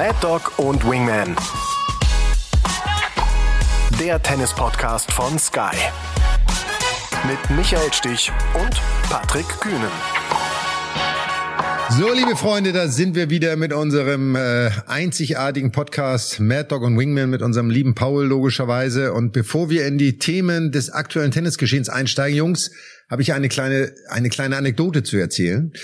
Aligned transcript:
Mad 0.00 0.16
Dog 0.22 0.58
und 0.58 0.82
Wingman. 0.88 1.36
Der 4.00 4.22
Tennis-Podcast 4.22 5.12
von 5.12 5.38
Sky. 5.38 5.76
Mit 7.28 7.54
Michael 7.54 7.92
Stich 7.92 8.32
und 8.54 8.80
Patrick 9.10 9.46
Kühnen. 9.60 9.90
So, 11.90 12.14
liebe 12.14 12.34
Freunde, 12.34 12.72
da 12.72 12.88
sind 12.88 13.14
wir 13.14 13.28
wieder 13.28 13.56
mit 13.56 13.74
unserem 13.74 14.36
äh, 14.36 14.70
einzigartigen 14.86 15.70
Podcast 15.70 16.40
Mad 16.40 16.68
Dog 16.68 16.80
und 16.80 16.98
Wingman 16.98 17.28
mit 17.28 17.42
unserem 17.42 17.68
lieben 17.68 17.94
Paul 17.94 18.24
logischerweise. 18.24 19.12
Und 19.12 19.34
bevor 19.34 19.68
wir 19.68 19.86
in 19.86 19.98
die 19.98 20.16
Themen 20.16 20.72
des 20.72 20.88
aktuellen 20.88 21.30
Tennisgeschehens 21.30 21.90
einsteigen, 21.90 22.38
Jungs, 22.38 22.70
habe 23.10 23.20
ich 23.20 23.34
eine 23.34 23.50
kleine 23.50 23.92
eine 24.08 24.30
kleine 24.30 24.56
Anekdote 24.56 25.02
zu 25.02 25.18
erzählen. 25.18 25.74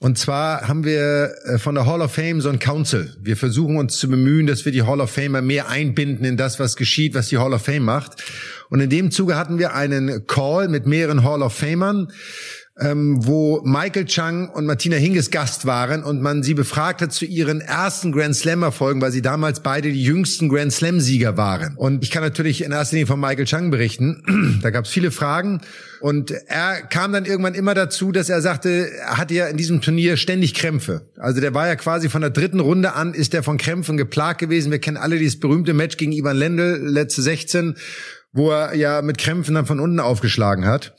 Und 0.00 0.16
zwar 0.16 0.68
haben 0.68 0.84
wir 0.84 1.34
äh, 1.44 1.58
von 1.58 1.74
der 1.74 1.84
Hall 1.84 2.00
of 2.02 2.12
Fame 2.12 2.40
so 2.40 2.48
ein 2.48 2.60
Council. 2.60 3.16
Wir 3.20 3.36
versuchen 3.36 3.76
uns 3.76 3.98
zu 3.98 4.08
bemühen, 4.08 4.46
dass 4.46 4.64
wir 4.64 4.70
die 4.70 4.82
Hall 4.82 5.00
of 5.00 5.10
Famer 5.10 5.42
mehr 5.42 5.68
einbinden 5.68 6.24
in 6.24 6.36
das, 6.36 6.60
was 6.60 6.76
geschieht, 6.76 7.14
was 7.14 7.28
die 7.28 7.38
Hall 7.38 7.52
of 7.52 7.62
Fame 7.62 7.84
macht. 7.84 8.22
Und 8.70 8.78
in 8.78 8.90
dem 8.90 9.10
Zuge 9.10 9.34
hatten 9.34 9.58
wir 9.58 9.74
einen 9.74 10.26
Call 10.28 10.68
mit 10.68 10.86
mehreren 10.86 11.24
Hall 11.24 11.42
of 11.42 11.52
Famern 11.52 12.12
ähm, 12.80 13.26
wo 13.26 13.60
Michael 13.64 14.04
Chang 14.04 14.48
und 14.48 14.66
Martina 14.66 14.96
Hingis 14.96 15.30
Gast 15.30 15.66
waren 15.66 16.04
und 16.04 16.22
man 16.22 16.42
sie 16.42 16.54
befragt 16.54 17.02
hat 17.02 17.12
zu 17.12 17.24
ihren 17.24 17.60
ersten 17.60 18.12
Grand 18.12 18.36
Slam 18.36 18.62
Erfolgen, 18.62 19.00
weil 19.00 19.10
sie 19.10 19.22
damals 19.22 19.60
beide 19.60 19.90
die 19.90 20.02
jüngsten 20.02 20.48
Grand 20.48 20.72
Slam 20.72 21.00
Sieger 21.00 21.36
waren. 21.36 21.74
Und 21.76 22.04
ich 22.04 22.10
kann 22.10 22.22
natürlich 22.22 22.62
in 22.62 22.70
erster 22.70 22.94
Linie 22.94 23.06
von 23.06 23.18
Michael 23.18 23.46
Chang 23.46 23.70
berichten. 23.70 24.58
da 24.62 24.70
gab 24.70 24.84
es 24.84 24.90
viele 24.90 25.10
Fragen 25.10 25.60
und 26.00 26.30
er 26.30 26.82
kam 26.82 27.12
dann 27.12 27.24
irgendwann 27.24 27.54
immer 27.54 27.74
dazu, 27.74 28.12
dass 28.12 28.28
er 28.28 28.40
sagte, 28.40 28.90
er 28.92 29.18
hatte 29.18 29.34
ja 29.34 29.46
in 29.46 29.56
diesem 29.56 29.80
Turnier 29.80 30.16
ständig 30.16 30.54
Krämpfe. 30.54 31.10
Also 31.16 31.40
der 31.40 31.54
war 31.54 31.66
ja 31.66 31.74
quasi 31.74 32.08
von 32.08 32.20
der 32.20 32.30
dritten 32.30 32.60
Runde 32.60 32.94
an, 32.94 33.12
ist 33.14 33.34
er 33.34 33.42
von 33.42 33.58
Krämpfen 33.58 33.96
geplagt 33.96 34.38
gewesen. 34.38 34.70
Wir 34.70 34.78
kennen 34.78 34.96
alle 34.96 35.18
dieses 35.18 35.40
berühmte 35.40 35.74
Match 35.74 35.96
gegen 35.96 36.12
Ivan 36.12 36.36
Lendl, 36.36 36.80
letzte 36.84 37.22
16, 37.22 37.76
wo 38.32 38.50
er 38.50 38.74
ja 38.74 39.02
mit 39.02 39.18
Krämpfen 39.18 39.56
dann 39.56 39.66
von 39.66 39.80
unten 39.80 39.98
aufgeschlagen 39.98 40.64
hat. 40.64 40.94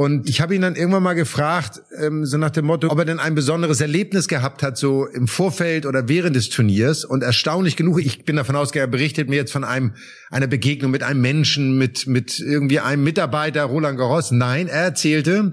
Und 0.00 0.30
ich 0.30 0.40
habe 0.40 0.54
ihn 0.54 0.62
dann 0.62 0.76
irgendwann 0.76 1.02
mal 1.02 1.12
gefragt, 1.12 1.82
ähm, 1.94 2.24
so 2.24 2.38
nach 2.38 2.48
dem 2.48 2.64
Motto, 2.64 2.88
ob 2.88 2.98
er 2.98 3.04
denn 3.04 3.18
ein 3.18 3.34
besonderes 3.34 3.82
Erlebnis 3.82 4.28
gehabt 4.28 4.62
hat, 4.62 4.78
so 4.78 5.04
im 5.04 5.28
Vorfeld 5.28 5.84
oder 5.84 6.08
während 6.08 6.34
des 6.36 6.48
Turniers. 6.48 7.04
Und 7.04 7.22
erstaunlich 7.22 7.76
genug, 7.76 8.00
ich 8.00 8.24
bin 8.24 8.36
davon 8.36 8.56
ausgegangen, 8.56 8.90
er 8.90 8.96
berichtet 8.96 9.28
mir 9.28 9.36
jetzt 9.36 9.52
von 9.52 9.62
einem 9.62 9.92
einer 10.30 10.46
Begegnung 10.46 10.90
mit 10.90 11.02
einem 11.02 11.20
Menschen, 11.20 11.76
mit 11.76 12.06
mit 12.06 12.38
irgendwie 12.38 12.80
einem 12.80 13.04
Mitarbeiter 13.04 13.64
Roland 13.64 13.98
Garros. 13.98 14.30
Nein, 14.30 14.68
er 14.68 14.84
erzählte, 14.84 15.52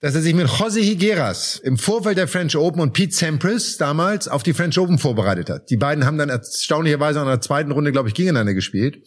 dass 0.00 0.14
er 0.14 0.22
sich 0.22 0.32
mit 0.32 0.46
José 0.46 0.80
Higueras 0.80 1.60
im 1.62 1.76
Vorfeld 1.76 2.16
der 2.16 2.26
French 2.26 2.56
Open 2.56 2.80
und 2.80 2.94
Pete 2.94 3.14
Sampras 3.14 3.76
damals 3.76 4.28
auf 4.28 4.42
die 4.42 4.54
French 4.54 4.78
Open 4.78 4.96
vorbereitet 4.96 5.50
hat. 5.50 5.68
Die 5.68 5.76
beiden 5.76 6.06
haben 6.06 6.16
dann 6.16 6.30
erstaunlicherweise 6.30 7.20
in 7.20 7.26
der 7.26 7.42
zweiten 7.42 7.72
Runde, 7.72 7.92
glaube 7.92 8.08
ich, 8.08 8.14
gegeneinander 8.14 8.54
gespielt. 8.54 9.02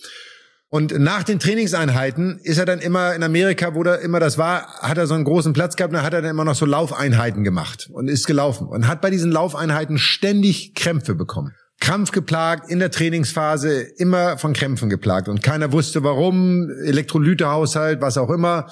Und 0.73 0.97
nach 0.97 1.23
den 1.23 1.38
Trainingseinheiten 1.38 2.39
ist 2.44 2.58
er 2.58 2.64
dann 2.64 2.80
immer 2.80 3.14
in 3.14 3.23
Amerika, 3.23 3.75
wo 3.75 3.83
da 3.83 3.95
immer 3.95 4.22
das 4.22 4.38
war, 4.38 4.67
hat 4.80 4.97
er 4.97 5.05
so 5.05 5.13
einen 5.13 5.25
großen 5.25 5.52
Platz 5.52 5.75
gehabt, 5.75 5.91
und 5.91 5.97
dann 5.97 6.05
hat 6.05 6.13
er 6.13 6.22
dann 6.22 6.31
immer 6.31 6.45
noch 6.45 6.55
so 6.55 6.66
Laufeinheiten 6.66 7.44
gemacht 7.44 7.89
und 7.91 8.08
ist 8.08 8.25
gelaufen 8.25 8.67
und 8.67 8.88
hat 8.88 9.02
bei 9.02 9.09
diesen 9.09 9.33
Laufeinheiten 9.33 9.97
ständig 9.97 10.73
Krämpfe 10.73 11.13
bekommen. 11.13 11.53
Krampf 11.81 12.13
geplagt, 12.13 12.72
in 12.72 12.80
der 12.80 12.89
Trainingsphase 12.89 13.81
immer 13.81 14.38
von 14.38 14.53
Krämpfen 14.53 14.89
geplagt 14.89 15.28
und 15.28 15.44
keiner 15.44 15.73
wusste 15.73 16.05
warum, 16.05 16.69
Elektrolytehaushalt, 16.85 18.00
was 18.00 18.17
auch 18.17 18.30
immer. 18.30 18.67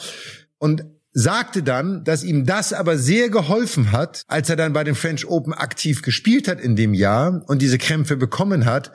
Und 0.57 0.85
sagte 1.11 1.63
dann, 1.63 2.05
dass 2.05 2.23
ihm 2.23 2.45
das 2.45 2.71
aber 2.71 2.97
sehr 2.97 3.29
geholfen 3.29 3.91
hat, 3.91 4.21
als 4.27 4.49
er 4.49 4.55
dann 4.55 4.71
bei 4.71 4.85
den 4.85 4.95
French 4.95 5.27
Open 5.27 5.53
aktiv 5.53 6.01
gespielt 6.01 6.47
hat 6.47 6.61
in 6.61 6.77
dem 6.77 6.93
Jahr 6.93 7.41
und 7.47 7.61
diese 7.61 7.77
Krämpfe 7.77 8.15
bekommen 8.15 8.65
hat, 8.65 8.93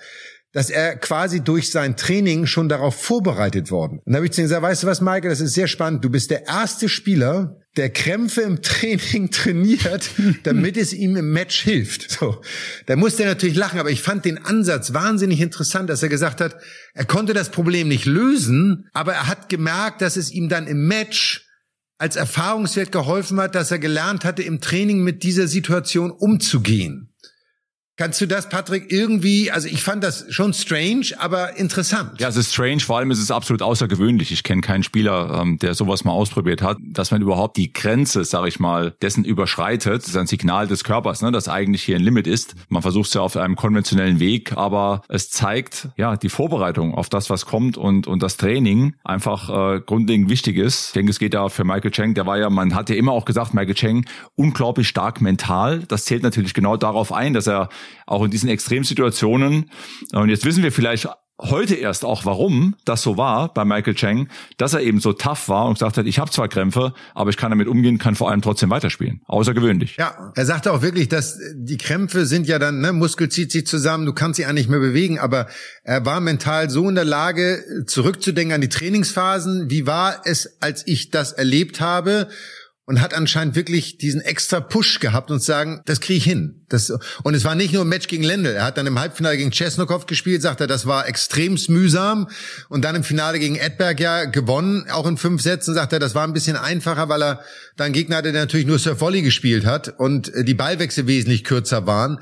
dass 0.55 0.71
er 0.71 0.97
quasi 0.97 1.41
durch 1.41 1.71
sein 1.71 1.97
Training 1.97 2.47
schon 2.47 2.69
darauf 2.69 2.95
vorbereitet 2.95 3.73
worden. 3.73 4.01
Und 4.05 4.13
da 4.13 4.19
habe 4.19 4.27
ich 4.27 4.33
zu 4.33 4.41
ihm 4.41 4.45
gesagt, 4.45 4.63
weißt 4.63 4.85
du 4.85 4.87
was, 4.87 5.01
Michael, 5.01 5.29
das 5.29 5.41
ist 5.41 5.55
sehr 5.55 5.67
spannend. 5.67 6.05
Du 6.05 6.11
bist 6.11 6.31
der 6.31 6.47
erste 6.47 6.89
Spieler, 6.89 7.61
der 7.77 7.91
Krämpfe 7.91 8.43
im 8.43 8.63
Training 8.63 9.31
trainiert, 9.33 10.11
damit 10.45 10.77
es 10.77 10.93
ihm 10.93 11.17
im 11.17 11.33
Match 11.33 11.61
hilft. 11.61 12.09
So, 12.09 12.41
da 12.87 12.95
musste 12.95 13.25
er 13.25 13.31
natürlich 13.31 13.57
lachen, 13.57 13.81
aber 13.81 13.91
ich 13.91 14.01
fand 14.01 14.25
den 14.25 14.39
Ansatz 14.39 14.95
wahnsinnig 14.95 15.41
interessant, 15.41 15.91
dass 15.91 16.05
er 16.05 16.09
gesagt 16.09 16.41
hat, 16.41 16.57
er 16.95 17.05
konnte 17.05 17.35
das 17.35 17.51
Problem 17.51 17.89
nicht 17.89 18.07
lösen, 18.07 18.89
aber 18.93 19.13
er 19.13 19.27
hat 19.27 19.49
gemerkt, 19.49 20.03
dass 20.03 20.17
es 20.17 20.31
ihm 20.31 20.49
dann 20.49 20.69
im 20.69 20.87
Match 20.87 21.49
als 21.99 22.15
Erfahrungswert 22.15 22.93
geholfen 22.93 23.41
hat, 23.41 23.57
dass 23.57 23.73
er 23.73 23.81
gelernt 23.81 24.25
hatte, 24.25 24.43
im 24.43 24.61
Training 24.61 25.03
mit 25.03 25.25
dieser 25.25 25.49
Situation 25.49 26.13
umzugehen. 26.13 27.14
Kannst 27.97 28.21
du 28.21 28.27
das, 28.27 28.49
Patrick, 28.49 28.91
irgendwie, 28.91 29.53
also 29.53 29.69
ich 29.69 29.85
fand 29.85 30.03
das 30.03 30.27
schon 30.29 30.53
strange, 30.53 31.13
aber 31.19 31.57
interessant. 31.59 32.21
Ja, 32.21 32.27
es 32.27 32.35
ist 32.35 32.53
strange, 32.53 32.81
vor 32.81 32.99
allem 32.99 33.13
ist 33.13 33.21
es 33.21 33.31
absolut 33.31 33.63
außergewöhnlich. 33.63 34.33
Ich 34.33 34.43
kenne 34.43 34.63
keinen 34.63 34.83
Spieler, 34.83 35.41
ähm, 35.41 35.59
der 35.61 35.75
sowas 35.75 36.03
mal 36.03 36.11
ausprobiert 36.11 36.61
hat, 36.61 36.79
dass 36.81 37.13
man 37.13 37.23
überhaupt 37.23 37.57
die 37.57 37.73
Grenze, 37.73 38.25
sag 38.25 38.49
ich 38.49 38.59
mal, 38.59 38.97
dessen 39.01 39.25
überschreitet. 39.25 40.03
Das 40.03 40.09
ist 40.09 40.17
ein 40.17 40.27
Signal 40.27 40.67
des 40.67 40.83
Körpers, 40.83 41.23
ne, 41.23 41.31
dass 41.31 41.49
eigentlich 41.49 41.85
hier 41.85 41.95
ein 41.95 42.03
Limit 42.03 42.27
ist. 42.27 42.57
Man 42.69 42.83
versucht 42.83 43.07
es 43.07 43.15
ja 43.15 43.21
auf 43.21 43.37
einem 43.37 43.55
konventionellen 43.55 44.19
Weg, 44.19 44.57
aber 44.57 45.03
es 45.09 45.31
zeigt 45.31 45.91
ja 45.97 46.17
die 46.17 46.31
Vorbereitung 46.31 46.97
auf 46.97 47.09
das, 47.09 47.31
was 47.31 47.47
kommt 47.47 47.77
und, 47.77 48.09
und 48.09 48.25
das 48.25 48.37
Training 48.37 48.97
einfach 49.05 49.77
äh, 49.77 49.81
grundlegend 49.81 50.29
wichtig 50.29 50.57
ist. 50.57 50.89
Ich 50.89 50.93
denke, 50.95 51.11
es 51.11 51.21
geht 51.21 51.35
da 51.35 51.49
für 51.49 51.63
Michael 51.63 51.93
Cheng, 51.93 52.15
der 52.15 52.27
war 52.27 52.39
ja, 52.39 52.51
man 52.51 52.75
hat 52.75 52.91
ja 52.91 52.97
immer 52.97 53.13
auch 53.13 53.25
gesagt, 53.25 53.55
Michael 53.55 53.75
Cheng 53.75 54.05
unglaublich 54.35 54.89
stark 54.89 55.21
mental. 55.21 55.85
Das 55.87 56.07
zählt 56.07 56.25
natürlich 56.25 56.55
genau 56.55 56.77
darauf 56.77 57.13
ein, 57.13 57.35
dass 57.35 57.47
er 57.47 57.69
auch 58.07 58.25
in 58.25 58.31
diesen 58.31 58.49
Extremsituationen. 58.49 59.71
Und 60.13 60.29
jetzt 60.29 60.45
wissen 60.45 60.63
wir 60.63 60.73
vielleicht 60.73 61.09
heute 61.41 61.75
erst 61.75 62.05
auch, 62.05 62.25
warum 62.25 62.77
das 62.85 63.03
so 63.03 63.17
war 63.17 63.53
bei 63.53 63.65
Michael 63.65 63.95
Cheng, 63.95 64.29
dass 64.57 64.73
er 64.73 64.83
eben 64.83 65.01
so 65.01 65.13
tough 65.13 65.49
war 65.49 65.67
und 65.67 65.75
gesagt 65.75 65.97
hat, 65.97 66.07
ich 66.07 66.19
habe 66.19 66.31
zwar 66.31 66.49
Krämpfe, 66.49 66.95
aber 67.15 67.31
ich 67.31 67.37
kann 67.37 67.51
damit 67.51 67.67
umgehen, 67.67 67.99
kann 67.99 68.15
vor 68.15 68.31
allem 68.31 68.41
trotzdem 68.41 68.71
weiterspielen. 68.71 69.21
Außergewöhnlich. 69.27 69.97
Ja, 69.97 70.33
er 70.35 70.47
sagte 70.47 70.73
auch 70.73 70.83
wirklich, 70.83 71.09
dass 71.09 71.39
die 71.57 71.77
Krämpfe 71.77 72.27
sind 72.27 72.47
ja 72.47 72.61
dann, 72.61 72.81
ne, 72.81 72.93
Muskel 72.93 73.29
zieht 73.29 73.51
sich 73.51 73.67
zusammen, 73.67 74.07
du 74.07 74.13
kannst 74.13 74.37
sie 74.37 74.45
eigentlich 74.45 74.55
nicht 74.55 74.71
mehr 74.71 74.81
bewegen, 74.81 75.19
aber 75.19 75.49
er 75.83 76.07
war 76.07 76.21
mental 76.21 76.71
so 76.71 76.89
in 76.89 76.95
der 76.95 77.05
Lage, 77.05 77.65
zurückzudenken 77.87 78.55
an 78.55 78.61
die 78.61 78.69
Trainingsphasen. 78.69 79.71
Wie 79.71 79.87
war 79.87 80.23
es, 80.25 80.59
als 80.61 80.87
ich 80.87 81.11
das 81.11 81.33
erlebt 81.33 81.81
habe? 81.81 82.29
Und 82.87 83.01
hat 83.01 83.15
anscheinend 83.15 83.57
wirklich 83.57 83.97
diesen 83.97 84.21
extra 84.21 84.61
Push 84.61 85.01
gehabt 85.01 85.31
und 85.31 85.43
sagen, 85.43 85.81
das 85.87 86.01
kriege 86.01 86.19
ich 86.19 86.25
hin. 86.25 86.65
Das, 86.69 86.93
und 87.23 87.35
es 87.35 87.45
war 87.45 87.55
nicht 87.55 87.73
nur 87.73 87.83
ein 87.83 87.89
Match 87.89 88.09
gegen 88.09 88.25
Lendl. 88.25 88.51
Er 88.51 88.65
hat 88.65 88.77
dann 88.77 88.87
im 88.87 88.99
Halbfinale 88.99 89.39
gegen 89.39 89.51
Chesnokov 89.53 90.07
gespielt, 90.07 90.43
sagt 90.43 90.61
er, 90.61 90.67
das 90.67 90.85
war 90.87 91.09
extremst 91.09 91.71
mühsam. 91.71 92.29
Und 92.69 92.85
dann 92.85 92.95
im 92.95 93.03
Finale 93.03 93.39
gegen 93.39 93.57
Edberg 93.57 94.01
ja 94.01 94.25
gewonnen, 94.25 94.87
auch 94.91 95.07
in 95.07 95.17
fünf 95.17 95.41
Sätzen, 95.41 95.75
sagt 95.75 95.95
er, 95.95 95.99
das 95.99 96.15
war 96.15 96.27
ein 96.27 96.35
bisschen 96.35 96.57
einfacher, 96.57 97.09
weil 97.09 97.23
er 97.23 97.41
dann 97.77 97.93
Gegner 97.93 98.17
hatte, 98.17 98.33
der 98.33 98.43
natürlich 98.43 98.67
nur 98.67 98.79
Surf 98.79 99.01
Volley 99.01 99.23
gespielt 99.23 99.65
hat 99.65 99.99
und 99.99 100.31
die 100.37 100.55
Ballwechsel 100.55 101.07
wesentlich 101.07 101.45
kürzer 101.45 101.87
waren. 101.87 102.21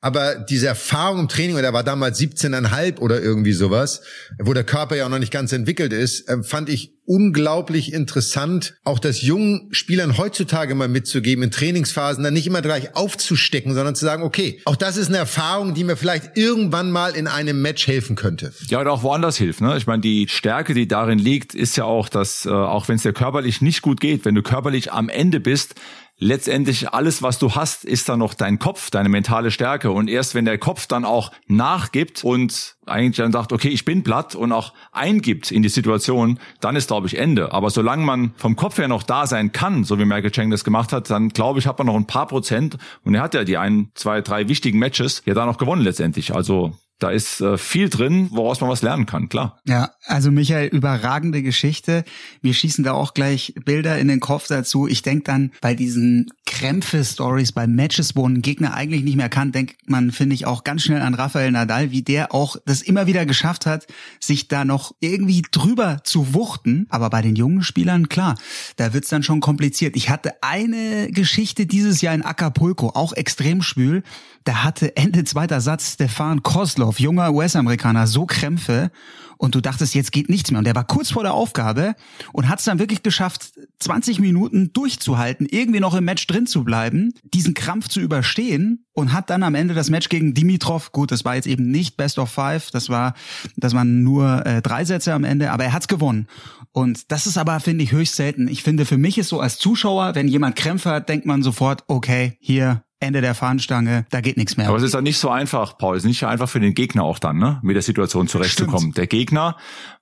Aber 0.00 0.36
diese 0.36 0.66
Erfahrung 0.66 1.20
im 1.20 1.28
Training, 1.28 1.56
und 1.56 1.64
er 1.64 1.72
war 1.72 1.84
damals 1.84 2.18
17,5 2.18 2.98
oder 2.98 3.20
irgendwie 3.20 3.52
sowas, 3.52 4.02
wo 4.38 4.54
der 4.54 4.64
Körper 4.64 4.96
ja 4.96 5.04
auch 5.06 5.10
noch 5.10 5.18
nicht 5.18 5.32
ganz 5.32 5.52
entwickelt 5.52 5.92
ist, 5.92 6.28
äh, 6.28 6.42
fand 6.42 6.68
ich 6.68 6.94
unglaublich 7.10 7.92
interessant, 7.92 8.76
auch 8.84 9.00
das 9.00 9.20
jungen 9.20 9.66
Spielern 9.72 10.16
heutzutage 10.16 10.76
mal 10.76 10.86
mitzugeben, 10.86 11.42
in 11.42 11.50
Trainingsphasen 11.50 12.22
dann 12.22 12.32
nicht 12.32 12.46
immer 12.46 12.62
gleich 12.62 12.94
aufzustecken, 12.94 13.74
sondern 13.74 13.96
zu 13.96 14.04
sagen, 14.04 14.22
okay, 14.22 14.60
auch 14.64 14.76
das 14.76 14.96
ist 14.96 15.08
eine 15.08 15.16
Erfahrung, 15.16 15.74
die 15.74 15.82
mir 15.82 15.96
vielleicht 15.96 16.36
irgendwann 16.36 16.92
mal 16.92 17.16
in 17.16 17.26
einem 17.26 17.60
Match 17.62 17.88
helfen 17.88 18.14
könnte. 18.14 18.52
Ja, 18.68 18.80
oder 18.80 18.92
auch 18.92 19.02
woanders 19.02 19.36
hilft. 19.36 19.60
Ne? 19.60 19.76
Ich 19.76 19.88
meine, 19.88 20.02
die 20.02 20.28
Stärke, 20.28 20.72
die 20.72 20.86
darin 20.86 21.18
liegt, 21.18 21.52
ist 21.52 21.76
ja 21.76 21.82
auch, 21.82 22.08
dass 22.08 22.46
äh, 22.46 22.50
auch 22.50 22.86
wenn 22.86 22.94
es 22.94 23.02
dir 23.02 23.12
körperlich 23.12 23.60
nicht 23.60 23.82
gut 23.82 24.00
geht, 24.00 24.24
wenn 24.24 24.36
du 24.36 24.42
körperlich 24.42 24.92
am 24.92 25.08
Ende 25.08 25.40
bist, 25.40 25.74
letztendlich 26.20 26.92
alles, 26.92 27.22
was 27.22 27.38
du 27.38 27.54
hast, 27.54 27.84
ist 27.84 28.08
dann 28.08 28.20
noch 28.20 28.34
dein 28.34 28.58
Kopf, 28.58 28.90
deine 28.90 29.08
mentale 29.08 29.50
Stärke. 29.50 29.90
Und 29.90 30.08
erst 30.08 30.34
wenn 30.34 30.44
der 30.44 30.58
Kopf 30.58 30.86
dann 30.86 31.04
auch 31.04 31.32
nachgibt 31.48 32.22
und 32.22 32.76
eigentlich 32.86 33.16
dann 33.16 33.32
sagt, 33.32 33.52
okay, 33.52 33.68
ich 33.68 33.84
bin 33.84 34.04
platt 34.04 34.34
und 34.34 34.52
auch 34.52 34.72
eingibt 34.92 35.50
in 35.50 35.62
die 35.62 35.68
Situation, 35.68 36.38
dann 36.60 36.76
ist, 36.76 36.88
glaube 36.88 37.06
ich, 37.06 37.18
Ende. 37.18 37.52
Aber 37.52 37.70
solange 37.70 38.04
man 38.04 38.32
vom 38.36 38.54
Kopf 38.54 38.78
her 38.78 38.88
noch 38.88 39.02
da 39.02 39.26
sein 39.26 39.50
kann, 39.52 39.84
so 39.84 39.98
wie 39.98 40.04
Michael 40.04 40.30
Chang 40.30 40.50
das 40.50 40.62
gemacht 40.62 40.92
hat, 40.92 41.10
dann 41.10 41.30
glaube 41.30 41.58
ich, 41.58 41.66
hat 41.66 41.78
man 41.78 41.86
noch 41.86 41.96
ein 41.96 42.06
paar 42.06 42.26
Prozent. 42.26 42.76
Und 43.02 43.14
er 43.14 43.22
hat 43.22 43.34
ja 43.34 43.44
die 43.44 43.56
ein, 43.56 43.90
zwei, 43.94 44.20
drei 44.20 44.48
wichtigen 44.48 44.78
Matches 44.78 45.22
ja 45.24 45.34
da 45.34 45.46
noch 45.46 45.58
gewonnen 45.58 45.82
letztendlich. 45.82 46.34
Also 46.34 46.74
da 47.00 47.10
ist 47.10 47.40
äh, 47.40 47.58
viel 47.58 47.88
drin, 47.88 48.28
woraus 48.30 48.60
man 48.60 48.70
was 48.70 48.82
lernen 48.82 49.06
kann, 49.06 49.28
klar. 49.28 49.58
Ja, 49.66 49.90
also 50.06 50.30
Michael, 50.30 50.68
überragende 50.68 51.42
Geschichte. 51.42 52.04
Wir 52.42 52.54
schießen 52.54 52.84
da 52.84 52.92
auch 52.92 53.14
gleich 53.14 53.54
Bilder 53.64 53.98
in 53.98 54.08
den 54.08 54.20
Kopf 54.20 54.46
dazu. 54.46 54.86
Ich 54.86 55.02
denke 55.02 55.24
dann 55.24 55.52
bei 55.60 55.74
diesen 55.74 56.30
Krämpfe-Stories, 56.46 57.52
bei 57.52 57.66
Matches, 57.66 58.16
wo 58.16 58.28
ein 58.28 58.42
Gegner 58.42 58.74
eigentlich 58.74 59.02
nicht 59.02 59.16
mehr 59.16 59.28
kann, 59.28 59.50
denkt 59.50 59.76
man, 59.88 60.12
finde 60.12 60.34
ich, 60.34 60.46
auch 60.46 60.62
ganz 60.62 60.82
schnell 60.82 61.00
an 61.00 61.14
Rafael 61.14 61.50
Nadal, 61.50 61.90
wie 61.90 62.02
der 62.02 62.34
auch 62.34 62.56
das 62.66 62.82
immer 62.82 63.06
wieder 63.06 63.24
geschafft 63.24 63.66
hat, 63.66 63.86
sich 64.20 64.48
da 64.48 64.64
noch 64.64 64.92
irgendwie 65.00 65.42
drüber 65.50 66.02
zu 66.04 66.34
wuchten. 66.34 66.86
Aber 66.90 67.08
bei 67.08 67.22
den 67.22 67.34
jungen 67.34 67.62
Spielern, 67.62 68.08
klar, 68.08 68.34
da 68.76 68.92
wird's 68.92 69.08
dann 69.08 69.22
schon 69.22 69.40
kompliziert. 69.40 69.96
Ich 69.96 70.10
hatte 70.10 70.42
eine 70.42 71.10
Geschichte 71.10 71.66
dieses 71.66 72.02
Jahr 72.02 72.14
in 72.14 72.22
Acapulco, 72.22 72.90
auch 72.90 73.14
extrem 73.14 73.62
schwül. 73.62 74.02
Da 74.44 74.64
hatte 74.64 74.96
Ende 74.96 75.24
zweiter 75.24 75.60
Satz 75.60 75.94
Stefan 75.94 76.42
Kozlov, 76.90 77.00
junger 77.00 77.32
US-Amerikaner, 77.32 78.06
so 78.06 78.26
Krämpfe 78.26 78.90
und 79.38 79.54
du 79.54 79.60
dachtest, 79.60 79.94
jetzt 79.94 80.12
geht 80.12 80.28
nichts 80.28 80.50
mehr. 80.50 80.58
Und 80.58 80.64
der 80.64 80.74
war 80.74 80.84
kurz 80.84 81.10
vor 81.10 81.22
der 81.22 81.32
Aufgabe 81.32 81.94
und 82.32 82.48
hat 82.48 82.58
es 82.58 82.64
dann 82.64 82.78
wirklich 82.78 83.02
geschafft, 83.02 83.52
20 83.78 84.18
Minuten 84.18 84.72
durchzuhalten, 84.72 85.46
irgendwie 85.48 85.80
noch 85.80 85.94
im 85.94 86.04
Match 86.04 86.26
drin 86.26 86.46
zu 86.46 86.64
bleiben, 86.64 87.14
diesen 87.22 87.54
Krampf 87.54 87.88
zu 87.88 88.00
überstehen 88.00 88.84
und 88.92 89.12
hat 89.12 89.30
dann 89.30 89.42
am 89.42 89.54
Ende 89.54 89.74
das 89.74 89.88
Match 89.88 90.08
gegen 90.08 90.34
Dimitrov, 90.34 90.92
gut, 90.92 91.10
das 91.10 91.24
war 91.24 91.36
jetzt 91.36 91.46
eben 91.46 91.70
nicht 91.70 91.96
Best 91.96 92.18
of 92.18 92.30
Five, 92.30 92.70
das 92.70 92.88
war, 92.88 93.14
das 93.56 93.72
waren 93.72 94.02
nur 94.02 94.44
äh, 94.44 94.60
drei 94.60 94.84
Sätze 94.84 95.14
am 95.14 95.24
Ende, 95.24 95.52
aber 95.52 95.64
er 95.64 95.72
hat's 95.72 95.88
gewonnen. 95.88 96.26
Und 96.72 97.10
das 97.10 97.26
ist 97.26 97.38
aber, 97.38 97.58
finde 97.60 97.84
ich, 97.84 97.92
höchst 97.92 98.16
selten. 98.16 98.46
Ich 98.46 98.62
finde, 98.62 98.84
für 98.84 98.98
mich 98.98 99.16
ist 99.18 99.28
so 99.28 99.40
als 99.40 99.58
Zuschauer, 99.58 100.14
wenn 100.14 100.28
jemand 100.28 100.56
Krämpfe 100.56 100.90
hat, 100.90 101.08
denkt 101.08 101.26
man 101.26 101.42
sofort, 101.42 101.84
okay, 101.88 102.36
hier, 102.40 102.84
Ende 103.00 103.22
der 103.22 103.34
Fahnenstange, 103.34 104.04
da 104.10 104.20
geht 104.20 104.36
nichts 104.36 104.58
mehr. 104.58 104.68
Aber 104.68 104.76
es 104.76 104.82
ist 104.82 104.94
auch 104.94 105.00
nicht 105.00 105.18
so 105.18 105.30
einfach, 105.30 105.78
Paul. 105.78 105.96
Es 105.96 106.04
ist 106.04 106.08
nicht 106.08 106.24
einfach 106.24 106.50
für 106.50 106.60
den 106.60 106.74
Gegner 106.74 107.02
auch 107.02 107.18
dann, 107.18 107.38
ne, 107.38 107.58
mit 107.62 107.74
der 107.74 107.82
Situation 107.82 108.28
zurechtzukommen. 108.28 108.92
Der 108.92 109.06
Gegner 109.06 109.56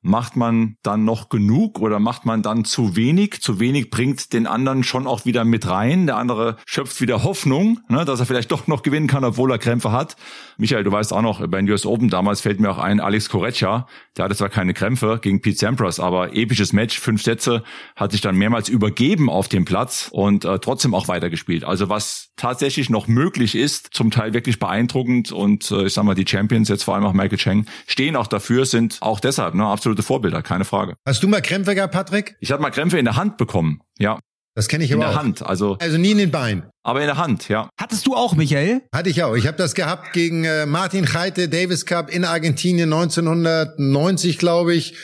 macht 0.09 0.37
man 0.37 0.77
dann 0.83 1.05
noch 1.05 1.29
genug 1.29 1.79
oder 1.81 2.01
macht 2.01 2.25
man 2.25 2.43
dann 2.43 2.65
zu 2.65 2.97
wenig? 2.97 3.41
Zu 3.41 3.61
wenig 3.61 3.91
bringt 3.91 4.33
den 4.33 4.47
anderen 4.47 4.83
schon 4.83 5.07
auch 5.07 5.25
wieder 5.25 5.45
mit 5.45 5.69
rein. 5.69 6.07
Der 6.07 6.17
andere 6.17 6.57
schöpft 6.67 7.01
wieder 7.01 7.23
Hoffnung, 7.23 7.81
ne, 7.89 8.05
dass 8.05 8.19
er 8.19 8.27
vielleicht 8.27 8.51
doch 8.51 8.67
noch 8.67 8.83
gewinnen 8.83 9.07
kann, 9.07 9.25
obwohl 9.25 9.51
er 9.51 9.59
Krämpfe 9.59 9.93
hat. 9.93 10.17
Michael, 10.57 10.83
du 10.83 10.91
weißt 10.91 11.13
auch 11.13 11.23
noch, 11.23 11.47
bei 11.47 11.59
den 11.59 11.71
US 11.71 11.87
Open 11.87 12.09
damals 12.09 12.41
fällt 12.41 12.59
mir 12.59 12.71
auch 12.71 12.79
ein, 12.79 13.01
Alex 13.01 13.29
Correccia, 13.29 13.87
der 14.17 14.25
hatte 14.25 14.35
zwar 14.35 14.49
keine 14.49 14.75
Krämpfe 14.75 15.21
gegen 15.23 15.41
Pete 15.41 15.59
Sampras, 15.59 16.01
aber 16.01 16.35
episches 16.35 16.73
Match, 16.73 16.99
fünf 16.99 17.23
Sätze, 17.23 17.63
hat 17.95 18.13
sich 18.13 18.21
dann 18.21 18.35
mehrmals 18.35 18.69
übergeben 18.69 19.31
auf 19.31 19.49
dem 19.49 19.65
Platz 19.65 20.09
und 20.11 20.45
äh, 20.45 20.59
trotzdem 20.59 20.95
auch 20.95 21.07
weitergespielt. 21.07 21.65
Also 21.65 21.89
was 21.89 22.31
tatsächlich 22.37 22.91
noch 22.91 23.07
möglich 23.09 23.55
ist, 23.55 23.91
zum 23.93 24.11
Teil 24.11 24.33
wirklich 24.33 24.59
beeindruckend 24.59 25.33
und 25.33 25.71
äh, 25.71 25.85
ich 25.85 25.93
sag 25.93 26.05
mal, 26.05 26.15
die 26.15 26.27
Champions, 26.27 26.69
jetzt 26.69 26.85
vor 26.85 26.95
allem 26.95 27.05
auch 27.05 27.13
Michael 27.13 27.39
Cheng, 27.39 27.67
stehen 27.87 28.17
auch 28.17 28.27
dafür, 28.27 28.65
sind 28.65 28.99
auch 29.01 29.21
deshalb 29.21 29.55
ne, 29.55 29.67
absolute 29.99 30.03
Vorbilder, 30.07 30.43
keine 30.43 30.65
Frage. 30.65 30.95
Hast 31.07 31.23
du 31.23 31.29
mal 31.29 31.43
Krämpfe 31.43 31.75
gehabt, 31.75 31.93
Patrick? 31.93 32.37
Ich 32.41 32.51
hatte 32.53 32.63
mal 32.63 32.71
Krämpfe 32.71 32.99
in 32.99 33.05
der 33.05 33.17
Hand 33.17 33.37
bekommen, 33.37 33.81
ja. 33.99 34.19
Das 34.55 34.67
kenne 34.67 34.83
ich 34.85 34.91
in 34.91 34.97
aber 34.97 35.11
der 35.11 35.15
auch. 35.19 35.23
Hand, 35.23 35.43
also 35.47 35.77
Also 35.81 35.99
nie 35.99 36.11
in 36.13 36.19
den 36.19 36.31
Beinen. 36.31 36.65
aber 36.83 37.01
in 37.01 37.07
der 37.07 37.17
Hand, 37.17 37.49
ja. 37.49 37.69
Hattest 37.81 38.07
du 38.07 38.15
auch, 38.15 38.35
Michael? 38.35 38.83
Hatte 38.93 39.09
ich 39.11 39.23
auch. 39.23 39.35
Ich 39.37 39.47
habe 39.47 39.57
das 39.57 39.75
gehabt 39.75 40.13
gegen 40.13 40.45
äh, 40.45 40.67
Martin 40.67 41.13
Heite, 41.15 41.49
Davis 41.49 41.87
Cup 41.87 42.11
in 42.11 42.25
Argentinien 42.25 42.93
1990, 42.93 44.39
glaube 44.39 44.75
ich. 44.75 44.95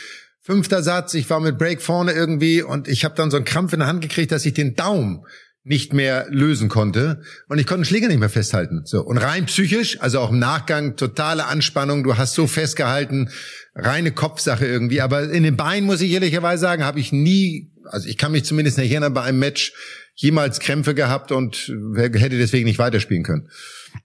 Fünfter 0.40 0.82
Satz, 0.82 1.14
ich 1.14 1.28
war 1.30 1.40
mit 1.40 1.56
Break 1.56 1.80
vorne 1.80 2.12
irgendwie 2.12 2.62
und 2.62 2.86
ich 2.88 3.04
habe 3.04 3.14
dann 3.14 3.30
so 3.30 3.36
einen 3.38 3.46
Krampf 3.46 3.72
in 3.72 3.78
der 3.78 3.88
Hand 3.88 4.02
gekriegt, 4.02 4.30
dass 4.30 4.44
ich 4.44 4.52
den 4.54 4.74
Daumen 4.74 5.24
nicht 5.64 5.94
mehr 5.94 6.26
lösen 6.28 6.68
konnte 6.68 7.22
und 7.48 7.58
ich 7.58 7.66
konnte 7.66 7.80
den 7.80 7.86
Schläger 7.86 8.08
nicht 8.08 8.20
mehr 8.20 8.28
festhalten. 8.28 8.82
So 8.84 9.02
und 9.02 9.16
rein 9.16 9.46
psychisch, 9.46 9.98
also 10.00 10.20
auch 10.20 10.30
im 10.30 10.38
Nachgang 10.38 10.96
totale 10.96 11.46
Anspannung. 11.46 12.04
Du 12.04 12.18
hast 12.18 12.34
so 12.34 12.46
festgehalten, 12.46 13.30
reine 13.74 14.12
Kopfsache 14.12 14.66
irgendwie. 14.66 15.00
Aber 15.00 15.30
in 15.30 15.42
den 15.42 15.56
Beinen 15.56 15.86
muss 15.86 16.02
ich 16.02 16.12
ehrlicherweise 16.12 16.60
sagen, 16.60 16.84
habe 16.84 17.00
ich 17.00 17.12
nie, 17.12 17.72
also 17.84 18.06
ich 18.06 18.18
kann 18.18 18.32
mich 18.32 18.44
zumindest 18.44 18.76
nicht 18.76 18.90
erinnern 18.90 19.14
bei 19.14 19.22
einem 19.22 19.38
Match 19.38 19.72
jemals 20.14 20.60
Krämpfe 20.60 20.94
gehabt 20.94 21.32
und 21.32 21.72
hätte 21.96 22.38
deswegen 22.38 22.66
nicht 22.66 22.78
weiterspielen 22.78 23.24
können. 23.24 23.48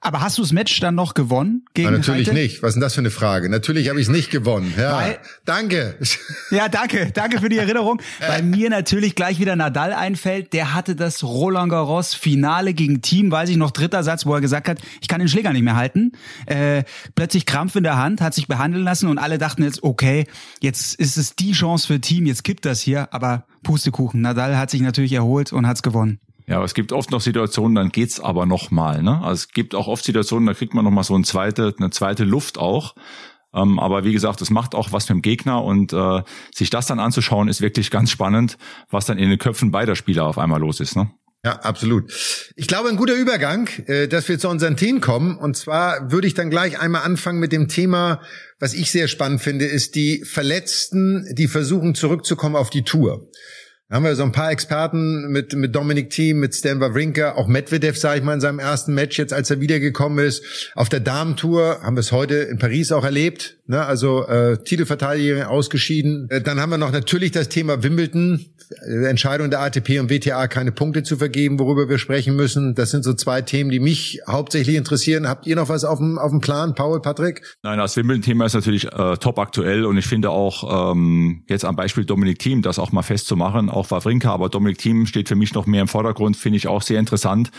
Aber 0.02 0.22
hast 0.22 0.38
du 0.38 0.42
das 0.42 0.52
Match 0.54 0.80
dann 0.80 0.96
noch 0.96 1.14
gewonnen 1.14 1.66
gegen 1.74 1.90
Ja, 1.92 1.98
natürlich 1.98 2.28
Heite? 2.28 2.34
nicht. 2.38 2.64
Was 2.64 2.70
ist 2.70 2.76
denn 2.76 2.82
das 2.82 2.94
für 2.94 3.02
eine 3.02 3.10
Frage? 3.12 3.50
Natürlich 3.50 3.90
habe 3.90 4.00
ich 4.00 4.08
es 4.08 4.12
nicht 4.12 4.32
gewonnen. 4.32 4.74
Ja, 4.78 4.94
Weil- 4.96 5.20
danke. 5.46 5.98
Ja, 6.52 6.70
danke, 6.70 7.12
danke 7.14 7.40
für 7.40 7.50
die 7.50 7.58
Erinnerung. 7.58 8.02
Bei 8.20 8.42
mir 8.42 8.70
natürlich 8.70 9.16
gleich 9.16 9.40
wieder 9.40 9.56
Nadal 9.56 9.92
einfällt. 9.94 10.54
Der 10.54 10.74
hatte 10.74 10.96
das 10.96 11.24
Roland 11.24 11.70
Garros 11.72 12.14
Finale 12.14 12.74
gegen 12.74 13.02
Team, 13.02 13.32
weiß 13.32 13.50
ich 13.50 13.58
noch, 13.58 13.72
dritter 13.72 14.04
Satz, 14.04 14.26
wo 14.26 14.34
er 14.34 14.42
gesagt 14.42 14.68
hat, 14.70 14.80
ich 15.02 15.08
kann 15.08 15.20
den 15.20 15.28
Schläger 15.28 15.52
nicht 15.54 15.64
mehr 15.64 15.76
halten. 15.76 16.14
Äh, 16.46 16.84
plötzlich 17.16 17.46
Krampf 17.46 17.76
in 17.76 17.84
der 17.84 17.98
Hand, 17.98 18.22
hat 18.22 18.34
sich 18.34 18.48
behandeln 18.48 18.84
lassen 18.84 19.08
und 19.08 19.18
alle 19.18 19.38
dachten 19.38 19.64
jetzt, 19.64 19.84
okay, 19.84 20.26
jetzt 20.62 20.96
ist 20.96 21.18
es 21.18 21.36
die 21.36 21.52
Chance 21.52 21.88
für 21.88 22.00
Team, 22.00 22.26
jetzt 22.26 22.44
kippt 22.44 22.66
das 22.66 22.80
hier. 22.82 23.14
Aber 23.14 23.46
Pustekuchen, 23.64 24.22
Nadal 24.22 24.58
hat 24.58 24.70
sich 24.70 24.82
natürlich 24.82 25.14
erholt 25.14 25.52
und 25.52 25.68
hat's 25.68 25.84
gewonnen. 25.84 26.20
Ja, 26.50 26.56
aber 26.56 26.66
es 26.66 26.74
gibt 26.74 26.92
oft 26.92 27.12
noch 27.12 27.22
Situationen, 27.22 27.76
dann 27.76 27.90
geht's 27.90 28.20
aber 28.20 28.48
noch 28.48 28.72
mal. 28.72 29.04
Ne? 29.04 29.22
Also 29.22 29.34
es 29.34 29.50
gibt 29.50 29.76
auch 29.76 29.88
oft 29.88 30.04
Situationen, 30.04 30.48
da 30.48 30.56
kriegt 30.56 30.74
man 30.74 30.84
noch 30.84 30.90
mal 30.90 31.04
so 31.04 31.14
eine 31.14 31.24
zweite, 31.24 31.76
eine 31.78 31.92
zweite 31.92 32.24
Luft 32.24 32.58
auch. 32.58 32.96
Ähm, 33.54 33.78
aber 33.80 34.04
wie 34.04 34.14
gesagt, 34.14 34.42
es 34.42 34.50
macht 34.50 34.74
auch 34.74 34.92
was 34.92 35.08
mit 35.10 35.18
dem 35.18 35.22
Gegner 35.22 35.64
und 35.64 35.94
äh, 35.94 36.24
sich 36.52 36.72
das 36.72 36.88
dann 36.88 37.00
anzuschauen, 37.00 37.50
ist 37.50 37.62
wirklich 37.62 37.92
ganz 37.92 38.10
spannend, 38.10 38.58
was 38.90 39.06
dann 39.06 39.20
in 39.20 39.30
den 39.30 39.38
Köpfen 39.38 39.70
beider 39.70 39.96
Spieler 39.96 40.26
auf 40.26 40.40
einmal 40.40 40.60
los 40.60 40.80
ist. 40.80 40.96
Ne? 40.96 41.12
Ja, 41.46 41.54
absolut. 41.60 42.12
Ich 42.56 42.68
glaube, 42.68 42.90
ein 42.90 42.98
guter 42.98 43.14
Übergang, 43.14 43.70
äh, 43.86 44.08
dass 44.08 44.28
wir 44.28 44.40
zu 44.40 44.50
unseren 44.50 44.76
Themen 44.76 45.02
kommen. 45.02 45.38
Und 45.38 45.56
zwar 45.56 46.12
würde 46.12 46.28
ich 46.28 46.34
dann 46.34 46.50
gleich 46.50 46.80
einmal 46.80 47.04
anfangen 47.04 47.40
mit 47.40 47.52
dem 47.52 47.68
Thema, 47.68 48.22
was 48.60 48.74
ich 48.74 48.92
sehr 48.92 49.08
spannend 49.08 49.42
finde, 49.42 49.66
ist 49.66 49.94
die 49.94 50.26
Verletzten, 50.26 51.26
die 51.36 51.48
versuchen 51.48 51.94
zurückzukommen 51.94 52.56
auf 52.56 52.72
die 52.72 52.84
Tour. 52.84 53.30
Da 53.90 53.96
haben 53.96 54.04
wir 54.04 54.16
so 54.16 54.22
ein 54.22 54.32
paar 54.32 54.52
Experten 54.52 55.32
mit, 55.32 55.54
mit 55.56 55.76
Dominik 55.76 56.12
Thiem, 56.12 56.40
mit 56.40 56.54
Stan 56.54 56.80
Wawrinka, 56.80 57.34
auch 57.34 57.48
Medvedev, 57.48 57.98
sage 57.98 58.20
ich 58.20 58.24
mal, 58.24 58.36
in 58.36 58.40
seinem 58.40 58.60
ersten 58.60 58.94
Match 58.94 59.18
jetzt, 59.18 59.34
als 59.34 59.50
er 59.50 59.62
wiedergekommen 59.62 60.24
ist. 60.24 60.72
Auf 60.76 60.90
der 60.90 61.00
Damentour 61.00 61.82
haben 61.82 61.96
wir 61.96 62.02
es 62.02 62.12
heute 62.12 62.36
in 62.36 62.60
Paris 62.60 62.92
auch 62.92 63.04
erlebt. 63.04 63.58
Ne? 63.70 63.86
Also 63.86 64.26
äh, 64.26 64.58
Titelverteidigerin 64.64 65.44
ausgeschieden. 65.44 66.28
Äh, 66.32 66.42
dann 66.42 66.60
haben 66.60 66.72
wir 66.72 66.80
noch 66.80 66.92
natürlich 66.92 67.32
das 67.32 67.50
Thema 67.50 67.84
Wimbledon. 67.84 68.48
Äh, 68.82 69.06
Entscheidung 69.08 69.52
der 69.52 69.62
ATP 69.62 70.00
und 70.00 70.10
WTA, 70.10 70.48
keine 70.48 70.72
Punkte 70.72 71.04
zu 71.04 71.18
vergeben, 71.18 71.60
worüber 71.60 71.88
wir 71.88 72.00
sprechen 72.00 72.36
müssen. 72.36 72.74
Das 72.74 72.90
sind 72.90 73.04
so 73.04 73.14
zwei 73.14 73.44
Themen, 73.44 73.70
die 73.70 73.80
mich 73.80 74.22
hauptsächlich 74.28 74.76
interessieren. 74.76 75.28
Habt 75.28 75.46
ihr 75.46 75.56
noch 75.56 75.70
was 75.70 75.84
auf 75.84 76.00
dem, 76.00 76.18
auf 76.18 76.32
dem 76.32 76.42
Plan, 76.42 76.74
Paul, 76.74 77.00
Patrick? 77.00 77.44
Nein, 77.62 77.78
das 77.78 77.96
Wimbledon-Thema 77.96 78.48
ist 78.48 78.56
natürlich 78.56 78.86
äh, 78.86 79.18
top 79.18 79.38
aktuell 79.38 79.86
und 79.86 79.98
ich 79.98 80.08
finde 80.08 80.32
auch 80.32 80.92
ähm, 80.92 81.44
jetzt 81.48 81.64
am 81.64 81.76
Beispiel 81.76 82.06
Dominik 82.06 82.40
Thiem, 82.40 82.64
das 82.64 82.80
auch 82.80 82.92
mal 82.92 83.04
festzumachen, 83.04 83.70
auch 83.70 83.92
Wawrinka, 83.92 84.34
aber 84.34 84.50
Dominik 84.50 84.80
Thiem 84.80 85.06
steht 85.06 85.28
für 85.28 85.36
mich 85.36 85.54
noch 85.54 85.68
mehr 85.68 85.82
im 85.82 85.88
Vordergrund, 85.88 86.38
finde 86.38 86.58
ich 86.58 86.68
auch 86.68 86.82
sehr 86.82 87.00
interessant, 87.00 87.52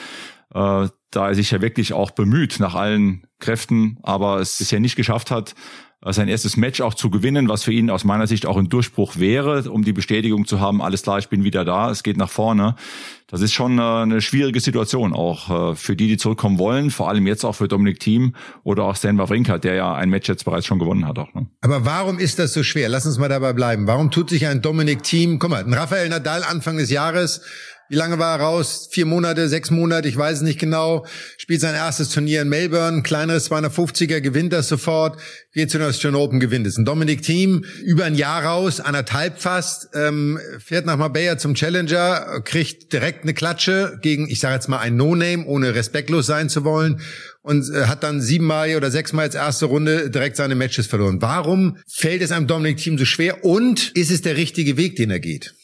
äh, 0.54 0.88
da 1.12 1.28
er 1.28 1.34
sich 1.36 1.52
ja 1.52 1.62
wirklich 1.62 1.92
auch 1.92 2.10
bemüht 2.10 2.58
nach 2.58 2.74
allen 2.74 3.28
Kräften, 3.38 3.98
aber 4.02 4.40
es 4.40 4.58
bisher 4.58 4.80
nicht 4.80 4.96
geschafft 4.96 5.30
hat, 5.30 5.54
sein 6.02 6.28
erstes 6.28 6.56
Match 6.56 6.80
auch 6.80 6.94
zu 6.94 7.10
gewinnen, 7.10 7.48
was 7.48 7.64
für 7.64 7.72
ihn 7.72 7.90
aus 7.90 8.04
meiner 8.04 8.26
Sicht 8.26 8.46
auch 8.46 8.56
ein 8.56 8.70
Durchbruch 8.70 9.16
wäre, 9.18 9.70
um 9.70 9.84
die 9.84 9.92
Bestätigung 9.92 10.46
zu 10.46 10.58
haben, 10.58 10.80
alles 10.80 11.02
klar, 11.02 11.18
ich 11.18 11.28
bin 11.28 11.44
wieder 11.44 11.64
da, 11.64 11.90
es 11.90 12.02
geht 12.02 12.16
nach 12.16 12.30
vorne. 12.30 12.74
Das 13.26 13.42
ist 13.42 13.52
schon 13.52 13.78
äh, 13.78 13.82
eine 13.82 14.20
schwierige 14.22 14.60
Situation 14.60 15.12
auch 15.12 15.72
äh, 15.72 15.76
für 15.76 15.96
die, 15.96 16.08
die 16.08 16.16
zurückkommen 16.16 16.58
wollen, 16.58 16.90
vor 16.90 17.08
allem 17.08 17.26
jetzt 17.26 17.44
auch 17.44 17.54
für 17.54 17.68
Dominik 17.68 18.00
Thiem 18.00 18.34
oder 18.64 18.84
auch 18.84 18.96
Stan 18.96 19.18
Wawrinka, 19.18 19.58
der 19.58 19.74
ja 19.74 19.94
ein 19.94 20.08
Match 20.08 20.28
jetzt 20.28 20.44
bereits 20.44 20.66
schon 20.66 20.78
gewonnen 20.78 21.06
hat 21.06 21.18
auch. 21.18 21.32
Ne? 21.34 21.46
Aber 21.60 21.84
warum 21.84 22.18
ist 22.18 22.38
das 22.38 22.54
so 22.54 22.62
schwer? 22.62 22.88
Lass 22.88 23.04
uns 23.04 23.18
mal 23.18 23.28
dabei 23.28 23.52
bleiben. 23.52 23.86
Warum 23.86 24.10
tut 24.10 24.30
sich 24.30 24.46
ein 24.46 24.62
Dominik 24.62 25.02
Thiem, 25.02 25.38
guck 25.38 25.50
mal, 25.50 25.62
ein 25.62 25.74
Rafael 25.74 26.08
Nadal 26.08 26.42
Anfang 26.42 26.78
des 26.78 26.90
Jahres, 26.90 27.42
wie 27.90 27.96
lange 27.96 28.20
war 28.20 28.38
er 28.38 28.44
raus? 28.44 28.88
Vier 28.92 29.04
Monate, 29.04 29.48
sechs 29.48 29.72
Monate, 29.72 30.08
ich 30.08 30.16
weiß 30.16 30.36
es 30.36 30.42
nicht 30.42 30.60
genau. 30.60 31.04
Spielt 31.36 31.60
sein 31.60 31.74
erstes 31.74 32.10
Turnier 32.10 32.42
in 32.42 32.48
Melbourne, 32.48 33.02
kleineres 33.02 33.50
250er, 33.50 34.20
gewinnt 34.20 34.52
das 34.52 34.68
sofort, 34.68 35.20
geht 35.52 35.72
zu 35.72 35.78
den 35.78 35.88
Australian 35.88 36.22
Open, 36.22 36.38
gewinnt 36.38 36.68
es. 36.68 36.78
Ein 36.78 36.84
Dominik 36.84 37.22
Thiem, 37.22 37.64
über 37.84 38.04
ein 38.04 38.14
Jahr 38.14 38.44
raus, 38.44 38.78
anderthalb 38.78 39.40
fast, 39.40 39.88
ähm, 39.94 40.38
fährt 40.64 40.86
nach 40.86 40.98
Marbella 40.98 41.36
zum 41.36 41.54
Challenger, 41.54 42.42
kriegt 42.44 42.92
direkt 42.92 43.24
eine 43.24 43.34
Klatsche 43.34 43.98
gegen, 44.00 44.28
ich 44.28 44.38
sage 44.38 44.54
jetzt 44.54 44.68
mal 44.68 44.78
ein 44.78 44.94
No-Name, 44.94 45.44
ohne 45.46 45.74
respektlos 45.74 46.26
sein 46.26 46.48
zu 46.48 46.62
wollen 46.62 47.00
und 47.42 47.68
äh, 47.74 47.86
hat 47.86 48.04
dann 48.04 48.20
siebenmal 48.20 48.76
oder 48.76 48.92
sechsmal 48.92 49.24
als 49.24 49.34
erste 49.34 49.66
Runde 49.66 50.10
direkt 50.10 50.36
seine 50.36 50.54
Matches 50.54 50.86
verloren. 50.86 51.20
Warum 51.20 51.78
fällt 51.88 52.22
es 52.22 52.30
einem 52.30 52.46
Dominik 52.46 52.76
Thiem 52.76 52.98
so 52.98 53.04
schwer 53.04 53.44
und 53.44 53.90
ist 53.96 54.12
es 54.12 54.22
der 54.22 54.36
richtige 54.36 54.76
Weg, 54.76 54.94
den 54.94 55.10
er 55.10 55.18
geht? 55.18 55.54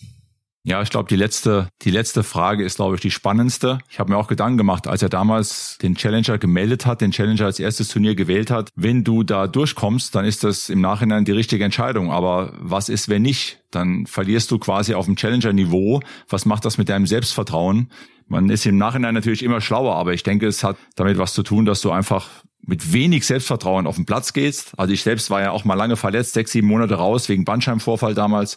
Ja, 0.69 0.83
ich 0.83 0.91
glaube, 0.91 1.09
die 1.09 1.15
letzte, 1.15 1.69
die 1.83 1.93
letzte 1.93 2.25
Frage 2.25 2.65
ist, 2.65 2.75
glaube 2.75 2.97
ich, 2.97 3.01
die 3.01 3.13
spannendste. 3.13 3.79
Ich 3.89 4.01
habe 4.01 4.11
mir 4.11 4.19
auch 4.19 4.27
Gedanken 4.27 4.59
gemacht, 4.59 4.89
als 4.89 5.01
er 5.01 5.09
damals 5.09 5.79
den 5.81 5.95
Challenger 5.95 6.39
gemeldet 6.39 6.87
hat, 6.87 7.03
den 7.03 7.13
Challenger 7.13 7.45
als 7.45 7.61
erstes 7.61 7.87
Turnier 7.87 8.17
gewählt 8.17 8.51
hat. 8.51 8.71
Wenn 8.75 9.05
du 9.05 9.23
da 9.23 9.47
durchkommst, 9.47 10.13
dann 10.17 10.25
ist 10.25 10.43
das 10.43 10.69
im 10.69 10.81
Nachhinein 10.81 11.25
die 11.25 11.31
richtige 11.31 11.63
Entscheidung. 11.63 12.11
Aber 12.11 12.53
was 12.59 12.89
ist, 12.89 13.09
wenn 13.09 13.23
nicht? 13.23 13.61
Dann 13.71 14.07
verlierst 14.07 14.51
du 14.51 14.59
quasi 14.59 14.95
auf 14.95 15.05
dem 15.05 15.15
Challenger-Niveau. 15.15 16.01
Was 16.29 16.47
macht 16.47 16.65
das 16.65 16.79
mit 16.79 16.89
deinem 16.89 17.07
Selbstvertrauen? 17.07 17.93
Man 18.27 18.51
ist 18.51 18.67
im 18.67 18.77
Nachhinein 18.77 19.15
natürlich 19.15 19.45
immer 19.45 19.61
schlauer, 19.61 19.95
aber 19.95 20.15
ich 20.15 20.25
denke, 20.25 20.49
es 20.49 20.65
hat 20.65 20.77
damit 20.97 21.17
was 21.17 21.33
zu 21.33 21.45
tun, 21.45 21.65
dass 21.65 21.81
du 21.81 21.93
einfach 21.93 22.29
mit 22.61 22.93
wenig 22.93 23.25
Selbstvertrauen 23.25 23.87
auf 23.87 23.95
den 23.95 24.05
Platz 24.05 24.33
gehst. 24.33 24.73
Also 24.77 24.93
ich 24.93 25.05
selbst 25.05 25.31
war 25.31 25.43
ja 25.43 25.53
auch 25.53 25.65
mal 25.65 25.75
lange 25.75 25.95
verletzt, 25.95 26.33
sechs, 26.33 26.51
sieben 26.51 26.67
Monate 26.67 26.97
raus 26.97 27.29
wegen 27.29 27.45
Bandscheibenvorfall 27.45 28.15
damals 28.15 28.57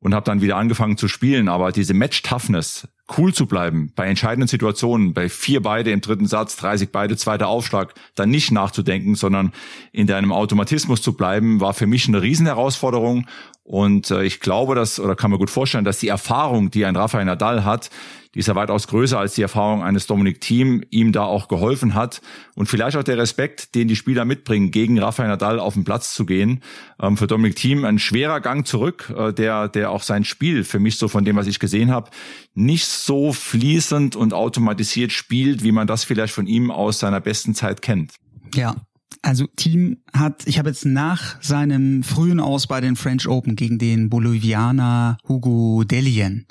und 0.00 0.14
habe 0.14 0.24
dann 0.24 0.40
wieder 0.40 0.56
angefangen 0.56 0.96
zu 0.96 1.08
spielen. 1.08 1.48
Aber 1.48 1.72
diese 1.72 1.94
Match-Toughness, 1.94 2.88
cool 3.16 3.34
zu 3.34 3.46
bleiben 3.46 3.92
bei 3.96 4.06
entscheidenden 4.06 4.48
Situationen, 4.48 5.14
bei 5.14 5.28
vier 5.28 5.62
beide 5.62 5.90
im 5.90 6.00
dritten 6.00 6.26
Satz, 6.26 6.56
30 6.56 6.92
beide, 6.92 7.16
zweiter 7.16 7.48
Aufschlag, 7.48 7.94
dann 8.14 8.30
nicht 8.30 8.52
nachzudenken, 8.52 9.14
sondern 9.14 9.52
in 9.92 10.06
deinem 10.06 10.32
Automatismus 10.32 11.02
zu 11.02 11.14
bleiben, 11.14 11.60
war 11.60 11.74
für 11.74 11.86
mich 11.86 12.06
eine 12.06 12.22
Riesenherausforderung. 12.22 13.26
Und 13.64 14.10
äh, 14.10 14.24
ich 14.24 14.40
glaube, 14.40 14.74
dass, 14.74 15.00
oder 15.00 15.16
kann 15.16 15.30
mir 15.30 15.38
gut 15.38 15.50
vorstellen, 15.50 15.84
dass 15.84 15.98
die 15.98 16.08
Erfahrung, 16.08 16.70
die 16.70 16.84
ein 16.84 16.96
Rafael 16.96 17.24
Nadal 17.24 17.64
hat, 17.64 17.90
die 18.38 18.40
ist 18.40 18.46
ja 18.46 18.54
weitaus 18.54 18.86
größer 18.86 19.18
als 19.18 19.34
die 19.34 19.42
Erfahrung 19.42 19.82
eines 19.82 20.06
Dominik 20.06 20.40
Thiem, 20.40 20.84
ihm 20.90 21.10
da 21.10 21.24
auch 21.24 21.48
geholfen 21.48 21.94
hat. 21.94 22.20
Und 22.54 22.66
vielleicht 22.66 22.96
auch 22.96 23.02
der 23.02 23.18
Respekt, 23.18 23.74
den 23.74 23.88
die 23.88 23.96
Spieler 23.96 24.24
mitbringen, 24.24 24.70
gegen 24.70 24.96
Rafael 24.96 25.28
Nadal 25.28 25.58
auf 25.58 25.74
den 25.74 25.82
Platz 25.82 26.14
zu 26.14 26.24
gehen. 26.24 26.60
Ähm, 27.02 27.16
für 27.16 27.26
Dominik 27.26 27.56
Thiem 27.56 27.84
ein 27.84 27.98
schwerer 27.98 28.40
Gang 28.40 28.64
zurück, 28.64 29.12
äh, 29.18 29.32
der, 29.32 29.66
der 29.66 29.90
auch 29.90 30.04
sein 30.04 30.22
Spiel 30.22 30.62
für 30.62 30.78
mich 30.78 30.98
so 30.98 31.08
von 31.08 31.24
dem, 31.24 31.34
was 31.34 31.48
ich 31.48 31.58
gesehen 31.58 31.90
habe, 31.90 32.10
nicht 32.54 32.86
so 32.86 33.32
fließend 33.32 34.14
und 34.14 34.32
automatisiert 34.32 35.10
spielt, 35.10 35.64
wie 35.64 35.72
man 35.72 35.88
das 35.88 36.04
vielleicht 36.04 36.32
von 36.32 36.46
ihm 36.46 36.70
aus 36.70 37.00
seiner 37.00 37.20
besten 37.20 37.56
Zeit 37.56 37.82
kennt. 37.82 38.12
Ja, 38.54 38.76
also 39.20 39.48
Team 39.56 39.96
hat, 40.12 40.46
ich 40.46 40.60
habe 40.60 40.68
jetzt 40.68 40.86
nach 40.86 41.42
seinem 41.42 42.04
frühen 42.04 42.38
Aus 42.38 42.68
bei 42.68 42.80
den 42.80 42.94
French 42.94 43.26
Open 43.26 43.56
gegen 43.56 43.80
den 43.80 44.10
Bolivianer 44.10 45.18
Hugo 45.26 45.82
Delien 45.82 46.46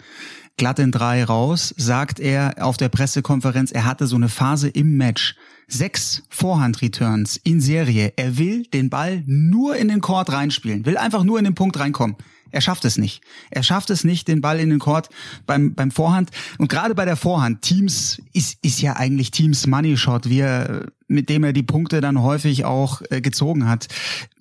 glatt 0.57 0.79
in 0.79 0.91
drei 0.91 1.23
raus, 1.23 1.73
sagt 1.77 2.19
er 2.19 2.55
auf 2.59 2.77
der 2.77 2.89
Pressekonferenz, 2.89 3.71
er 3.71 3.85
hatte 3.85 4.07
so 4.07 4.15
eine 4.15 4.29
Phase 4.29 4.67
im 4.67 4.97
Match. 4.97 5.35
Sechs 5.69 6.23
Vorhand-Returns 6.29 7.41
in 7.43 7.59
Serie. 7.59 8.13
Er 8.15 8.37
will 8.37 8.63
den 8.67 8.89
Ball 8.89 9.23
nur 9.25 9.75
in 9.75 9.89
den 9.89 9.99
Court 9.99 10.31
reinspielen, 10.31 10.85
will 10.85 10.97
einfach 10.97 11.23
nur 11.23 11.39
in 11.39 11.45
den 11.45 11.55
Punkt 11.55 11.77
reinkommen. 11.77 12.15
Er 12.51 12.61
schafft 12.61 12.85
es 12.85 12.97
nicht. 12.97 13.21
Er 13.49 13.63
schafft 13.63 13.89
es 13.89 14.05
nicht, 14.05 14.29
den 14.29 14.39
Ball 14.39 14.59
in 14.59 14.69
den 14.69 14.79
Court 14.79 15.09
beim, 15.45 15.75
beim 15.75 15.91
Vorhand. 15.91 16.31
Und 16.57 16.69
gerade 16.69 16.95
bei 16.95 17.03
der 17.03 17.17
Vorhand, 17.17 17.61
Teams 17.61 18.21
ist, 18.31 18.57
ist 18.63 18.81
ja 18.81 18.95
eigentlich 18.95 19.31
Teams 19.31 19.67
Money 19.67 19.97
Shot, 19.97 20.29
wie 20.29 20.39
er 20.39 20.85
mit 21.07 21.29
dem 21.29 21.43
er 21.43 21.53
die 21.53 21.63
Punkte 21.63 22.01
dann 22.01 22.21
häufig 22.21 22.65
auch 22.65 23.01
äh, 23.09 23.21
gezogen 23.21 23.67
hat, 23.67 23.87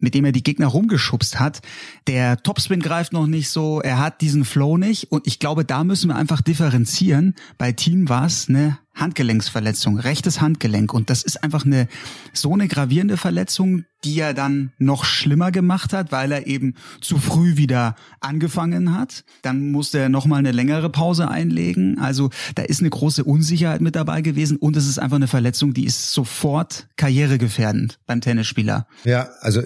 mit 0.01 0.15
dem 0.15 0.25
er 0.25 0.33
die 0.33 0.43
Gegner 0.43 0.67
rumgeschubst 0.67 1.39
hat. 1.39 1.63
Der 2.07 2.43
Topspin 2.43 2.81
greift 2.81 3.13
noch 3.13 3.27
nicht 3.27 3.51
so, 3.51 3.81
er 3.81 3.99
hat 3.99 4.21
diesen 4.21 4.45
Flow 4.45 4.77
nicht 4.77 5.11
und 5.11 5.27
ich 5.27 5.39
glaube, 5.39 5.65
da 5.65 5.85
müssen 5.85 6.09
wir 6.09 6.17
einfach 6.17 6.43
differenzieren. 6.43 7.35
Bei 7.59 7.73
Team 7.73 8.09
war 8.09 8.27
es 8.27 8.49
eine 8.49 8.79
Handgelenksverletzung, 8.97 9.99
rechtes 9.99 10.41
Handgelenk 10.41 10.95
und 10.95 11.11
das 11.11 11.23
ist 11.23 11.43
einfach 11.45 11.67
eine 11.67 11.87
so 12.33 12.55
eine 12.55 12.67
gravierende 12.67 13.19
Verletzung, 13.19 13.85
die 14.05 14.19
er 14.19 14.33
dann 14.33 14.73
noch 14.79 15.05
schlimmer 15.05 15.51
gemacht 15.51 15.93
hat, 15.93 16.13
weil 16.13 16.33
er 16.33 16.47
eben 16.47 16.75
zu 17.01 17.19
früh 17.19 17.57
wieder 17.57 17.95
angefangen 18.21 18.97
hat. 18.97 19.25
Dann 19.43 19.71
musste 19.71 19.99
er 19.99 20.09
noch 20.09 20.25
mal 20.25 20.37
eine 20.37 20.53
längere 20.53 20.89
Pause 20.89 21.29
einlegen. 21.29 21.99
Also 21.99 22.31
da 22.55 22.63
ist 22.63 22.81
eine 22.81 22.91
große 22.91 23.25
Unsicherheit 23.25 23.83
mit 23.83 23.97
dabei 23.97 24.23
gewesen 24.23 24.57
und 24.57 24.77
es 24.77 24.89
ist 24.89 24.99
einfach 24.99 25.17
eine 25.17 25.29
Verletzung, 25.29 25.75
die 25.75 25.85
ist 25.85 26.13
sofort 26.13 26.56
sofort 26.57 26.87
karrieregefährdend 26.97 27.99
beim 28.07 28.21
Tennisspieler. 28.21 28.87
Ja, 29.05 29.29
also 29.41 29.63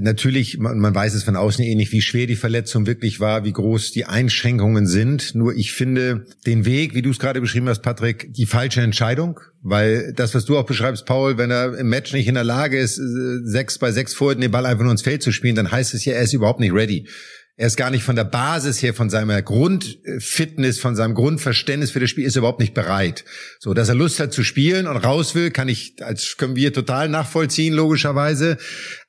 natürlich, 0.00 0.58
man, 0.58 0.78
man 0.78 0.94
weiß 0.94 1.14
es 1.14 1.24
von 1.24 1.36
außen 1.36 1.64
eh 1.64 1.74
nicht, 1.74 1.92
wie 1.92 2.02
schwer 2.02 2.26
die 2.26 2.36
Verletzung 2.36 2.86
wirklich 2.86 3.20
war, 3.20 3.44
wie 3.44 3.52
groß 3.52 3.92
die 3.92 4.04
Einschränkungen 4.04 4.86
sind. 4.86 5.34
Nur 5.34 5.54
ich 5.54 5.72
finde 5.72 6.26
den 6.44 6.64
Weg, 6.64 6.94
wie 6.94 7.02
du 7.02 7.10
es 7.10 7.18
gerade 7.18 7.40
beschrieben 7.40 7.68
hast, 7.68 7.82
Patrick, 7.82 8.32
die 8.34 8.46
falsche 8.46 8.82
Entscheidung. 8.82 9.40
Weil 9.62 10.12
das, 10.14 10.34
was 10.34 10.44
du 10.44 10.58
auch 10.58 10.66
beschreibst, 10.66 11.06
Paul, 11.06 11.38
wenn 11.38 11.50
er 11.50 11.76
im 11.76 11.88
Match 11.88 12.12
nicht 12.12 12.28
in 12.28 12.34
der 12.34 12.44
Lage 12.44 12.78
ist, 12.78 13.00
sechs 13.42 13.78
bei 13.78 13.90
sechs 13.90 14.14
vor 14.14 14.34
den 14.34 14.50
Ball 14.50 14.66
einfach 14.66 14.84
nur 14.84 14.92
ins 14.92 15.02
Feld 15.02 15.22
zu 15.22 15.32
spielen, 15.32 15.56
dann 15.56 15.72
heißt 15.72 15.94
es 15.94 16.04
ja, 16.04 16.12
er 16.12 16.22
ist 16.22 16.34
überhaupt 16.34 16.60
nicht 16.60 16.72
ready. 16.72 17.08
Er 17.58 17.68
ist 17.68 17.78
gar 17.78 17.90
nicht 17.90 18.04
von 18.04 18.16
der 18.16 18.24
Basis 18.24 18.82
her, 18.82 18.92
von 18.92 19.08
seiner 19.08 19.40
Grundfitness, 19.40 20.78
von 20.78 20.94
seinem 20.94 21.14
Grundverständnis 21.14 21.90
für 21.90 22.00
das 22.00 22.10
Spiel, 22.10 22.26
ist 22.26 22.36
er 22.36 22.40
überhaupt 22.40 22.60
nicht 22.60 22.74
bereit. 22.74 23.24
So, 23.60 23.72
dass 23.72 23.88
er 23.88 23.94
Lust 23.94 24.20
hat 24.20 24.34
zu 24.34 24.44
spielen 24.44 24.86
und 24.86 24.98
raus 24.98 25.34
will, 25.34 25.50
kann 25.50 25.70
ich, 25.70 25.94
als 26.02 26.36
können 26.36 26.54
wir 26.54 26.74
total 26.74 27.08
nachvollziehen, 27.08 27.72
logischerweise. 27.72 28.58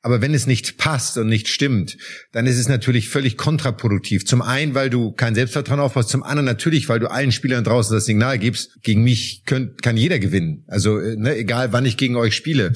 Aber 0.01 0.21
wenn 0.21 0.33
es 0.33 0.47
nicht 0.47 0.77
passt 0.77 1.17
und 1.17 1.27
nicht 1.27 1.49
stimmt, 1.49 1.97
dann 2.31 2.47
ist 2.47 2.57
es 2.57 2.69
natürlich 2.69 3.09
völlig 3.09 3.35
kontraproduktiv. 3.35 4.25
Zum 4.25 4.41
einen, 4.41 4.75
weil 4.75 4.89
du 4.89 5.11
kein 5.11 5.35
Selbstvertrauen 5.35 5.81
aufbaust, 5.81 6.07
zum 6.07 6.23
anderen 6.23 6.45
natürlich, 6.45 6.87
weil 6.87 6.99
du 6.99 7.11
allen 7.11 7.33
Spielern 7.33 7.65
draußen 7.65 7.93
das 7.93 8.05
Signal 8.05 8.39
gibst, 8.39 8.81
gegen 8.81 9.03
mich 9.03 9.43
könnt, 9.45 9.83
kann 9.83 9.97
jeder 9.97 10.19
gewinnen. 10.19 10.63
Also, 10.67 10.99
äh, 10.99 11.17
ne, 11.17 11.35
egal 11.35 11.73
wann 11.73 11.85
ich 11.85 11.97
gegen 11.97 12.15
euch 12.15 12.33
spiele. 12.33 12.71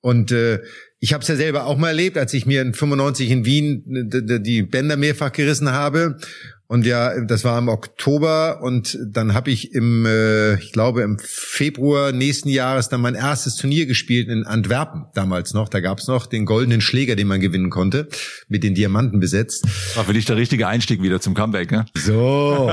Und 0.00 0.32
äh, 0.32 0.60
ich 1.00 1.14
habe 1.14 1.22
es 1.22 1.28
ja 1.28 1.36
selber 1.36 1.64
auch 1.64 1.78
mal 1.78 1.88
erlebt, 1.88 2.18
als 2.18 2.34
ich 2.34 2.44
mir 2.44 2.60
in 2.60 2.74
95 2.74 3.30
in 3.30 3.44
Wien 3.46 3.82
die 3.86 4.62
Bänder 4.62 4.96
mehrfach 4.96 5.32
gerissen 5.32 5.72
habe. 5.72 6.18
Und 6.66 6.86
ja, 6.86 7.18
das 7.24 7.42
war 7.42 7.58
im 7.58 7.68
Oktober 7.68 8.60
und 8.62 8.96
dann 9.04 9.34
habe 9.34 9.50
ich 9.50 9.74
im, 9.74 10.06
äh, 10.06 10.54
ich 10.60 10.70
glaube 10.70 11.02
im 11.02 11.18
Februar 11.18 12.12
nächsten 12.12 12.48
Jahres 12.48 12.88
dann 12.88 13.00
mein 13.00 13.16
erstes 13.16 13.56
Turnier 13.56 13.86
gespielt 13.86 14.28
in 14.28 14.44
Antwerpen 14.44 15.06
damals 15.14 15.52
noch. 15.52 15.68
Da 15.68 15.80
gab's 15.80 16.06
noch 16.06 16.26
den 16.26 16.44
goldenen 16.44 16.80
Schläger, 16.80 17.16
den 17.16 17.26
man 17.26 17.40
gewinnen 17.40 17.70
konnte, 17.70 18.06
mit 18.46 18.62
den 18.62 18.76
Diamanten 18.76 19.18
besetzt. 19.18 19.66
War 19.96 20.04
für 20.04 20.12
dich 20.12 20.26
der 20.26 20.36
richtige 20.36 20.68
Einstieg 20.68 21.02
wieder 21.02 21.20
zum 21.20 21.34
Comeback, 21.34 21.72
ne? 21.72 21.86
So. 21.96 22.70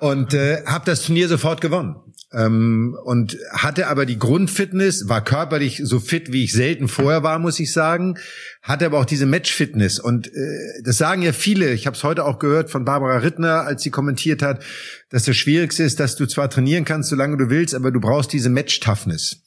und 0.00 0.34
äh, 0.34 0.62
habe 0.66 0.84
das 0.84 1.00
Turnier 1.02 1.28
sofort 1.28 1.62
gewonnen. 1.62 1.96
Ähm, 2.34 2.96
und 3.04 3.36
hatte 3.50 3.88
aber 3.88 4.06
die 4.06 4.18
Grundfitness, 4.18 5.08
war 5.08 5.22
körperlich 5.22 5.82
so 5.84 6.00
fit, 6.00 6.32
wie 6.32 6.44
ich 6.44 6.52
selten 6.52 6.88
vorher 6.88 7.22
war, 7.22 7.38
muss 7.38 7.60
ich 7.60 7.72
sagen, 7.72 8.16
hatte 8.62 8.86
aber 8.86 8.98
auch 8.98 9.04
diese 9.04 9.26
Matchfitness. 9.26 9.98
Und 9.98 10.28
äh, 10.28 10.82
das 10.82 10.96
sagen 10.96 11.22
ja 11.22 11.32
viele, 11.32 11.72
ich 11.72 11.86
habe 11.86 11.96
es 11.96 12.04
heute 12.04 12.24
auch 12.24 12.38
gehört 12.38 12.70
von 12.70 12.84
Barbara 12.84 13.18
Rittner, 13.18 13.62
als 13.66 13.82
sie 13.82 13.90
kommentiert 13.90 14.42
hat, 14.42 14.62
dass 15.10 15.24
das 15.24 15.36
Schwierigste 15.36 15.82
ist, 15.82 16.00
dass 16.00 16.16
du 16.16 16.26
zwar 16.26 16.48
trainieren 16.48 16.84
kannst, 16.84 17.10
solange 17.10 17.36
du 17.36 17.50
willst, 17.50 17.74
aber 17.74 17.90
du 17.90 18.00
brauchst 18.00 18.32
diese 18.32 18.48
Match-Toughness. 18.48 19.42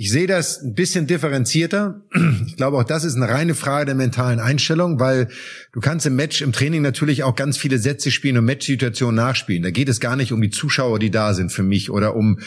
Ich 0.00 0.12
sehe 0.12 0.28
das 0.28 0.62
ein 0.62 0.74
bisschen 0.74 1.08
differenzierter. 1.08 2.02
Ich 2.46 2.54
glaube, 2.54 2.78
auch 2.78 2.84
das 2.84 3.02
ist 3.02 3.16
eine 3.16 3.28
reine 3.28 3.56
Frage 3.56 3.86
der 3.86 3.94
mentalen 3.96 4.38
Einstellung, 4.38 5.00
weil 5.00 5.26
du 5.72 5.80
kannst 5.80 6.06
im 6.06 6.14
Match, 6.14 6.40
im 6.40 6.52
Training 6.52 6.82
natürlich 6.82 7.24
auch 7.24 7.34
ganz 7.34 7.58
viele 7.58 7.78
Sätze 7.78 8.12
spielen 8.12 8.38
und 8.38 8.44
Matchsituationen 8.44 9.16
nachspielen. 9.16 9.64
Da 9.64 9.72
geht 9.72 9.88
es 9.88 9.98
gar 9.98 10.14
nicht 10.14 10.30
um 10.30 10.40
die 10.40 10.50
Zuschauer, 10.50 11.00
die 11.00 11.10
da 11.10 11.34
sind 11.34 11.50
für 11.50 11.64
mich 11.64 11.90
oder 11.90 12.14
um, 12.14 12.38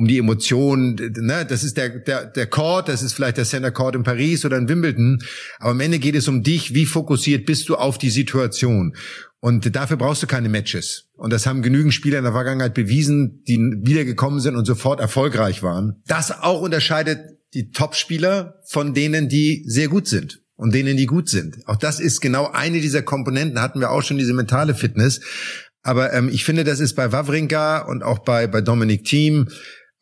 um 0.00 0.06
die 0.06 0.16
Emotionen. 0.16 0.96
Ne? 0.96 1.44
Das 1.46 1.62
ist 1.62 1.76
der, 1.76 1.90
der, 1.90 2.24
der 2.24 2.46
Court, 2.46 2.88
das 2.88 3.02
ist 3.02 3.12
vielleicht 3.12 3.36
der 3.36 3.44
Center 3.44 3.70
Court 3.70 3.94
in 3.94 4.02
Paris 4.02 4.46
oder 4.46 4.56
in 4.56 4.66
Wimbledon. 4.66 5.22
Aber 5.58 5.72
am 5.72 5.80
Ende 5.80 5.98
geht 5.98 6.14
es 6.14 6.26
um 6.26 6.42
dich. 6.42 6.74
Wie 6.74 6.86
fokussiert 6.86 7.44
bist 7.44 7.68
du 7.68 7.76
auf 7.76 7.98
die 7.98 8.08
Situation? 8.08 8.96
Und 9.40 9.76
dafür 9.76 9.98
brauchst 9.98 10.22
du 10.22 10.26
keine 10.26 10.48
Matches. 10.48 11.10
Und 11.16 11.34
das 11.34 11.44
haben 11.44 11.60
genügend 11.60 11.92
Spieler 11.92 12.16
in 12.16 12.24
der 12.24 12.32
Vergangenheit 12.32 12.72
bewiesen, 12.72 13.42
die 13.46 13.58
wiedergekommen 13.58 14.40
sind 14.40 14.56
und 14.56 14.64
sofort 14.64 15.00
erfolgreich 15.00 15.62
waren. 15.62 16.00
Das 16.06 16.30
auch 16.30 16.62
unterscheidet 16.62 17.20
die 17.52 17.70
Top-Spieler 17.70 18.54
von 18.64 18.94
denen, 18.94 19.28
die 19.28 19.64
sehr 19.66 19.88
gut 19.88 20.08
sind 20.08 20.40
und 20.56 20.74
denen, 20.74 20.96
die 20.96 21.06
gut 21.06 21.28
sind. 21.28 21.58
Auch 21.66 21.76
das 21.76 22.00
ist 22.00 22.22
genau 22.22 22.50
eine 22.50 22.80
dieser 22.80 23.02
Komponenten, 23.02 23.60
hatten 23.60 23.80
wir 23.80 23.90
auch 23.90 24.02
schon 24.02 24.16
diese 24.16 24.32
mentale 24.32 24.74
Fitness. 24.74 25.20
Aber 25.82 26.12
ähm, 26.12 26.30
ich 26.30 26.44
finde, 26.44 26.64
das 26.64 26.80
ist 26.80 26.94
bei 26.94 27.12
Wawrinka 27.12 27.80
und 27.80 28.02
auch 28.02 28.20
bei, 28.20 28.46
bei 28.46 28.60
Dominic 28.60 29.04
Thiem 29.04 29.48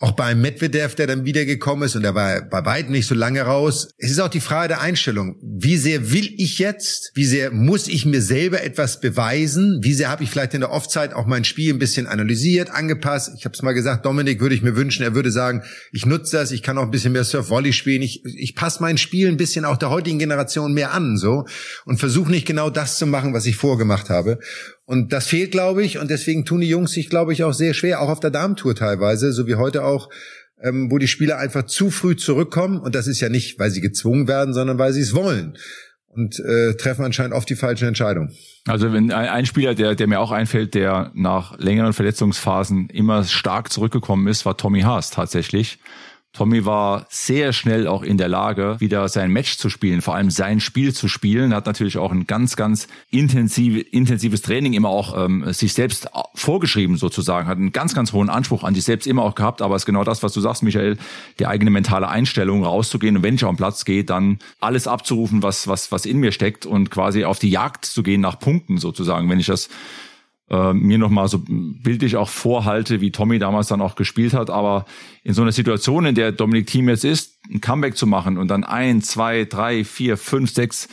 auch 0.00 0.12
bei 0.12 0.35
Medvedev, 0.37 0.95
der 0.95 1.09
dann 1.09 1.25
wiedergekommen 1.25 1.87
ist 1.87 1.97
und 1.97 2.02
der 2.02 2.14
war 2.14 2.43
bei 2.43 2.64
weitem 2.64 2.93
nicht 2.93 3.09
so 3.09 3.17
lange 3.17 3.43
raus. 3.43 3.88
Es 3.99 4.12
ist 4.12 4.21
auch 4.21 4.28
die 4.28 4.40
Frage 4.40 4.69
der 4.69 4.81
Einstellung. 4.81 5.37
Wie 5.43 5.76
sehr 5.76 6.12
will 6.12 6.33
ich 6.37 6.61
jetzt? 6.61 7.11
Wie 7.14 7.25
sehr 7.25 7.50
muss 7.50 7.88
ich 7.88 8.07
mir 8.07 8.23
selber 8.23 8.62
etwas 8.62 9.00
beweisen? 9.00 9.81
Wie 9.83 9.95
sehr 9.95 10.09
habe 10.09 10.23
ich 10.23 10.31
vielleicht 10.31 10.55
in 10.55 10.61
der 10.61 10.71
Offzeit 10.71 11.14
auch 11.14 11.26
mein 11.26 11.45
Spiel 11.45 11.75
ein 11.75 11.81
bisschen 11.81 12.07
analysiert, 12.07 12.71
angepasst? 12.71 13.33
Ich 13.37 13.45
habe 13.45 13.55
es 13.55 13.62
mal 13.62 13.73
gesagt, 13.73 14.07
Dominik 14.07 14.40
würde 14.40 14.55
ich 14.55 14.62
mir 14.62 14.76
wünschen, 14.76 15.02
er 15.02 15.17
würde 15.17 15.33
sagen, 15.33 15.64
ich 15.90 16.07
nutze 16.07 16.37
das, 16.37 16.52
ich 16.52 16.62
kann 16.62 16.78
auch 16.78 16.83
ein 16.83 16.93
bisschen 16.93 17.12
mehr 17.12 17.25
Surf-Volley 17.25 17.73
spielen. 17.73 18.02
Ich, 18.02 18.25
ich 18.25 18.55
passe 18.55 18.81
mein 18.81 18.99
Spiel 18.99 19.26
ein 19.26 19.37
bisschen 19.37 19.64
auch 19.64 19.78
der 19.78 19.90
heutigen 19.90 20.21
Generation 20.21 20.75
mehr 20.75 20.95
an 20.95 21.17
so 21.17 21.45
und 21.87 21.99
versuche 21.99 22.31
nicht 22.31 22.47
genau 22.47 22.71
das 22.71 22.99
zu 22.99 23.07
machen, 23.07 23.35
was 23.35 23.47
ich 23.47 23.57
vorgemacht 23.57 24.11
habe. 24.11 24.38
Und 24.88 25.12
das 25.12 25.26
fehlt, 25.26 25.50
glaube 25.50 25.85
ich, 25.85 25.99
und 25.99 26.11
deswegen 26.11 26.47
tun 26.47 26.62
die 26.62 26.68
Jungs 26.71 26.92
sich, 26.92 27.11
glaube 27.11 27.35
ich, 27.35 27.45
auch 27.45 27.52
sehr 27.52 27.75
schwer, 27.75 28.00
auch 28.00 28.09
auf 28.09 28.21
der 28.21 28.30
Damentour 28.30 28.75
teilweise, 28.75 29.35
so 29.35 29.47
wie 29.47 29.57
heute 29.57 29.85
auch, 29.85 30.09
ähm, 30.62 30.90
wo 30.90 30.97
die 30.97 31.09
Spieler 31.09 31.37
einfach 31.37 31.66
zu 31.66 31.90
früh 31.90 32.16
zurückkommen. 32.16 32.80
Und 32.80 32.95
das 32.95 33.07
ist 33.07 33.21
ja 33.21 33.28
nicht, 33.28 33.59
weil 33.59 33.71
sie 33.71 33.83
gezwungen 33.83 34.28
werden, 34.28 34.54
sondern 34.54 34.78
weil 34.78 34.95
sie 34.95 35.02
es 35.02 35.14
wollen. 35.14 35.59
Und 36.07 36.40
äh, 36.40 36.73
treffen 36.73 37.04
anscheinend 37.04 37.35
oft 37.35 37.50
die 37.50 37.54
falsche 37.54 37.87
Entscheidung. 37.87 38.30
Also 38.66 38.90
wenn 38.90 39.12
ein 39.12 39.45
Spieler, 39.45 39.75
der, 39.75 39.95
der 39.95 40.07
mir 40.07 40.21
auch 40.21 40.33
einfällt, 40.33 40.73
der 40.73 41.12
nach 41.14 41.59
längeren 41.59 41.92
Verletzungsphasen 41.92 42.88
immer 42.88 43.25
stark 43.25 43.71
zurückgekommen 43.71 44.26
ist, 44.26 44.47
war 44.47 44.57
Tommy 44.57 44.80
Haas 44.80 45.11
tatsächlich 45.11 45.78
Tommy 46.35 46.65
war 46.65 47.07
sehr 47.09 47.53
schnell 47.53 47.89
auch 47.89 48.03
in 48.03 48.19
der 48.19 48.29
Lage, 48.29 48.77
wieder 48.79 49.09
sein 49.09 49.33
Match 49.33 49.57
zu 49.57 49.71
spielen, 49.71 50.03
vor 50.03 50.15
allem 50.15 50.31
sein 50.31 50.61
Spiel 50.61 50.95
zu 50.95 51.09
spielen. 51.09 51.55
Hat 51.55 51.67
natürlich 51.67 51.99
auch 51.99 52.13
ein 52.13 52.27
ganz, 52.27 52.55
ganz 52.55 52.87
intensiv, 53.11 53.85
intensives 53.91 54.43
Training 54.43 54.75
immer 54.75 54.91
auch 54.91 55.25
ähm, 55.25 55.53
sich 55.53 55.73
selbst 55.73 56.09
vorgeschrieben 56.35 56.97
sozusagen, 56.97 57.49
hat 57.49 57.59
einen 57.59 57.73
ganz, 57.73 57.95
ganz 57.95 58.13
hohen 58.13 58.29
Anspruch 58.29 58.63
an 58.63 58.75
sich 58.75 58.85
selbst 58.85 59.07
immer 59.07 59.23
auch 59.23 59.35
gehabt. 59.35 59.63
Aber 59.63 59.75
es 59.75 59.83
ist 59.83 59.87
genau 59.87 60.05
das, 60.05 60.23
was 60.23 60.33
du 60.33 60.41
sagst, 60.41 60.63
Michael, 60.63 60.99
die 61.39 61.47
eigene 61.47 61.71
mentale 61.71 62.09
Einstellung 62.09 62.63
rauszugehen 62.63 63.17
und 63.17 63.23
wenn 63.23 63.35
ich 63.35 63.45
auf 63.45 63.53
den 63.53 63.57
Platz 63.57 63.85
gehe, 63.85 64.05
dann 64.05 64.39
alles 64.61 64.87
abzurufen, 64.87 65.43
was, 65.43 65.67
was, 65.67 65.91
was 65.91 66.07
in 66.07 66.19
mir 66.19 66.33
steckt 66.33 66.67
und 66.67 66.91
quasi 66.91 67.25
auf 67.25 67.39
die 67.39 67.51
Jagd 67.51 67.85
zu 67.85 68.03
gehen 68.03 68.21
nach 68.21 68.39
Punkten 68.39 68.79
sozusagen. 68.79 69.29
Wenn 69.29 69.41
ich 69.41 69.47
das 69.47 69.71
äh, 70.50 70.73
mir 70.73 70.99
nochmal 70.99 71.28
so 71.28 71.43
bildlich 71.47 72.17
auch 72.17 72.28
vorhalte, 72.28 73.00
wie 73.00 73.11
Tommy 73.11 73.38
damals 73.38 73.69
dann 73.69 73.81
auch 73.81 73.95
gespielt 73.95 74.35
hat. 74.35 74.50
Aber 74.50 74.87
in 75.25 75.35
so 75.35 75.43
einer 75.43 75.52
Situation, 75.52 76.07
in 76.07 76.14
der 76.14 76.33
Dominik 76.33 76.67
Thiem 76.67 76.88
jetzt 76.88 77.05
ist, 77.05 77.38
ein 77.52 77.61
Comeback 77.61 77.97
zu 77.97 78.07
machen 78.07 78.38
und 78.38 78.49
dann 78.49 78.64
ein, 78.64 79.02
zwei, 79.02 79.45
drei, 79.45 79.85
vier, 79.85 80.17
fünf, 80.17 80.50
sechs 80.50 80.88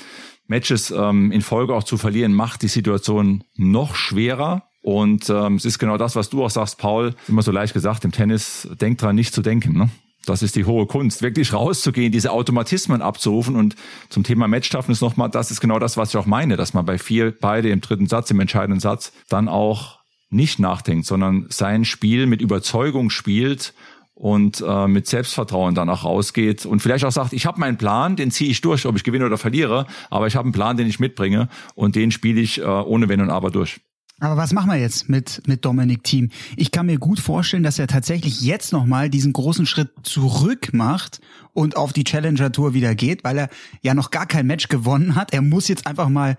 Matches 0.48 0.92
ähm, 0.92 1.32
in 1.32 1.42
Folge 1.42 1.74
auch 1.74 1.84
zu 1.84 1.98
verlieren, 1.98 2.34
macht 2.34 2.62
die 2.62 2.68
Situation 2.68 3.44
noch 3.56 3.96
schwerer. 3.96 4.64
Und 4.82 5.30
ähm, 5.32 5.56
es 5.56 5.66
ist 5.66 5.80
genau 5.80 5.98
das, 5.98 6.16
was 6.16 6.30
du 6.30 6.44
auch 6.44 6.52
sagst, 6.52 6.78
Paul, 6.78 7.16
immer 7.28 7.42
so 7.42 7.52
leicht 7.52 7.74
gesagt, 7.74 8.06
im 8.06 8.12
Tennis, 8.12 8.70
denk 8.80 9.00
dran, 9.00 9.16
nicht 9.16 9.34
zu 9.34 9.42
denken. 9.42 9.76
Ne? 9.76 9.90
Das 10.26 10.42
ist 10.42 10.56
die 10.56 10.66
hohe 10.66 10.86
Kunst, 10.86 11.22
wirklich 11.22 11.54
rauszugehen, 11.54 12.12
diese 12.12 12.32
Automatismen 12.32 13.02
abzurufen. 13.02 13.56
Und 13.56 13.76
zum 14.10 14.24
Thema 14.24 14.48
Matchtoughness 14.48 15.02
nochmal, 15.02 15.30
das 15.30 15.52
ist 15.52 15.62
genau 15.62 15.80
das, 15.80 15.98
was 15.98 16.10
ich 16.10 16.18
auch 16.18 16.26
meine, 16.26 16.58
dass 16.58 16.74
man 16.74 16.86
bei 16.86 16.98
vier, 16.98 17.34
beide 17.40 17.70
im 17.70 17.82
dritten 17.82 18.08
Satz, 18.08 18.32
im 18.32 18.40
entscheidenden 18.40 18.80
Satz, 18.80 19.12
dann 19.30 19.48
auch 19.48 20.00
nicht 20.30 20.60
nachdenkt, 20.60 21.06
sondern 21.06 21.46
sein 21.50 21.86
Spiel 21.86 22.26
mit 22.26 22.42
Überzeugung 22.42 23.10
spielt 23.10 23.74
und 24.16 24.64
äh, 24.66 24.88
mit 24.88 25.08
Selbstvertrauen 25.08 25.76
danach 25.76 26.06
rausgeht 26.06 26.66
und 26.66 26.82
vielleicht 26.82 27.04
auch 27.04 27.12
sagt, 27.12 27.34
ich 27.34 27.46
habe 27.46 27.60
meinen 27.60 27.78
Plan, 27.78 28.16
den 28.16 28.32
ziehe 28.32 28.50
ich 28.50 28.62
durch, 28.62 28.86
ob 28.86 28.96
ich 28.96 29.04
gewinne 29.04 29.26
oder 29.26 29.38
verliere, 29.38 29.88
aber 30.10 30.28
ich 30.28 30.36
habe 30.36 30.46
einen 30.46 30.54
Plan, 30.54 30.78
den 30.78 30.88
ich 30.88 31.00
mitbringe 31.00 31.50
und 31.76 31.96
den 31.96 32.12
spiele 32.12 32.40
ich 32.40 32.60
äh, 32.60 32.66
ohne 32.66 33.10
Wenn 33.10 33.22
und 33.22 33.30
Aber 33.30 33.52
durch. 33.52 33.82
Aber 34.22 34.38
was 34.38 34.54
machen 34.54 34.72
wir 34.72 34.78
jetzt 34.78 35.10
mit, 35.10 35.46
mit 35.46 35.66
Dominik 35.66 36.04
Team? 36.04 36.30
Ich 36.56 36.72
kann 36.72 36.86
mir 36.86 36.98
gut 36.98 37.20
vorstellen, 37.20 37.64
dass 37.64 37.80
er 37.80 37.88
tatsächlich 37.88 38.42
jetzt 38.42 38.72
nochmal 38.72 39.10
diesen 39.10 39.34
großen 39.34 39.66
Schritt 39.66 39.90
zurück 40.04 40.70
macht 40.72 41.20
und 41.54 41.76
auf 41.76 41.92
die 41.92 42.06
Challenger 42.06 42.52
Tour 42.52 42.74
wieder 42.74 42.96
geht, 42.96 43.26
weil 43.26 43.38
er 43.38 43.50
ja 43.82 43.94
noch 43.94 44.12
gar 44.12 44.26
kein 44.26 44.48
Match 44.48 44.70
gewonnen 44.70 45.16
hat. 45.16 45.34
Er 45.34 45.42
muss 45.42 45.68
jetzt 45.68 45.86
einfach 45.86 46.08
mal 46.08 46.38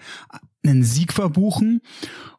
einen 0.65 0.85
Sieg 0.85 1.13
verbuchen. 1.13 1.83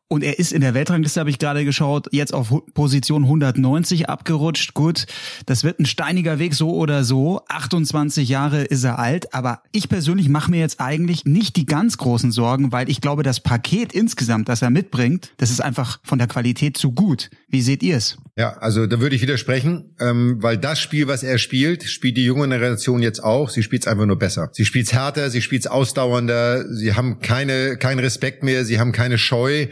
Und 0.09 0.23
er 0.23 0.39
ist 0.39 0.53
in 0.53 0.61
der 0.61 0.73
Weltrangliste, 0.73 1.19
habe 1.19 1.29
ich 1.29 1.37
gerade 1.37 1.65
geschaut, 1.65 2.07
jetzt 2.11 2.33
auf 2.33 2.53
Position 2.73 3.23
190 3.23 4.07
abgerutscht. 4.07 4.73
Gut, 4.73 5.05
das 5.45 5.65
wird 5.65 5.79
ein 5.79 5.85
steiniger 5.85 6.39
Weg 6.39 6.53
so 6.53 6.73
oder 6.73 7.03
so. 7.03 7.41
28 7.49 8.29
Jahre 8.29 8.63
ist 8.63 8.85
er 8.85 8.99
alt, 8.99 9.33
aber 9.33 9.61
ich 9.73 9.89
persönlich 9.89 10.29
mache 10.29 10.49
mir 10.49 10.61
jetzt 10.61 10.79
eigentlich 10.79 11.25
nicht 11.25 11.57
die 11.57 11.65
ganz 11.65 11.97
großen 11.97 12.31
Sorgen, 12.31 12.71
weil 12.71 12.89
ich 12.89 13.01
glaube, 13.01 13.23
das 13.23 13.41
Paket 13.41 13.91
insgesamt, 13.91 14.47
das 14.47 14.61
er 14.61 14.69
mitbringt, 14.69 15.31
das 15.37 15.51
ist 15.51 15.59
einfach 15.59 15.99
von 16.03 16.19
der 16.19 16.27
Qualität 16.27 16.77
zu 16.77 16.93
gut. 16.93 17.29
Wie 17.49 17.61
seht 17.61 17.83
ihr 17.83 17.97
es? 17.97 18.17
Ja, 18.37 18.57
also 18.59 18.85
da 18.85 18.99
würde 18.99 19.15
ich 19.15 19.21
widersprechen, 19.23 19.95
ähm, 19.99 20.37
weil 20.43 20.57
das 20.57 20.79
Spiel, 20.79 21.07
was 21.07 21.23
er 21.23 21.39
spielt, 21.39 21.83
spielt 21.83 22.17
die 22.17 22.23
junge 22.23 22.47
Generation 22.47 23.01
jetzt 23.01 23.23
auch. 23.23 23.49
Sie 23.49 23.63
spielt 23.63 23.81
es 23.81 23.87
einfach 23.87 24.05
nur 24.05 24.19
besser. 24.19 24.49
Sie 24.53 24.63
spielt 24.63 24.85
es 24.85 24.93
härter, 24.93 25.31
sie 25.31 25.41
spielt 25.41 25.63
es 25.63 25.67
ausdauernder. 25.67 26.71
Sie 26.71 26.93
haben 26.93 27.19
keine 27.19 27.77
keinen 27.77 27.99
Respekt 27.99 28.43
mehr, 28.43 28.63
sie 28.63 28.79
haben 28.79 28.91
keine 28.91 29.17
Scheu. 29.17 29.67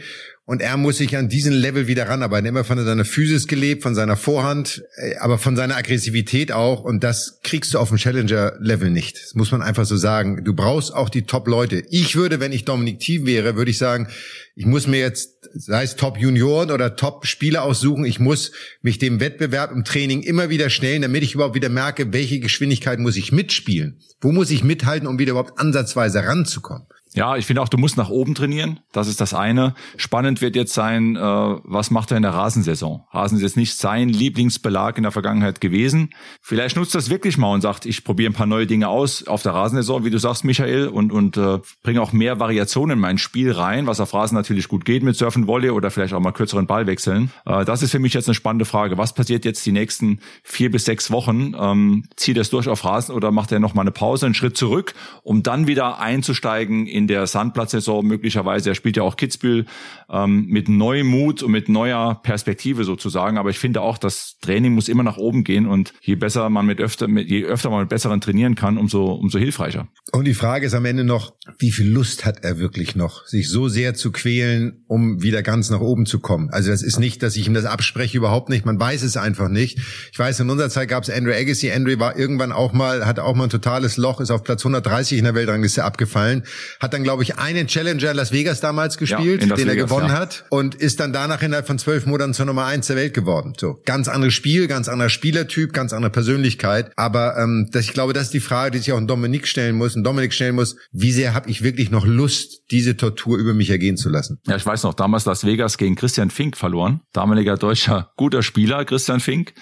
Und 0.48 0.62
er 0.62 0.76
muss 0.76 0.98
sich 0.98 1.16
an 1.16 1.28
diesen 1.28 1.52
Level 1.52 1.88
wieder 1.88 2.08
ranarbeiten. 2.08 2.46
Immer 2.46 2.62
von 2.62 2.82
seiner 2.84 3.04
Physis 3.04 3.48
gelebt, 3.48 3.82
von 3.82 3.96
seiner 3.96 4.16
Vorhand, 4.16 4.84
äh, 4.94 5.16
aber 5.16 5.38
von 5.38 5.56
seiner 5.56 5.76
Aggressivität 5.76 6.52
auch. 6.52 6.84
Und 6.84 7.02
das 7.02 7.40
kriegst 7.42 7.74
du 7.74 7.80
auf 7.80 7.88
dem 7.88 7.98
Challenger-Level 7.98 8.90
nicht. 8.90 9.20
Das 9.20 9.34
muss 9.34 9.50
man 9.50 9.60
einfach 9.60 9.84
so 9.84 9.96
sagen. 9.96 10.44
Du 10.44 10.54
brauchst 10.54 10.94
auch 10.94 11.08
die 11.08 11.22
Top-Leute. 11.22 11.82
Ich 11.90 12.14
würde, 12.14 12.38
wenn 12.38 12.52
ich 12.52 12.64
Dominik 12.64 13.00
Thiem 13.00 13.26
wäre, 13.26 13.56
würde 13.56 13.72
ich 13.72 13.78
sagen, 13.78 14.06
ich 14.54 14.66
muss 14.66 14.86
mir 14.86 15.00
jetzt, 15.00 15.48
sei 15.52 15.82
es 15.82 15.96
Top-Junioren 15.96 16.70
oder 16.70 16.94
Top-Spieler 16.94 17.64
aussuchen, 17.64 18.04
ich 18.04 18.20
muss 18.20 18.52
mich 18.82 18.98
dem 18.98 19.18
Wettbewerb 19.18 19.72
im 19.72 19.82
Training 19.82 20.22
immer 20.22 20.48
wieder 20.48 20.70
stellen, 20.70 21.02
damit 21.02 21.24
ich 21.24 21.34
überhaupt 21.34 21.56
wieder 21.56 21.70
merke, 21.70 22.12
welche 22.12 22.38
Geschwindigkeit 22.38 23.00
muss 23.00 23.16
ich 23.16 23.32
mitspielen? 23.32 23.98
Wo 24.20 24.30
muss 24.30 24.52
ich 24.52 24.62
mithalten, 24.62 25.08
um 25.08 25.18
wieder 25.18 25.32
überhaupt 25.32 25.58
ansatzweise 25.58 26.24
ranzukommen? 26.24 26.86
Ja, 27.16 27.34
ich 27.36 27.46
finde 27.46 27.62
auch, 27.62 27.70
du 27.70 27.78
musst 27.78 27.96
nach 27.96 28.10
oben 28.10 28.34
trainieren. 28.34 28.80
Das 28.92 29.08
ist 29.08 29.22
das 29.22 29.32
eine. 29.32 29.74
Spannend 29.96 30.42
wird 30.42 30.54
jetzt 30.54 30.74
sein, 30.74 31.16
äh, 31.16 31.20
was 31.20 31.90
macht 31.90 32.10
er 32.10 32.18
in 32.18 32.22
der 32.22 32.34
Rasensaison? 32.34 33.04
Rasen 33.10 33.38
ist 33.38 33.42
jetzt 33.42 33.56
nicht 33.56 33.74
sein 33.74 34.10
Lieblingsbelag 34.10 34.98
in 34.98 35.02
der 35.02 35.12
Vergangenheit 35.12 35.62
gewesen. 35.62 36.10
Vielleicht 36.42 36.76
nutzt 36.76 36.94
das 36.94 37.08
wirklich 37.08 37.38
mal 37.38 37.54
und 37.54 37.62
sagt, 37.62 37.86
ich 37.86 38.04
probiere 38.04 38.30
ein 38.30 38.34
paar 38.34 38.46
neue 38.46 38.66
Dinge 38.66 38.88
aus 38.88 39.26
auf 39.26 39.42
der 39.42 39.54
Rasensaison, 39.54 40.04
wie 40.04 40.10
du 40.10 40.18
sagst, 40.18 40.44
Michael, 40.44 40.88
und, 40.88 41.10
und 41.10 41.38
äh, 41.38 41.60
bringe 41.82 42.02
auch 42.02 42.12
mehr 42.12 42.38
Variationen 42.38 42.98
in 42.98 43.00
mein 43.00 43.16
Spiel 43.16 43.50
rein, 43.50 43.86
was 43.86 43.98
auf 43.98 44.12
Rasen 44.12 44.36
natürlich 44.36 44.68
gut 44.68 44.84
geht 44.84 45.02
mit 45.02 45.16
Surfen 45.16 45.46
Volley 45.46 45.70
oder 45.70 45.90
vielleicht 45.90 46.12
auch 46.12 46.20
mal 46.20 46.32
kürzeren 46.32 46.66
Ball 46.66 46.86
wechseln. 46.86 47.30
Äh, 47.46 47.64
das 47.64 47.82
ist 47.82 47.92
für 47.92 47.98
mich 47.98 48.12
jetzt 48.12 48.28
eine 48.28 48.34
spannende 48.34 48.66
Frage. 48.66 48.98
Was 48.98 49.14
passiert 49.14 49.46
jetzt 49.46 49.64
die 49.64 49.72
nächsten 49.72 50.20
vier 50.42 50.70
bis 50.70 50.84
sechs 50.84 51.10
Wochen? 51.10 51.54
Ähm, 51.58 52.04
zieht 52.16 52.36
er 52.36 52.42
es 52.42 52.50
durch 52.50 52.68
auf 52.68 52.84
Rasen 52.84 53.14
oder 53.14 53.32
macht 53.32 53.52
er 53.52 53.58
noch 53.58 53.72
mal 53.72 53.80
eine 53.80 53.90
Pause, 53.90 54.26
einen 54.26 54.34
Schritt 54.34 54.58
zurück, 54.58 54.92
um 55.22 55.42
dann 55.42 55.66
wieder 55.66 55.98
einzusteigen 55.98 56.86
in 56.86 57.05
der 57.06 57.26
Sandplatzsaison 57.26 58.06
möglicherweise. 58.06 58.70
Er 58.70 58.74
spielt 58.74 58.96
ja 58.96 59.02
auch 59.02 59.16
Kitzbühel 59.16 59.66
ähm, 60.10 60.46
mit 60.46 60.68
neuem 60.68 61.06
Mut 61.06 61.42
und 61.42 61.52
mit 61.52 61.68
neuer 61.68 62.20
Perspektive 62.22 62.84
sozusagen. 62.84 63.38
Aber 63.38 63.50
ich 63.50 63.58
finde 63.58 63.80
auch, 63.82 63.98
das 63.98 64.36
Training 64.40 64.72
muss 64.72 64.88
immer 64.88 65.02
nach 65.02 65.16
oben 65.16 65.44
gehen 65.44 65.66
und 65.66 65.92
je 66.00 66.14
besser 66.14 66.48
man 66.50 66.66
mit 66.66 66.80
öfter, 66.80 67.08
mit, 67.08 67.28
je 67.28 67.44
öfter 67.44 67.70
man 67.70 67.80
mit 67.80 67.88
besseren 67.88 68.20
trainieren 68.20 68.54
kann, 68.54 68.78
umso, 68.78 69.12
umso 69.12 69.38
hilfreicher. 69.38 69.88
Und 70.12 70.26
die 70.26 70.34
Frage 70.34 70.66
ist 70.66 70.74
am 70.74 70.84
Ende 70.84 71.04
noch, 71.04 71.34
wie 71.58 71.70
viel 71.70 71.88
Lust 71.88 72.24
hat 72.24 72.44
er 72.44 72.58
wirklich 72.58 72.96
noch, 72.96 73.26
sich 73.26 73.48
so 73.48 73.68
sehr 73.68 73.94
zu 73.94 74.12
quälen, 74.12 74.84
um 74.86 75.22
wieder 75.22 75.42
ganz 75.42 75.70
nach 75.70 75.80
oben 75.80 76.06
zu 76.06 76.20
kommen? 76.20 76.50
Also 76.50 76.70
das 76.70 76.82
ist 76.82 76.98
nicht, 76.98 77.22
dass 77.22 77.36
ich 77.36 77.46
ihm 77.46 77.54
das 77.54 77.64
abspreche, 77.64 78.16
überhaupt 78.16 78.48
nicht. 78.48 78.64
Man 78.64 78.78
weiß 78.78 79.02
es 79.02 79.16
einfach 79.16 79.48
nicht. 79.48 79.78
Ich 80.12 80.18
weiß, 80.18 80.40
in 80.40 80.50
unserer 80.50 80.70
Zeit 80.70 80.88
gab 80.88 81.02
es 81.02 81.10
Andrew 81.10 81.32
Agassi. 81.32 81.70
Andrew 81.70 81.98
war 81.98 82.18
irgendwann 82.18 82.52
auch 82.52 82.72
mal, 82.72 83.06
hatte 83.06 83.24
auch 83.24 83.34
mal 83.34 83.44
ein 83.44 83.50
totales 83.50 83.96
Loch, 83.96 84.20
ist 84.20 84.30
auf 84.30 84.42
Platz 84.42 84.62
130 84.62 85.18
in 85.18 85.24
der 85.24 85.34
Weltrangliste 85.34 85.84
abgefallen, 85.84 86.44
hat 86.80 86.94
dann, 86.96 87.04
glaube 87.04 87.22
ich, 87.22 87.38
einen 87.38 87.66
Challenger 87.66 88.10
in 88.10 88.16
Las 88.16 88.32
Vegas 88.32 88.60
damals 88.60 88.96
gespielt, 88.96 89.44
ja, 89.44 89.54
den 89.54 89.68
er 89.68 89.76
gewonnen 89.76 90.08
ja. 90.08 90.18
hat 90.18 90.46
und 90.48 90.74
ist 90.74 90.98
dann 90.98 91.12
danach 91.12 91.42
innerhalb 91.42 91.66
von 91.66 91.78
zwölf 91.78 92.06
Monaten 92.06 92.32
zur 92.32 92.46
Nummer 92.46 92.64
eins 92.64 92.86
der 92.86 92.96
Welt 92.96 93.12
geworden. 93.12 93.52
So 93.58 93.78
ganz 93.84 94.08
anderes 94.08 94.32
Spiel, 94.32 94.66
ganz 94.66 94.88
anderer 94.88 95.10
Spielertyp, 95.10 95.74
ganz 95.74 95.92
andere 95.92 96.10
Persönlichkeit. 96.10 96.90
Aber 96.96 97.36
ähm, 97.36 97.68
das, 97.70 97.84
ich 97.84 97.92
glaube, 97.92 98.14
das 98.14 98.24
ist 98.24 98.34
die 98.34 98.40
Frage, 98.40 98.70
die 98.72 98.78
sich 98.78 98.92
auch 98.92 98.96
ein 98.96 99.06
Dominik 99.06 99.46
stellen 99.46 99.76
muss. 99.76 99.94
Ein 99.94 100.04
Dominik 100.04 100.32
stellen 100.32 100.54
muss: 100.54 100.76
Wie 100.90 101.12
sehr 101.12 101.34
habe 101.34 101.50
ich 101.50 101.62
wirklich 101.62 101.90
noch 101.90 102.06
Lust, 102.06 102.62
diese 102.70 102.96
Tortur 102.96 103.36
über 103.36 103.52
mich 103.52 103.68
ergehen 103.68 103.98
zu 103.98 104.08
lassen? 104.08 104.40
Ja, 104.46 104.56
ich 104.56 104.64
weiß 104.64 104.82
noch, 104.84 104.94
damals 104.94 105.26
Las 105.26 105.44
Vegas 105.44 105.76
gegen 105.76 105.96
Christian 105.96 106.30
Fink 106.30 106.56
verloren, 106.56 107.02
damaliger 107.12 107.56
deutscher 107.56 108.12
guter 108.16 108.42
Spieler 108.42 108.86
Christian 108.86 109.20
Fink 109.20 109.52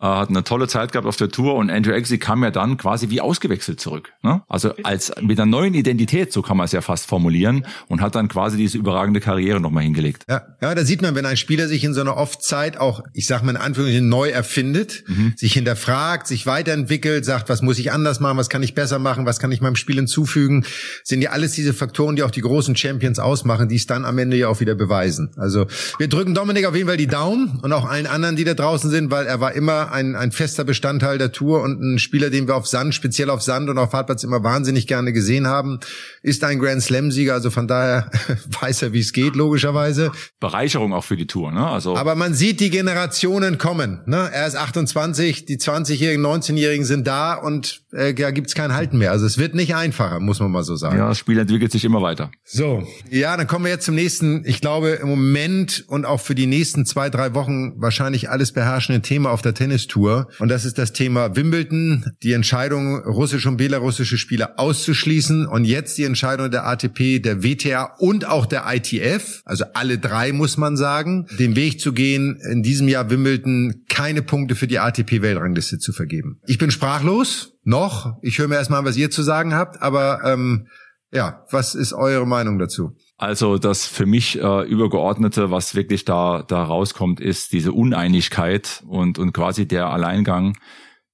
äh, 0.00 0.06
hat 0.06 0.30
eine 0.30 0.44
tolle 0.44 0.68
Zeit 0.68 0.92
gehabt 0.92 1.06
auf 1.06 1.16
der 1.16 1.28
Tour 1.28 1.54
und 1.54 1.70
Andrew 1.70 1.92
Agassi 1.92 2.18
kam 2.18 2.42
ja 2.42 2.50
dann 2.50 2.76
quasi 2.76 3.10
wie 3.10 3.20
ausgewechselt 3.20 3.80
zurück. 3.80 4.12
Ne? 4.22 4.42
Also 4.48 4.74
als 4.82 5.12
mit 5.20 5.38
einer 5.38 5.50
neuen 5.50 5.74
Identität, 5.74 6.32
so 6.32 6.42
kann 6.42 6.56
man 6.56 6.64
es 6.64 6.72
ja 6.72 6.80
fast 6.80 7.06
formulieren, 7.06 7.66
und 7.88 8.00
hat 8.00 8.14
dann 8.14 8.28
quasi 8.28 8.56
diese 8.56 8.78
überragende 8.78 9.20
Karriere 9.20 9.60
nochmal 9.60 9.82
hingelegt. 9.82 10.24
Ja, 10.28 10.42
ja, 10.60 10.74
da 10.74 10.84
sieht 10.84 11.02
man, 11.02 11.14
wenn 11.14 11.26
ein 11.26 11.36
Spieler 11.36 11.68
sich 11.68 11.84
in 11.84 11.94
so 11.94 12.00
einer 12.00 12.16
Off-Zeit 12.16 12.78
auch, 12.78 13.02
ich 13.12 13.26
sag 13.26 13.42
mal 13.42 13.50
in 13.50 13.56
Anführungszeichen, 13.56 14.08
neu 14.08 14.30
erfindet, 14.30 15.04
mhm. 15.06 15.34
sich 15.36 15.52
hinterfragt, 15.52 16.26
sich 16.26 16.46
weiterentwickelt, 16.46 17.24
sagt, 17.24 17.48
was 17.48 17.62
muss 17.62 17.78
ich 17.78 17.92
anders 17.92 18.20
machen, 18.20 18.38
was 18.38 18.48
kann 18.48 18.62
ich 18.62 18.74
besser 18.74 18.98
machen, 18.98 19.26
was 19.26 19.38
kann 19.38 19.52
ich 19.52 19.60
meinem 19.60 19.76
Spiel 19.76 19.96
hinzufügen, 19.96 20.64
sind 21.04 21.22
ja 21.22 21.30
alles 21.30 21.52
diese 21.52 21.74
Faktoren, 21.74 22.16
die 22.16 22.22
auch 22.22 22.30
die 22.30 22.40
großen 22.40 22.76
Champions 22.76 23.18
ausmachen, 23.18 23.68
die 23.68 23.76
es 23.76 23.86
dann 23.86 24.04
am 24.04 24.18
Ende 24.18 24.36
ja 24.36 24.48
auch 24.48 24.60
wieder 24.60 24.74
beweisen. 24.74 25.30
Also 25.36 25.66
wir 25.98 26.08
drücken 26.08 26.34
Dominik 26.34 26.66
auf 26.66 26.74
jeden 26.74 26.88
Fall 26.88 26.96
die 26.96 27.06
Daumen 27.06 27.60
und 27.62 27.72
auch 27.72 27.88
allen 27.88 28.06
anderen, 28.06 28.36
die 28.36 28.44
da 28.44 28.54
draußen 28.54 28.90
sind, 28.90 29.10
weil 29.10 29.26
er 29.26 29.40
war 29.40 29.52
immer 29.52 29.89
ein, 29.90 30.16
ein 30.16 30.32
fester 30.32 30.64
Bestandteil 30.64 31.18
der 31.18 31.32
Tour 31.32 31.62
und 31.62 31.80
ein 31.80 31.98
Spieler, 31.98 32.30
den 32.30 32.46
wir 32.48 32.56
auf 32.56 32.66
Sand, 32.66 32.94
speziell 32.94 33.30
auf 33.30 33.42
Sand 33.42 33.68
und 33.68 33.78
auf 33.78 33.92
Hartplatz 33.92 34.24
immer 34.24 34.42
wahnsinnig 34.42 34.86
gerne 34.86 35.12
gesehen 35.12 35.46
haben, 35.46 35.80
ist 36.22 36.44
ein 36.44 36.58
Grand 36.58 36.82
Slam-Sieger. 36.82 37.34
Also 37.34 37.50
von 37.50 37.68
daher 37.68 38.10
weiß 38.60 38.82
er, 38.82 38.92
wie 38.92 39.00
es 39.00 39.12
geht, 39.12 39.36
logischerweise. 39.36 40.12
Bereicherung 40.40 40.92
auch 40.92 41.04
für 41.04 41.16
die 41.16 41.26
Tour, 41.26 41.52
ne? 41.52 41.66
Also. 41.66 41.96
Aber 41.96 42.14
man 42.14 42.34
sieht 42.34 42.60
die 42.60 42.70
Generationen 42.70 43.58
kommen, 43.58 44.00
ne? 44.06 44.30
Er 44.32 44.46
ist 44.46 44.56
28, 44.56 45.44
die 45.44 45.58
20-Jährigen, 45.58 46.24
19-Jährigen 46.24 46.84
sind 46.84 47.06
da 47.06 47.34
und 47.34 47.82
äh, 47.92 48.14
da 48.14 48.30
gibt's 48.30 48.54
kein 48.54 48.72
Halten 48.72 48.98
mehr. 48.98 49.10
Also 49.10 49.26
es 49.26 49.38
wird 49.38 49.54
nicht 49.54 49.74
einfacher, 49.74 50.20
muss 50.20 50.40
man 50.40 50.50
mal 50.50 50.62
so 50.62 50.76
sagen. 50.76 50.98
Ja, 50.98 51.08
das 51.08 51.18
Spiel 51.18 51.38
entwickelt 51.38 51.72
sich 51.72 51.84
immer 51.84 52.02
weiter. 52.02 52.30
So, 52.44 52.86
ja, 53.10 53.36
dann 53.36 53.46
kommen 53.46 53.64
wir 53.64 53.72
jetzt 53.72 53.84
zum 53.84 53.94
nächsten, 53.94 54.44
ich 54.44 54.60
glaube 54.60 54.90
im 54.90 55.08
Moment 55.08 55.84
und 55.88 56.04
auch 56.04 56.20
für 56.20 56.34
die 56.34 56.46
nächsten 56.46 56.86
zwei, 56.86 57.10
drei 57.10 57.34
Wochen 57.34 57.80
wahrscheinlich 57.80 58.30
alles 58.30 58.52
beherrschende 58.52 59.02
Thema 59.02 59.30
auf 59.30 59.42
der 59.42 59.54
Tennistour. 59.80 60.28
Und 60.38 60.48
das 60.48 60.64
ist 60.64 60.78
das 60.78 60.92
Thema 60.92 61.36
Wimbledon, 61.36 62.04
die 62.22 62.32
Entscheidung, 62.32 62.98
russische 63.04 63.48
und 63.48 63.56
belarussische 63.56 64.18
Spieler 64.18 64.54
auszuschließen. 64.56 65.46
Und 65.46 65.64
jetzt 65.64 65.98
die 65.98 66.04
Entscheidung 66.04 66.50
der 66.50 66.66
ATP, 66.66 67.20
der 67.20 67.42
WTA 67.42 67.94
und 67.98 68.26
auch 68.26 68.46
der 68.46 68.64
ITF, 68.66 69.42
also 69.44 69.64
alle 69.74 69.98
drei 69.98 70.32
muss 70.32 70.56
man 70.56 70.76
sagen, 70.76 71.26
den 71.38 71.56
Weg 71.56 71.80
zu 71.80 71.92
gehen, 71.92 72.40
in 72.50 72.62
diesem 72.62 72.88
Jahr 72.88 73.10
Wimbledon 73.10 73.84
keine 73.88 74.22
Punkte 74.22 74.54
für 74.54 74.66
die 74.66 74.78
ATP-Weltrangliste 74.78 75.78
zu 75.78 75.92
vergeben. 75.92 76.40
Ich 76.46 76.58
bin 76.58 76.70
sprachlos, 76.70 77.54
noch. 77.62 78.16
Ich 78.22 78.38
höre 78.38 78.48
mir 78.48 78.56
erstmal, 78.56 78.84
was 78.84 78.96
ihr 78.96 79.10
zu 79.10 79.22
sagen 79.22 79.54
habt, 79.54 79.82
aber 79.82 80.20
ähm, 80.24 80.66
ja, 81.12 81.44
was 81.50 81.74
ist 81.74 81.92
eure 81.92 82.26
Meinung 82.26 82.58
dazu? 82.58 82.96
Also 83.20 83.58
das 83.58 83.86
für 83.86 84.06
mich 84.06 84.40
äh, 84.40 84.62
übergeordnete, 84.62 85.50
was 85.50 85.74
wirklich 85.74 86.06
da 86.06 86.42
da 86.42 86.62
rauskommt, 86.62 87.20
ist 87.20 87.52
diese 87.52 87.72
Uneinigkeit 87.72 88.82
und 88.88 89.18
und 89.18 89.34
quasi 89.34 89.68
der 89.68 89.90
Alleingang 89.90 90.56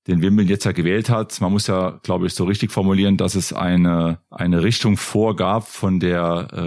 den 0.06 0.22
Wimbledon 0.22 0.50
jetzt 0.50 0.64
ja 0.64 0.72
gewählt 0.72 1.10
hat. 1.10 1.40
Man 1.40 1.52
muss 1.52 1.66
ja, 1.66 1.98
glaube 2.02 2.26
ich, 2.26 2.34
so 2.34 2.44
richtig 2.44 2.70
formulieren, 2.70 3.16
dass 3.16 3.34
es 3.34 3.52
eine, 3.52 4.18
eine 4.30 4.62
Richtung 4.62 4.96
vorgab 4.96 5.66
von 5.68 6.00
der 6.00 6.48
äh, 6.52 6.60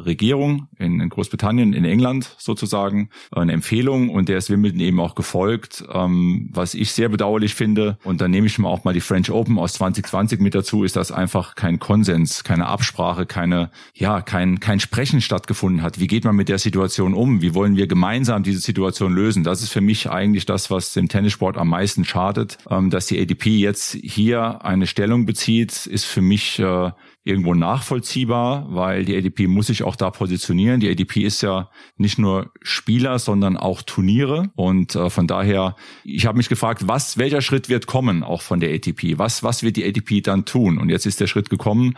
Regierung 0.00 0.68
in, 0.78 1.00
in 1.00 1.08
Großbritannien, 1.08 1.72
in 1.72 1.84
England 1.84 2.34
sozusagen, 2.38 3.10
eine 3.32 3.52
Empfehlung 3.52 4.10
und 4.10 4.28
der 4.28 4.38
ist 4.38 4.50
Wimbledon 4.50 4.80
eben 4.80 5.00
auch 5.00 5.14
gefolgt, 5.14 5.84
ähm, 5.92 6.48
was 6.52 6.74
ich 6.74 6.92
sehr 6.92 7.08
bedauerlich 7.08 7.54
finde. 7.54 7.98
Und 8.04 8.20
dann 8.20 8.30
nehme 8.30 8.46
ich 8.46 8.58
mal 8.58 8.68
auch 8.68 8.84
mal 8.84 8.94
die 8.94 9.00
French 9.00 9.30
Open 9.30 9.58
aus 9.58 9.74
2020 9.74 10.40
mit 10.40 10.54
dazu, 10.54 10.84
ist, 10.84 10.96
dass 10.96 11.10
einfach 11.10 11.54
kein 11.54 11.78
Konsens, 11.78 12.44
keine 12.44 12.66
Absprache, 12.66 13.26
keine, 13.26 13.70
ja, 13.94 14.20
kein, 14.20 14.60
kein 14.60 14.80
Sprechen 14.80 15.20
stattgefunden 15.20 15.82
hat. 15.82 15.98
Wie 15.98 16.06
geht 16.06 16.24
man 16.24 16.36
mit 16.36 16.48
der 16.48 16.58
Situation 16.58 17.14
um? 17.14 17.42
Wie 17.42 17.54
wollen 17.54 17.76
wir 17.76 17.86
gemeinsam 17.86 18.42
diese 18.42 18.60
Situation 18.60 19.12
lösen? 19.12 19.42
Das 19.44 19.62
ist 19.62 19.72
für 19.72 19.80
mich 19.80 20.10
eigentlich 20.10 20.46
das, 20.46 20.70
was 20.70 20.92
dem 20.92 21.08
Tennissport 21.08 21.56
am 21.56 21.68
meisten 21.68 22.04
schadet. 22.04 22.58
Ähm, 22.70 22.83
dass 22.90 23.06
die 23.06 23.20
ADP 23.20 23.58
jetzt 23.58 23.92
hier 24.02 24.64
eine 24.64 24.86
Stellung 24.86 25.26
bezieht, 25.26 25.86
ist 25.86 26.04
für 26.04 26.22
mich 26.22 26.58
äh, 26.58 26.90
irgendwo 27.24 27.54
nachvollziehbar, 27.54 28.66
weil 28.68 29.06
die 29.06 29.16
ADP 29.16 29.46
muss 29.46 29.68
sich 29.68 29.82
auch 29.82 29.96
da 29.96 30.10
positionieren. 30.10 30.80
Die 30.80 30.90
ADP 30.90 31.22
ist 31.22 31.42
ja 31.42 31.70
nicht 31.96 32.18
nur 32.18 32.52
Spieler, 32.62 33.18
sondern 33.18 33.56
auch 33.56 33.82
Turniere. 33.82 34.50
Und 34.56 34.94
äh, 34.94 35.08
von 35.08 35.26
daher, 35.26 35.74
ich 36.04 36.26
habe 36.26 36.36
mich 36.36 36.50
gefragt, 36.50 36.86
was, 36.86 37.16
welcher 37.16 37.40
Schritt 37.40 37.70
wird 37.70 37.86
kommen, 37.86 38.22
auch 38.22 38.42
von 38.42 38.60
der 38.60 38.74
ATP? 38.74 39.18
Was, 39.18 39.42
was 39.42 39.62
wird 39.62 39.76
die 39.76 39.84
ATP 39.86 40.22
dann 40.22 40.44
tun? 40.44 40.76
Und 40.76 40.90
jetzt 40.90 41.06
ist 41.06 41.18
der 41.18 41.26
Schritt 41.26 41.48
gekommen. 41.48 41.96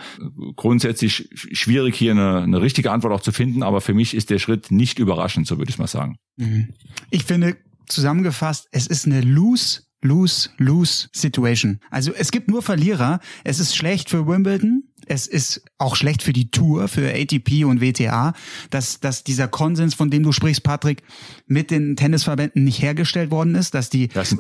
Grundsätzlich 0.55 1.29
schwierig 1.35 1.97
hier 1.97 2.13
eine, 2.13 2.43
eine 2.43 2.63
richtige 2.63 2.93
Antwort 2.93 3.13
auch 3.13 3.21
zu 3.21 3.33
finden, 3.33 3.65
aber 3.65 3.81
für 3.81 3.95
mich 3.95 4.15
ist 4.15 4.31
der 4.31 4.39
Schritt 4.39 4.71
nicht 4.71 5.01
überraschend, 5.01 5.49
so 5.49 5.59
würde 5.59 5.71
ich 5.71 5.79
mal 5.79 5.89
sagen. 5.89 6.19
Mhm. 6.37 6.69
Ich 7.11 7.25
finde, 7.25 7.57
zusammengefasst, 7.89 8.69
es 8.71 8.87
ist 8.87 9.07
eine 9.07 9.23
loose 9.23 9.83
Lose-Lose-Situation. 10.03 11.81
Also 11.91 12.13
es 12.13 12.31
gibt 12.31 12.49
nur 12.49 12.63
Verlierer. 12.63 13.21
Es 13.45 13.61
ist 13.61 13.77
schlecht 13.77 14.11
für 14.11 14.27
Wimbledon. 14.27 14.85
Es 15.07 15.27
ist 15.27 15.63
auch 15.79 15.95
schlecht 15.95 16.23
für 16.23 16.33
die 16.33 16.51
Tour, 16.51 16.89
für 16.89 17.15
ATP 17.15 17.65
und 17.65 17.81
WTA, 17.81 18.33
dass, 18.71 18.99
dass 18.99 19.23
dieser 19.23 19.47
Konsens, 19.47 19.95
von 19.95 20.11
dem 20.11 20.25
du 20.25 20.33
sprichst, 20.33 20.65
Patrick, 20.65 21.03
mit 21.47 21.71
den 21.71 21.95
Tennisverbänden 21.97 22.65
nicht 22.65 22.83
hergestellt 22.83 23.31
worden 23.31 23.55
ist, 23.55 23.75
dass 23.75 23.89
die 23.89 24.09
das 24.09 24.31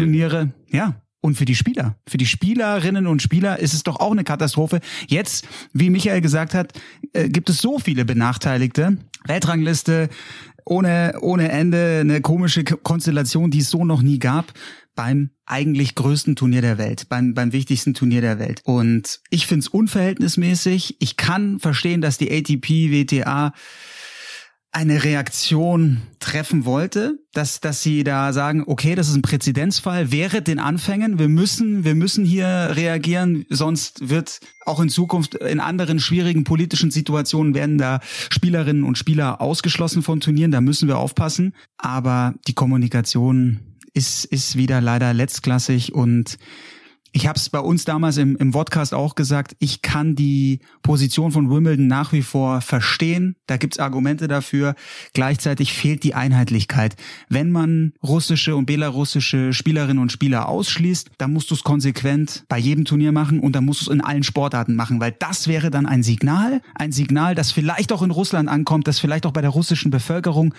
Turniere, 0.00 0.54
ja, 0.68 1.02
und 1.20 1.36
für 1.36 1.44
die 1.44 1.54
Spieler, 1.54 1.96
für 2.08 2.18
die 2.18 2.26
Spielerinnen 2.26 3.06
und 3.06 3.20
Spieler 3.20 3.58
ist 3.58 3.74
es 3.74 3.82
doch 3.82 4.00
auch 4.00 4.12
eine 4.12 4.24
Katastrophe. 4.24 4.80
Jetzt, 5.08 5.46
wie 5.72 5.90
Michael 5.90 6.20
gesagt 6.20 6.54
hat, 6.54 6.72
äh, 7.12 7.28
gibt 7.28 7.50
es 7.50 7.58
so 7.58 7.78
viele 7.78 8.04
Benachteiligte. 8.04 8.96
Weltrangliste 9.26 10.08
ohne, 10.64 11.18
ohne 11.20 11.50
Ende, 11.50 11.98
eine 12.00 12.20
komische 12.20 12.64
Konstellation, 12.64 13.50
die 13.50 13.58
es 13.58 13.70
so 13.70 13.84
noch 13.84 14.02
nie 14.02 14.18
gab 14.18 14.52
beim 14.96 15.30
eigentlich 15.44 15.94
größten 15.94 16.34
Turnier 16.34 16.62
der 16.62 16.78
Welt, 16.78 17.08
beim, 17.08 17.34
beim 17.34 17.52
wichtigsten 17.52 17.94
Turnier 17.94 18.20
der 18.20 18.40
Welt. 18.40 18.62
Und 18.64 19.20
ich 19.30 19.46
finde 19.46 19.60
es 19.60 19.68
unverhältnismäßig. 19.68 20.96
Ich 20.98 21.16
kann 21.16 21.60
verstehen, 21.60 22.00
dass 22.00 22.18
die 22.18 22.32
ATP, 22.32 22.90
WTA 22.90 23.52
eine 24.76 25.04
Reaktion 25.04 26.02
treffen 26.18 26.66
wollte, 26.66 27.18
dass, 27.32 27.60
dass 27.60 27.82
sie 27.82 28.04
da 28.04 28.34
sagen, 28.34 28.62
okay, 28.66 28.94
das 28.94 29.08
ist 29.08 29.14
ein 29.14 29.22
Präzedenzfall, 29.22 30.12
wäre 30.12 30.42
den 30.42 30.58
Anfängen, 30.58 31.18
wir 31.18 31.28
müssen, 31.28 31.84
wir 31.84 31.94
müssen 31.94 32.26
hier 32.26 32.72
reagieren, 32.74 33.46
sonst 33.48 34.10
wird 34.10 34.40
auch 34.66 34.78
in 34.80 34.90
Zukunft 34.90 35.34
in 35.34 35.60
anderen 35.60 35.98
schwierigen 35.98 36.44
politischen 36.44 36.90
Situationen 36.90 37.54
werden 37.54 37.78
da 37.78 38.00
Spielerinnen 38.28 38.84
und 38.84 38.98
Spieler 38.98 39.40
ausgeschlossen 39.40 40.02
von 40.02 40.20
Turnieren, 40.20 40.50
da 40.50 40.60
müssen 40.60 40.88
wir 40.88 40.98
aufpassen. 40.98 41.54
Aber 41.78 42.34
die 42.46 42.54
Kommunikation 42.54 43.60
ist, 43.96 44.24
ist 44.26 44.56
wieder 44.56 44.80
leider 44.80 45.14
letztklassig 45.14 45.94
und 45.94 46.38
ich 47.16 47.26
habe 47.26 47.38
es 47.38 47.48
bei 47.48 47.60
uns 47.60 47.86
damals 47.86 48.18
im, 48.18 48.36
im 48.36 48.50
Podcast 48.50 48.92
auch 48.92 49.14
gesagt, 49.14 49.56
ich 49.58 49.80
kann 49.80 50.16
die 50.16 50.60
Position 50.82 51.32
von 51.32 51.48
Wimbledon 51.48 51.86
nach 51.86 52.12
wie 52.12 52.20
vor 52.20 52.60
verstehen. 52.60 53.36
Da 53.46 53.56
gibt's 53.56 53.78
Argumente 53.78 54.28
dafür. 54.28 54.74
Gleichzeitig 55.14 55.72
fehlt 55.72 56.02
die 56.04 56.12
Einheitlichkeit. 56.12 56.94
Wenn 57.30 57.50
man 57.50 57.94
russische 58.02 58.54
und 58.54 58.66
belarussische 58.66 59.54
Spielerinnen 59.54 60.02
und 60.02 60.12
Spieler 60.12 60.46
ausschließt, 60.46 61.08
dann 61.16 61.32
musst 61.32 61.50
du 61.50 61.54
es 61.54 61.64
konsequent 61.64 62.44
bei 62.50 62.58
jedem 62.58 62.84
Turnier 62.84 63.12
machen 63.12 63.40
und 63.40 63.56
dann 63.56 63.64
musst 63.64 63.80
du 63.80 63.90
es 63.90 63.94
in 63.94 64.02
allen 64.02 64.22
Sportarten 64.22 64.74
machen, 64.74 65.00
weil 65.00 65.12
das 65.18 65.48
wäre 65.48 65.70
dann 65.70 65.86
ein 65.86 66.02
Signal, 66.02 66.60
ein 66.74 66.92
Signal, 66.92 67.34
das 67.34 67.50
vielleicht 67.50 67.92
auch 67.92 68.02
in 68.02 68.10
Russland 68.10 68.50
ankommt, 68.50 68.88
das 68.88 68.98
vielleicht 68.98 69.24
auch 69.24 69.32
bei 69.32 69.40
der 69.40 69.50
russischen 69.50 69.90
Bevölkerung 69.90 70.52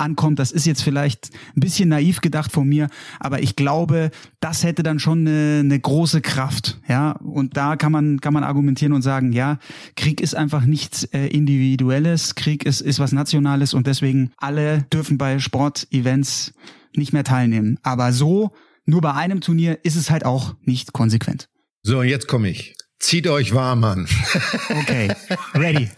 ankommt. 0.00 0.38
Das 0.38 0.52
ist 0.52 0.66
jetzt 0.66 0.82
vielleicht 0.82 1.30
ein 1.56 1.60
bisschen 1.60 1.88
naiv 1.88 2.20
gedacht 2.20 2.52
von 2.52 2.68
mir, 2.68 2.88
aber 3.18 3.42
ich 3.42 3.56
glaube, 3.56 4.10
das 4.40 4.64
hätte 4.64 4.82
dann 4.82 4.98
schon 4.98 5.26
eine, 5.26 5.60
eine 5.60 5.78
große 5.78 6.20
Kraft. 6.20 6.80
Ja, 6.88 7.12
und 7.12 7.56
da 7.56 7.76
kann 7.76 7.92
man, 7.92 8.20
kann 8.20 8.34
man 8.34 8.44
argumentieren 8.44 8.92
und 8.92 9.02
sagen, 9.02 9.32
ja, 9.32 9.58
Krieg 9.96 10.20
ist 10.20 10.34
einfach 10.34 10.64
nichts 10.64 11.04
äh, 11.04 11.26
Individuelles. 11.26 12.34
Krieg 12.34 12.64
ist, 12.64 12.80
ist 12.80 12.98
was 12.98 13.12
Nationales 13.12 13.74
und 13.74 13.86
deswegen 13.86 14.32
alle 14.36 14.82
dürfen 14.92 15.18
bei 15.18 15.38
Sportevents 15.38 16.54
nicht 16.96 17.12
mehr 17.12 17.24
teilnehmen. 17.24 17.78
Aber 17.82 18.12
so, 18.12 18.52
nur 18.86 19.00
bei 19.00 19.14
einem 19.14 19.40
Turnier 19.40 19.78
ist 19.84 19.96
es 19.96 20.10
halt 20.10 20.24
auch 20.24 20.56
nicht 20.64 20.92
konsequent. 20.92 21.48
So, 21.82 22.02
jetzt 22.02 22.28
komme 22.28 22.48
ich. 22.50 22.74
Zieht 23.00 23.26
euch 23.28 23.54
warm 23.54 23.82
an. 23.84 24.06
Okay, 24.70 25.10
ready. 25.54 25.88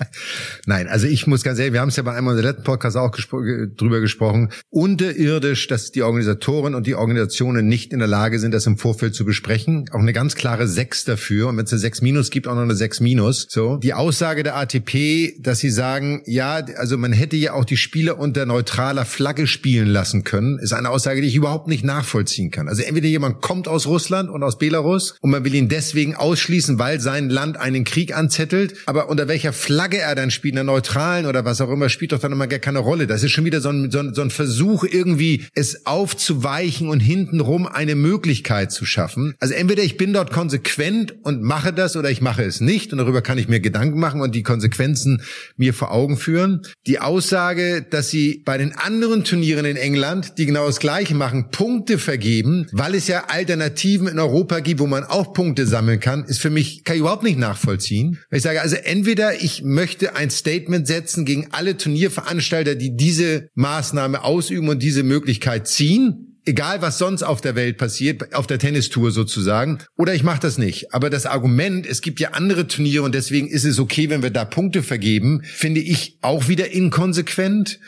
Nein, 0.66 0.88
also 0.88 1.06
ich 1.06 1.26
muss 1.26 1.42
ganz 1.42 1.58
ehrlich, 1.58 1.74
wir 1.74 1.80
haben 1.80 1.90
es 1.90 1.96
ja 1.96 2.02
bei 2.02 2.14
einem 2.14 2.26
unserer 2.26 2.48
letzten 2.48 2.64
Podcasts 2.64 2.96
auch 2.96 3.10
gespro 3.10 3.42
drüber 3.76 4.00
gesprochen, 4.00 4.50
unterirdisch, 4.70 5.66
dass 5.66 5.92
die 5.92 6.02
Organisatoren 6.02 6.74
und 6.74 6.86
die 6.86 6.94
Organisationen 6.94 7.68
nicht 7.68 7.92
in 7.92 7.98
der 7.98 8.08
Lage 8.08 8.38
sind, 8.38 8.52
das 8.52 8.66
im 8.66 8.78
Vorfeld 8.78 9.14
zu 9.14 9.24
besprechen. 9.24 9.88
Auch 9.92 9.98
eine 9.98 10.12
ganz 10.12 10.36
klare 10.36 10.66
Sechs 10.66 11.04
dafür. 11.04 11.48
Und 11.48 11.58
wenn 11.58 11.64
es 11.64 11.72
eine 11.72 11.80
Sechs 11.80 12.00
Minus 12.02 12.30
gibt, 12.30 12.48
auch 12.48 12.54
noch 12.54 12.62
eine 12.62 12.74
Sechs 12.74 13.00
Minus. 13.00 13.46
So. 13.50 13.76
Die 13.76 13.94
Aussage 13.94 14.42
der 14.42 14.56
ATP, 14.56 15.36
dass 15.40 15.58
sie 15.58 15.70
sagen, 15.70 16.22
ja, 16.26 16.64
also 16.76 16.96
man 16.96 17.12
hätte 17.12 17.36
ja 17.36 17.52
auch 17.52 17.64
die 17.64 17.76
Spieler 17.76 18.18
unter 18.18 18.46
neutraler 18.46 19.04
Flagge 19.04 19.46
spielen 19.46 19.88
lassen 19.88 20.24
können, 20.24 20.58
ist 20.58 20.72
eine 20.72 20.90
Aussage, 20.90 21.20
die 21.20 21.28
ich 21.28 21.36
überhaupt 21.36 21.68
nicht 21.68 21.84
nachvollziehen 21.84 22.50
kann. 22.50 22.68
Also 22.68 22.82
entweder 22.82 23.08
jemand 23.08 23.42
kommt 23.42 23.68
aus 23.68 23.86
Russland 23.86 24.30
und 24.30 24.42
aus 24.42 24.58
Belarus 24.58 25.14
und 25.20 25.30
man 25.30 25.44
will 25.44 25.54
ihn 25.54 25.68
deswegen 25.68 26.14
ausschließen, 26.14 26.78
weil 26.78 26.91
weil 26.92 27.00
sein 27.00 27.30
Land 27.30 27.56
einen 27.56 27.84
Krieg 27.84 28.14
anzettelt. 28.14 28.74
Aber 28.84 29.08
unter 29.08 29.26
welcher 29.26 29.54
Flagge 29.54 29.98
er 29.98 30.14
dann 30.14 30.30
spielt, 30.30 30.54
einer 30.54 30.64
neutralen 30.64 31.24
oder 31.24 31.46
was 31.46 31.62
auch 31.62 31.70
immer, 31.70 31.88
spielt 31.88 32.12
doch 32.12 32.18
dann 32.18 32.32
immer 32.32 32.46
gar 32.46 32.58
keine 32.58 32.80
Rolle. 32.80 33.06
Das 33.06 33.22
ist 33.22 33.30
schon 33.30 33.46
wieder 33.46 33.62
so 33.62 33.70
ein, 33.70 33.90
so 33.90 34.00
ein, 34.00 34.12
so 34.12 34.20
ein 34.20 34.30
Versuch, 34.30 34.84
irgendwie 34.84 35.46
es 35.54 35.86
aufzuweichen 35.86 36.90
und 36.90 37.00
hintenrum 37.00 37.66
eine 37.66 37.94
Möglichkeit 37.94 38.72
zu 38.72 38.84
schaffen. 38.84 39.34
Also 39.40 39.54
entweder 39.54 39.82
ich 39.82 39.96
bin 39.96 40.12
dort 40.12 40.32
konsequent 40.32 41.14
und 41.22 41.40
mache 41.40 41.72
das 41.72 41.96
oder 41.96 42.10
ich 42.10 42.20
mache 42.20 42.42
es 42.42 42.60
nicht. 42.60 42.92
Und 42.92 42.98
darüber 42.98 43.22
kann 43.22 43.38
ich 43.38 43.48
mir 43.48 43.60
Gedanken 43.60 43.98
machen 43.98 44.20
und 44.20 44.34
die 44.34 44.42
Konsequenzen 44.42 45.22
mir 45.56 45.72
vor 45.72 45.92
Augen 45.92 46.18
führen. 46.18 46.60
Die 46.86 46.98
Aussage, 46.98 47.86
dass 47.88 48.10
sie 48.10 48.42
bei 48.44 48.58
den 48.58 48.76
anderen 48.76 49.24
Turnieren 49.24 49.64
in 49.64 49.76
England, 49.76 50.36
die 50.36 50.44
genau 50.44 50.66
das 50.66 50.78
Gleiche 50.78 51.14
machen, 51.14 51.46
Punkte 51.50 51.96
vergeben, 51.96 52.66
weil 52.72 52.94
es 52.94 53.08
ja 53.08 53.24
Alternativen 53.28 54.08
in 54.08 54.18
Europa 54.18 54.60
gibt, 54.60 54.80
wo 54.80 54.86
man 54.86 55.04
auch 55.04 55.32
Punkte 55.32 55.66
sammeln 55.66 55.98
kann, 55.98 56.24
ist 56.24 56.42
für 56.42 56.50
mich 56.50 56.81
kann 56.84 56.96
ich 56.96 57.00
überhaupt 57.00 57.22
nicht 57.22 57.38
nachvollziehen. 57.38 58.18
Ich 58.30 58.42
sage, 58.42 58.60
also 58.60 58.76
entweder 58.76 59.42
ich 59.42 59.62
möchte 59.62 60.16
ein 60.16 60.30
Statement 60.30 60.86
setzen 60.86 61.24
gegen 61.24 61.48
alle 61.52 61.76
Turnierveranstalter, 61.76 62.74
die 62.74 62.96
diese 62.96 63.48
Maßnahme 63.54 64.24
ausüben 64.24 64.68
und 64.68 64.82
diese 64.82 65.02
Möglichkeit 65.02 65.68
ziehen, 65.68 66.32
egal 66.44 66.82
was 66.82 66.98
sonst 66.98 67.22
auf 67.22 67.40
der 67.40 67.54
Welt 67.54 67.78
passiert, 67.78 68.34
auf 68.34 68.46
der 68.46 68.58
Tennistour 68.58 69.10
sozusagen, 69.10 69.78
oder 69.96 70.14
ich 70.14 70.22
mache 70.22 70.40
das 70.40 70.58
nicht. 70.58 70.92
Aber 70.92 71.10
das 71.10 71.26
Argument, 71.26 71.86
es 71.86 72.00
gibt 72.00 72.20
ja 72.20 72.30
andere 72.30 72.66
Turniere 72.66 73.02
und 73.02 73.14
deswegen 73.14 73.48
ist 73.48 73.64
es 73.64 73.78
okay, 73.78 74.10
wenn 74.10 74.22
wir 74.22 74.30
da 74.30 74.44
Punkte 74.44 74.82
vergeben, 74.82 75.42
finde 75.44 75.80
ich 75.80 76.18
auch 76.20 76.48
wieder 76.48 76.70
inkonsequent. 76.70 77.78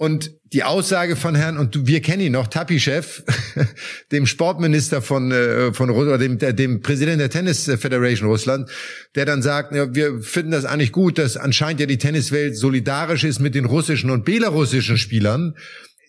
Und 0.00 0.30
die 0.54 0.64
Aussage 0.64 1.14
von 1.14 1.34
Herrn, 1.34 1.58
und 1.58 1.86
wir 1.86 2.00
kennen 2.00 2.22
ihn 2.22 2.32
noch, 2.32 2.46
Tapichev, 2.46 3.22
dem 4.12 4.24
Sportminister 4.24 5.02
von, 5.02 5.30
äh, 5.30 5.74
von 5.74 5.90
oder 5.90 6.16
dem, 6.16 6.38
dem 6.38 6.80
Präsident 6.80 7.20
der 7.20 7.28
Tennis 7.28 7.64
Federation 7.64 8.26
Russland, 8.26 8.70
der 9.14 9.26
dann 9.26 9.42
sagt, 9.42 9.74
ja, 9.74 9.94
wir 9.94 10.22
finden 10.22 10.52
das 10.52 10.64
eigentlich 10.64 10.92
gut, 10.92 11.18
dass 11.18 11.36
anscheinend 11.36 11.80
ja 11.80 11.86
die 11.86 11.98
Tenniswelt 11.98 12.56
solidarisch 12.56 13.24
ist 13.24 13.40
mit 13.40 13.54
den 13.54 13.66
russischen 13.66 14.08
und 14.08 14.24
belarussischen 14.24 14.96
Spielern 14.96 15.54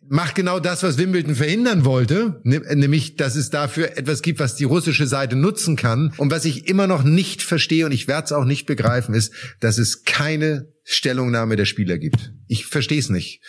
macht 0.07 0.35
genau 0.35 0.59
das, 0.59 0.83
was 0.83 0.97
Wimbledon 0.97 1.35
verhindern 1.35 1.85
wollte, 1.85 2.41
nämlich, 2.43 3.17
dass 3.17 3.35
es 3.35 3.49
dafür 3.49 3.97
etwas 3.97 4.21
gibt, 4.21 4.39
was 4.39 4.55
die 4.55 4.63
russische 4.63 5.05
Seite 5.05 5.35
nutzen 5.35 5.75
kann. 5.75 6.13
Und 6.17 6.31
was 6.31 6.43
ich 6.43 6.67
immer 6.67 6.87
noch 6.87 7.03
nicht 7.03 7.43
verstehe 7.43 7.85
und 7.85 7.91
ich 7.91 8.07
werde 8.07 8.25
es 8.25 8.31
auch 8.31 8.43
nicht 8.43 8.65
begreifen, 8.65 9.13
ist, 9.13 9.33
dass 9.59 9.77
es 9.77 10.03
keine 10.03 10.67
Stellungnahme 10.83 11.55
der 11.55 11.65
Spieler 11.65 11.97
gibt. 11.97 12.33
Ich 12.47 12.65
verstehe 12.65 12.99
es 12.99 13.09
nicht. 13.09 13.41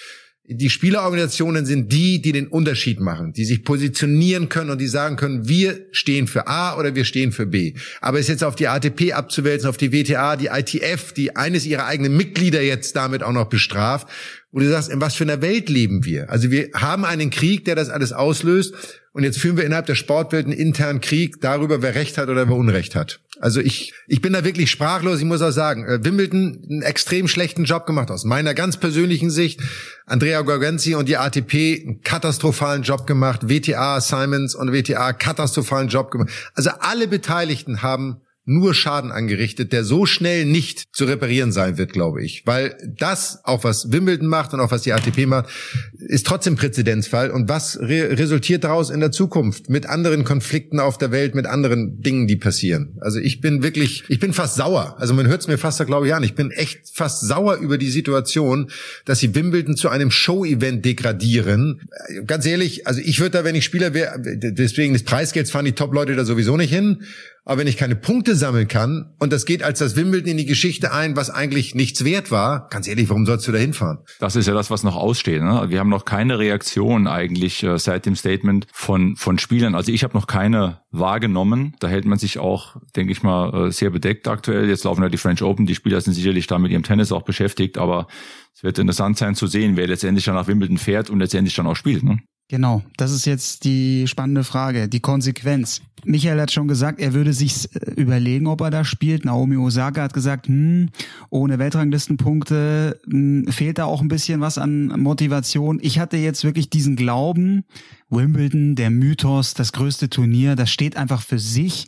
Die 0.45 0.71
Spielerorganisationen 0.71 1.67
sind 1.67 1.93
die, 1.93 2.21
die 2.21 2.33
den 2.33 2.49
Unterschied 2.49 2.99
machen, 2.99 3.33
die 3.33 3.45
sich 3.45 3.63
positionieren 3.65 4.49
können 4.49 4.71
und 4.71 4.81
die 4.81 4.89
sagen 4.89 5.15
können, 5.15 5.49
wir 5.49 5.87
stehen 5.93 6.27
für 6.27 6.49
A 6.49 6.77
oder 6.77 6.97
wir 6.97 7.05
stehen 7.05 7.31
für 7.31 7.47
B. 7.47 7.75
Aber 8.01 8.19
es 8.19 8.27
jetzt 8.27 8.43
auf 8.43 8.57
die 8.57 8.67
ATP 8.67 9.13
abzuwälzen, 9.13 9.69
auf 9.69 9.77
die 9.77 9.93
WTA, 9.93 10.37
die 10.37 10.47
ITF, 10.47 11.13
die 11.13 11.37
eines 11.37 11.65
ihrer 11.65 11.87
eigenen 11.87 12.17
Mitglieder 12.17 12.61
jetzt 12.61 12.97
damit 12.97 13.23
auch 13.23 13.33
noch 13.33 13.49
bestraft, 13.49 14.09
wo 14.51 14.59
du 14.59 14.69
sagst, 14.69 14.91
in 14.91 15.01
was 15.01 15.15
für 15.15 15.25
einer 15.25 15.43
Welt 15.43 15.69
leben 15.69 16.05
wir? 16.05 16.29
Also 16.29 16.51
wir 16.51 16.71
haben 16.75 17.05
einen 17.05 17.31
Krieg, 17.31 17.65
der 17.65 17.77
das 17.77 17.89
alles 17.89 18.13
auslöst 18.13 18.75
und 19.13 19.23
jetzt 19.23 19.39
führen 19.39 19.57
wir 19.57 19.65
innerhalb 19.65 19.87
der 19.87 19.95
Sportwelt 19.95 20.47
einen 20.47 20.57
internen 20.57 21.01
Krieg 21.01 21.41
darüber, 21.41 21.83
wer 21.83 21.95
Recht 21.95 22.19
hat 22.19 22.29
oder 22.29 22.49
wer 22.49 22.57
Unrecht 22.57 22.97
hat. 22.97 23.21
Also 23.43 23.61
ich, 23.61 23.93
ich 24.07 24.23
bin 24.23 24.35
da 24.35 24.45
wirklich 24.45 24.71
sprachlos. 24.71 25.19
Ich 25.19 25.25
muss 25.25 25.43
auch 25.43 25.51
sagen, 25.51 25.85
äh, 25.85 26.05
Wimbledon 26.05 26.63
einen 26.71 26.83
extrem 26.83 27.27
schlechten 27.27 27.65
Job 27.65 27.87
gemacht 27.87 28.13
aus 28.13 28.23
meiner 28.23 28.55
ganz 28.55 28.77
persönlichen 28.77 29.31
Sicht. 29.31 29.61
Andrea 30.07 30.43
Gorgenzi 30.43 30.95
und 30.95 31.09
die 31.09 31.17
ATP 31.17 31.83
einen 31.83 32.03
katastrophalen 32.03 32.85
Job 32.85 33.05
gemacht. 33.05 33.49
WTA, 33.49 34.01
Simons 34.01 34.55
und 34.55 34.73
WTA 34.73 35.13
katastrophalen 35.13 35.89
Job 35.89 36.13
gemacht. 36.13 36.31
Also 36.55 36.71
alle 36.79 37.09
Beteiligten 37.09 37.83
haben 37.83 38.21
nur 38.45 38.75
Schaden 38.75 39.13
angerichtet, 39.13 39.73
der 39.73 39.85
so 39.85 40.07
schnell 40.07 40.45
nicht 40.45 40.85
zu 40.93 41.05
reparieren 41.05 41.53
sein 41.53 41.79
wird, 41.79 41.93
glaube 41.93 42.25
ich. 42.25 42.43
Weil 42.47 42.77
das, 42.99 43.41
auch 43.45 43.65
was 43.65 43.93
Wimbledon 43.93 44.27
macht 44.27 44.53
und 44.53 44.61
auch 44.61 44.71
was 44.71 44.83
die 44.83 44.93
ATP 44.93 45.27
macht, 45.27 45.51
ist 45.99 46.27
trotzdem 46.27 46.57
Präzedenzfall. 46.57 47.31
Und 47.31 47.49
was 47.49 47.79
re 47.79 48.19
resultiert 48.19 48.65
daraus 48.65 48.91
in 48.91 49.01
der 49.01 49.13
Zukunft 49.13 49.69
mit 49.69 49.87
anderen 49.87 50.25
Konflikten 50.25 50.81
auf 50.81 50.99
der 50.99 51.13
Welt, 51.13 51.35
mit 51.35 51.47
anderen 51.47 52.01
Dingen, 52.01 52.27
die 52.27 52.37
passieren? 52.37 52.97
Also 53.01 53.19
ich 53.19 53.41
bin 53.41 53.63
wirklich, 53.63 54.05
ich 54.09 54.19
bin 54.19 54.33
fast 54.33 54.57
sauer. 54.57 54.97
Also 54.99 55.15
man 55.15 55.27
hört 55.27 55.43
es 55.43 55.49
mir 55.49 55.59
fast 55.59 55.83
glaube 55.87 56.07
ich, 56.07 56.15
an. 56.15 56.23
Ich 56.23 56.35
bin 56.35 56.51
echt 56.51 56.91
fast 56.93 57.27
sauer 57.27 57.57
über 57.57 57.79
die 57.79 57.91
Situation, 57.91 58.71
dass 59.05 59.21
sie 59.21 59.35
Wimbledon 59.35 59.77
zu 59.77 59.89
einem 59.89 60.11
Show-Event 60.11 60.85
degradieren. 60.85 61.83
Ganz 62.27 62.47
ehrlich, 62.47 62.87
also 62.87 63.01
ich 63.03 63.21
würde 63.21 63.39
da, 63.39 63.45
wenn 63.45 63.55
ich 63.55 63.65
Spieler 63.65 63.95
wäre, 63.95 64.15
deswegen 64.19 64.93
des 64.93 65.05
Preisgelds 65.05 65.51
fahren 65.51 65.65
die 65.65 65.73
Top-Leute 65.73 66.15
da 66.17 66.25
sowieso 66.25 66.57
nicht 66.57 66.73
hin. 66.73 67.05
Aber 67.45 67.59
wenn 67.59 67.67
ich 67.67 67.77
keine 67.77 67.97
Punkte 67.97 68.37
sammeln 68.37 68.69
kann 68.69 69.15
und 69.19 69.33
das 69.33 69.47
geht 69.47 69.65
als 69.65 69.81
das 69.81 69.97
Wimbledon 69.97 70.31
in 70.31 70.37
die 70.37 70.47
Geschichte 70.47 70.93
ein, 70.93 71.17
was 71.17 71.29
eigentlich 71.29 71.75
nichts 71.75 72.05
wert 72.05 72.31
war, 72.31 72.69
ganz 72.69 72.87
ehrlich, 72.87 73.09
warum 73.09 73.27
sollst 73.27 73.49
du 73.49 73.53
da 73.53 73.59
hinfahren? 73.59 73.99
Das 74.21 74.37
ist 74.37 74.47
ja 74.47 74.55
das, 74.55 74.71
was 74.71 74.85
noch 74.85 74.95
aussteht. 74.95 75.43
Ne? 75.43 75.65
Wir 75.69 75.81
haben 75.81 75.89
noch 75.89 76.05
keine 76.05 76.39
Reaktion 76.39 77.09
eigentlich 77.09 77.65
äh, 77.65 77.79
seit 77.79 78.07
dem 78.07 78.15
Statement 78.15 78.69
von, 78.73 79.17
von 79.17 79.39
Spielern. 79.39 79.75
Also 79.75 79.91
ich 79.91 80.05
habe 80.05 80.17
noch 80.17 80.29
keine 80.29 80.83
wahrgenommen. 80.93 81.75
Da 81.81 81.89
hält 81.89 82.05
man 82.05 82.19
sich 82.19 82.39
auch, 82.39 82.77
denke 82.95 83.11
ich 83.11 83.25
mal, 83.25 83.69
äh, 83.69 83.73
sehr 83.73 83.91
bedeckt 83.91 84.29
aktuell. 84.29 84.69
Jetzt 84.69 84.85
laufen 84.85 85.03
ja 85.03 85.09
die 85.09 85.19
French 85.19 85.43
Open. 85.43 85.67
Die 85.67 85.75
Spieler 85.75 86.01
sind 86.01 86.13
sicherlich 86.13 86.47
da 86.47 86.61
mit 86.61 86.71
ihrem 86.71 86.85
Tennis 86.85 87.11
auch 87.11 87.23
beschäftigt. 87.23 87.77
Aber 87.77 88.07
es 88.55 88.63
wird 88.63 88.79
interessant 88.79 89.19
sein 89.19 89.35
zu 89.35 89.49
sehen, 89.49 89.77
wer 89.77 89.89
letztendlich 89.89 90.25
dann 90.27 90.37
nach 90.37 90.47
Wimbledon 90.47 90.79
fährt 90.79 91.11
und 91.11 91.19
letztendlich 91.19 91.57
dann 91.57 91.67
auch 91.67 91.77
spielt. 91.77 92.05
Ne? 92.05 92.19
Genau, 92.53 92.83
das 92.99 93.13
ist 93.13 93.25
jetzt 93.25 93.65
die 93.65 94.07
spannende 94.07 94.45
Frage, 94.45 94.87
die 94.87 95.01
Konsequenz. 95.01 95.81
Michael 96.05 96.39
hat 96.39 96.53
schon 96.53 96.69
gesagt, 96.69 97.01
er 97.01 97.15
würde 97.15 97.33
sich 97.33 97.75
äh, 97.75 97.93
überlegen, 97.93 98.47
ob 98.47 98.61
er 98.61 98.69
da 98.69 98.85
spielt. 98.85 99.25
Naomi 99.25 99.57
Osaka 99.57 100.03
hat 100.03 100.13
gesagt, 100.13 100.49
hm, 100.49 100.91
ohne 101.31 101.59
Weltranglistenpunkte 101.59 103.01
hm, 103.11 103.47
fehlt 103.49 103.79
da 103.79 103.87
auch 103.87 104.03
ein 104.03 104.09
bisschen 104.09 104.43
was 104.43 104.59
an 104.59 104.89
Motivation. 105.01 105.79
Ich 105.81 105.99
hatte 105.99 106.19
jetzt 106.19 106.45
wirklich 106.45 106.69
diesen 106.69 106.95
Glauben, 106.95 107.65
Wimbledon, 108.11 108.75
der 108.75 108.91
Mythos, 108.91 109.55
das 109.55 109.73
größte 109.73 110.11
Turnier, 110.11 110.55
das 110.55 110.71
steht 110.71 110.99
einfach 110.99 111.23
für 111.23 111.39
sich. 111.39 111.87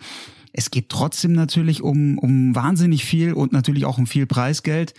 Es 0.55 0.71
geht 0.71 0.89
trotzdem 0.89 1.33
natürlich 1.33 1.83
um, 1.83 2.17
um 2.17 2.55
wahnsinnig 2.55 3.05
viel 3.05 3.35
und 3.35 3.53
natürlich 3.53 3.85
auch 3.85 3.99
um 3.99 4.07
viel 4.07 4.25
Preisgeld. 4.25 4.95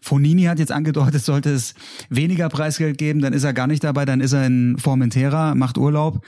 Fonini 0.00 0.44
hat 0.44 0.58
jetzt 0.58 0.72
angedeutet, 0.72 1.22
sollte 1.22 1.50
es 1.50 1.74
weniger 2.08 2.48
Preisgeld 2.48 2.98
geben, 2.98 3.20
dann 3.20 3.32
ist 3.32 3.44
er 3.44 3.52
gar 3.52 3.66
nicht 3.66 3.84
dabei, 3.84 4.04
dann 4.04 4.20
ist 4.20 4.32
er 4.32 4.46
in 4.46 4.76
Formentera, 4.78 5.54
macht 5.54 5.78
Urlaub. 5.78 6.22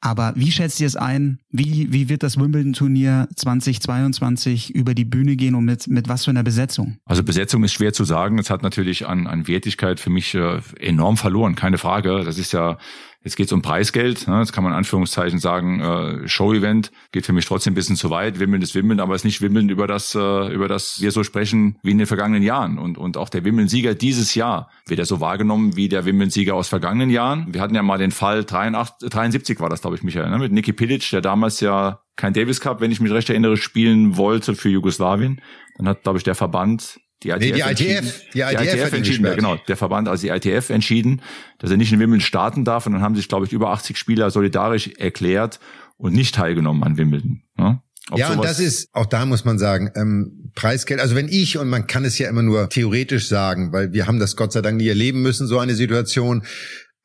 Aber 0.00 0.32
wie 0.36 0.52
schätzt 0.52 0.80
ihr 0.80 0.86
es 0.86 0.94
ein? 0.94 1.40
Wie, 1.50 1.92
wie 1.92 2.08
wird 2.08 2.22
das 2.22 2.38
Wimbledon-Turnier 2.38 3.28
2022 3.34 4.72
über 4.72 4.94
die 4.94 5.04
Bühne 5.04 5.34
gehen 5.34 5.56
und 5.56 5.64
mit, 5.64 5.88
mit 5.88 6.08
was 6.08 6.24
für 6.24 6.30
einer 6.30 6.44
Besetzung? 6.44 6.98
Also 7.04 7.24
Besetzung 7.24 7.64
ist 7.64 7.72
schwer 7.72 7.92
zu 7.92 8.04
sagen. 8.04 8.38
Es 8.38 8.48
hat 8.48 8.62
natürlich 8.62 9.08
an, 9.08 9.26
an 9.26 9.48
Wertigkeit 9.48 9.98
für 9.98 10.10
mich 10.10 10.34
äh, 10.34 10.60
enorm 10.78 11.16
verloren, 11.16 11.56
keine 11.56 11.78
Frage. 11.78 12.22
Das 12.24 12.38
ist 12.38 12.52
ja 12.52 12.78
Jetzt 13.24 13.36
geht 13.36 13.46
es 13.46 13.52
um 13.52 13.62
Preisgeld. 13.62 14.28
Ne? 14.28 14.38
Jetzt 14.38 14.52
kann 14.52 14.62
man 14.62 14.72
in 14.72 14.78
Anführungszeichen 14.78 15.40
sagen, 15.40 15.80
äh, 15.80 16.28
Show-Event 16.28 16.92
geht 17.10 17.26
für 17.26 17.32
mich 17.32 17.46
trotzdem 17.46 17.72
ein 17.72 17.74
bisschen 17.74 17.96
zu 17.96 18.10
weit. 18.10 18.38
Wimmeln 18.38 18.62
ist 18.62 18.76
Wimmeln, 18.76 19.00
aber 19.00 19.14
es 19.14 19.22
ist 19.22 19.24
nicht 19.24 19.42
Wimmeln, 19.42 19.68
über 19.70 19.88
das, 19.88 20.14
äh, 20.14 20.52
über 20.52 20.68
das 20.68 21.00
wir 21.00 21.10
so 21.10 21.24
sprechen 21.24 21.78
wie 21.82 21.90
in 21.90 21.98
den 21.98 22.06
vergangenen 22.06 22.44
Jahren. 22.44 22.78
Und, 22.78 22.96
und 22.96 23.16
auch 23.16 23.28
der 23.28 23.44
Wimmeln-Sieger 23.44 23.94
dieses 23.94 24.36
Jahr 24.36 24.70
wird 24.86 25.00
er 25.00 25.06
so 25.06 25.20
wahrgenommen 25.20 25.74
wie 25.74 25.88
der 25.88 26.04
Wimmeln-Sieger 26.04 26.54
aus 26.54 26.68
vergangenen 26.68 27.10
Jahren. 27.10 27.52
Wir 27.52 27.60
hatten 27.60 27.74
ja 27.74 27.82
mal 27.82 27.98
den 27.98 28.12
Fall 28.12 28.44
83, 28.44 29.10
73 29.10 29.58
war 29.58 29.68
das, 29.68 29.80
glaube 29.80 29.96
ich, 29.96 30.04
Michael, 30.04 30.30
ne? 30.30 30.38
mit 30.38 30.52
Niki 30.52 30.72
Pilic, 30.72 31.10
der 31.10 31.20
damals 31.20 31.58
ja 31.60 32.00
kein 32.14 32.32
Davis 32.32 32.60
Cup, 32.60 32.80
wenn 32.80 32.92
ich 32.92 33.00
mich 33.00 33.12
recht 33.12 33.30
erinnere, 33.30 33.56
spielen 33.56 34.16
wollte 34.16 34.54
für 34.54 34.68
Jugoslawien. 34.68 35.40
Dann 35.76 35.88
hat, 35.88 36.02
glaube 36.02 36.18
ich, 36.18 36.24
der 36.24 36.34
Verband 36.34 37.00
die 37.22 37.30
ITF, 37.30 37.40
nee, 37.40 37.52
die 37.52 37.60
ITF, 37.60 38.24
die 38.32 38.40
ITF, 38.40 38.60
die 38.60 38.66
ITF 38.66 38.92
entschieden, 38.92 39.26
ja, 39.26 39.34
genau, 39.34 39.56
der 39.56 39.76
Verband, 39.76 40.08
also 40.08 40.26
die 40.26 40.28
ITF 40.28 40.70
entschieden, 40.70 41.20
dass 41.58 41.70
er 41.70 41.76
nicht 41.76 41.92
in 41.92 41.98
Wimbledon 41.98 42.20
starten 42.20 42.64
darf. 42.64 42.86
Und 42.86 42.92
dann 42.92 43.02
haben 43.02 43.16
sich, 43.16 43.28
glaube 43.28 43.46
ich, 43.46 43.52
über 43.52 43.70
80 43.70 43.96
Spieler 43.96 44.30
solidarisch 44.30 44.90
erklärt 44.98 45.58
und 45.96 46.14
nicht 46.14 46.34
teilgenommen 46.34 46.84
an 46.84 46.96
Wimbledon. 46.96 47.42
Ne? 47.56 47.82
ja, 48.14 48.32
und 48.32 48.44
das 48.44 48.60
ist, 48.60 48.88
auch 48.92 49.06
da 49.06 49.26
muss 49.26 49.44
man 49.44 49.58
sagen, 49.58 49.90
ähm, 49.96 50.50
Preisgeld, 50.54 51.00
also 51.00 51.14
wenn 51.14 51.28
ich, 51.28 51.58
und 51.58 51.68
man 51.68 51.86
kann 51.86 52.04
es 52.04 52.18
ja 52.18 52.28
immer 52.28 52.42
nur 52.42 52.68
theoretisch 52.68 53.28
sagen, 53.28 53.72
weil 53.72 53.92
wir 53.92 54.06
haben 54.06 54.18
das 54.18 54.36
Gott 54.36 54.52
sei 54.52 54.62
Dank 54.62 54.78
nie 54.78 54.88
erleben 54.88 55.20
müssen, 55.20 55.46
so 55.46 55.58
eine 55.58 55.74
Situation, 55.74 56.44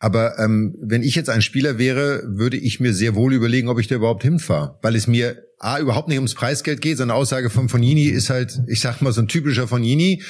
aber 0.03 0.37
ähm, 0.37 0.75
wenn 0.81 1.01
ich 1.01 1.15
jetzt 1.15 1.29
ein 1.29 1.41
Spieler 1.41 1.77
wäre, 1.77 2.23
würde 2.25 2.57
ich 2.57 2.81
mir 2.81 2.93
sehr 2.93 3.15
wohl 3.15 3.33
überlegen, 3.33 3.69
ob 3.69 3.79
ich 3.79 3.87
da 3.87 3.95
überhaupt 3.95 4.23
hinfahre, 4.23 4.77
weil 4.81 4.97
es 4.97 5.07
mir 5.07 5.45
A, 5.59 5.79
überhaupt 5.79 6.09
nicht 6.09 6.17
ums 6.17 6.33
Preisgeld 6.33 6.81
geht. 6.81 6.97
So 6.97 7.03
eine 7.03 7.13
Aussage 7.13 7.49
von 7.49 7.69
Fonini 7.69 8.07
ist 8.07 8.29
halt, 8.29 8.59
ich 8.67 8.81
sag 8.81 9.01
mal, 9.01 9.13
so 9.13 9.21
ein 9.21 9.29
typischer 9.29 9.65
Fonini. 9.65 10.21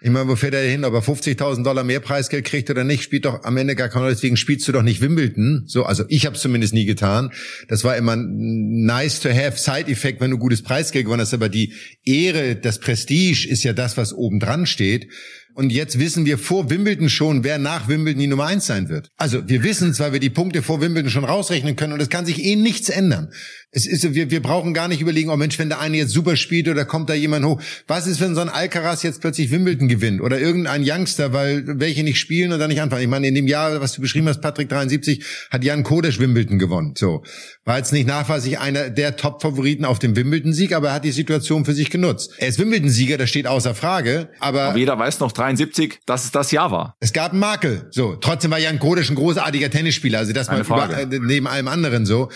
Ich 0.00 0.08
meine, 0.08 0.28
wo 0.28 0.36
fährt 0.36 0.54
er 0.54 0.62
hin? 0.62 0.82
Ob 0.82 0.94
er 0.94 1.02
50.000 1.02 1.62
Dollar 1.62 1.84
mehr 1.84 2.00
Preisgeld 2.00 2.46
kriegt 2.46 2.70
oder 2.70 2.84
nicht, 2.84 3.02
spielt 3.02 3.26
doch 3.26 3.44
am 3.44 3.58
Ende 3.58 3.74
gar 3.74 3.90
keine 3.90 4.04
Rolle. 4.04 4.14
Deswegen 4.14 4.38
spielst 4.38 4.66
du 4.66 4.72
doch 4.72 4.82
nicht 4.82 5.02
Wimbledon. 5.02 5.64
So, 5.66 5.82
also 5.84 6.04
ich 6.08 6.24
habe 6.24 6.36
es 6.36 6.40
zumindest 6.40 6.72
nie 6.72 6.86
getan. 6.86 7.30
Das 7.68 7.84
war 7.84 7.98
immer 7.98 8.16
ein 8.16 8.86
nice 8.86 9.20
to 9.20 9.28
have 9.28 9.58
Side-Effekt, 9.58 10.22
wenn 10.22 10.30
du 10.30 10.38
gutes 10.38 10.62
Preisgeld 10.62 11.04
gewonnen 11.04 11.20
hast. 11.20 11.34
Aber 11.34 11.50
die 11.50 11.74
Ehre, 12.02 12.56
das 12.56 12.78
Prestige 12.78 13.46
ist 13.46 13.62
ja 13.62 13.74
das, 13.74 13.98
was 13.98 14.14
oben 14.14 14.40
dran 14.40 14.64
steht. 14.64 15.08
Und 15.54 15.70
jetzt 15.70 15.98
wissen 15.98 16.24
wir 16.24 16.38
vor 16.38 16.70
Wimbledon 16.70 17.08
schon, 17.08 17.42
wer 17.42 17.58
nach 17.58 17.88
Wimbledon 17.88 18.20
die 18.20 18.26
Nummer 18.28 18.46
eins 18.46 18.66
sein 18.66 18.88
wird. 18.88 19.10
Also 19.16 19.48
wir 19.48 19.64
wissen 19.64 19.92
zwar, 19.92 20.12
wir 20.12 20.20
die 20.20 20.30
Punkte 20.30 20.62
vor 20.62 20.80
Wimbledon 20.80 21.10
schon 21.10 21.24
rausrechnen 21.24 21.74
können 21.74 21.92
und 21.92 22.00
es 22.00 22.10
kann 22.10 22.26
sich 22.26 22.44
eh 22.44 22.54
nichts 22.54 22.88
ändern. 22.88 23.32
Es 23.70 23.86
ist, 23.86 24.14
wir, 24.14 24.30
wir 24.30 24.40
brauchen 24.40 24.72
gar 24.72 24.88
nicht 24.88 25.02
überlegen, 25.02 25.28
oh 25.28 25.36
Mensch, 25.36 25.58
wenn 25.58 25.68
der 25.68 25.80
eine 25.80 25.98
jetzt 25.98 26.12
super 26.12 26.36
spielt 26.36 26.68
oder 26.68 26.84
kommt 26.84 27.10
da 27.10 27.14
jemand 27.14 27.44
hoch. 27.44 27.60
Was 27.86 28.06
ist, 28.06 28.20
wenn 28.20 28.34
so 28.34 28.40
ein 28.40 28.48
Alcaraz 28.48 29.02
jetzt 29.02 29.20
plötzlich 29.20 29.50
Wimbledon 29.50 29.88
gewinnt 29.88 30.22
oder 30.22 30.38
irgendein 30.38 30.82
Youngster, 30.86 31.32
weil 31.32 31.64
welche 31.66 32.02
nicht 32.02 32.18
spielen 32.18 32.52
und 32.52 32.60
dann 32.60 32.70
nicht 32.70 32.80
anfangen? 32.80 33.02
Ich 33.02 33.08
meine, 33.08 33.26
in 33.26 33.34
dem 33.34 33.46
Jahr, 33.46 33.80
was 33.80 33.92
du 33.92 34.00
beschrieben 34.00 34.28
hast, 34.28 34.40
Patrick 34.40 34.68
73, 34.70 35.22
hat 35.50 35.64
Jan 35.64 35.82
Kodesch 35.82 36.18
Wimbledon 36.18 36.58
gewonnen. 36.58 36.94
So. 36.96 37.24
War 37.64 37.76
jetzt 37.76 37.92
nicht 37.92 38.06
nachweislich 38.06 38.58
einer 38.58 38.88
der 38.88 39.16
Top-Favoriten 39.16 39.84
auf 39.84 39.98
dem 39.98 40.16
Wimbledon-Sieg, 40.16 40.72
aber 40.72 40.88
er 40.88 40.94
hat 40.94 41.04
die 41.04 41.10
Situation 41.10 41.66
für 41.66 41.74
sich 41.74 41.90
genutzt. 41.90 42.32
Er 42.38 42.48
ist 42.48 42.58
Wimbledon-Sieger, 42.58 43.18
das 43.18 43.28
steht 43.28 43.46
außer 43.46 43.74
Frage, 43.74 44.30
aber... 44.40 44.62
aber 44.62 44.78
jeder 44.78 44.98
weiß 44.98 45.20
noch 45.20 45.32
73, 45.38 46.00
dass 46.06 46.24
es 46.24 46.30
das 46.30 46.50
Jahr 46.50 46.70
war. 46.70 46.96
Es 47.00 47.12
gab 47.12 47.32
einen 47.32 47.40
Makel. 47.40 47.88
So. 47.90 48.16
Trotzdem 48.16 48.50
war 48.50 48.58
Jan 48.58 48.78
Kodesch 48.78 49.10
ein 49.10 49.16
großartiger 49.16 49.70
Tennisspieler, 49.70 50.18
also 50.18 50.32
das 50.32 50.48
war 50.48 50.58
über, 50.60 50.98
äh, 50.98 51.06
neben 51.06 51.46
allem 51.46 51.68
anderen 51.68 52.06
so. 52.06 52.28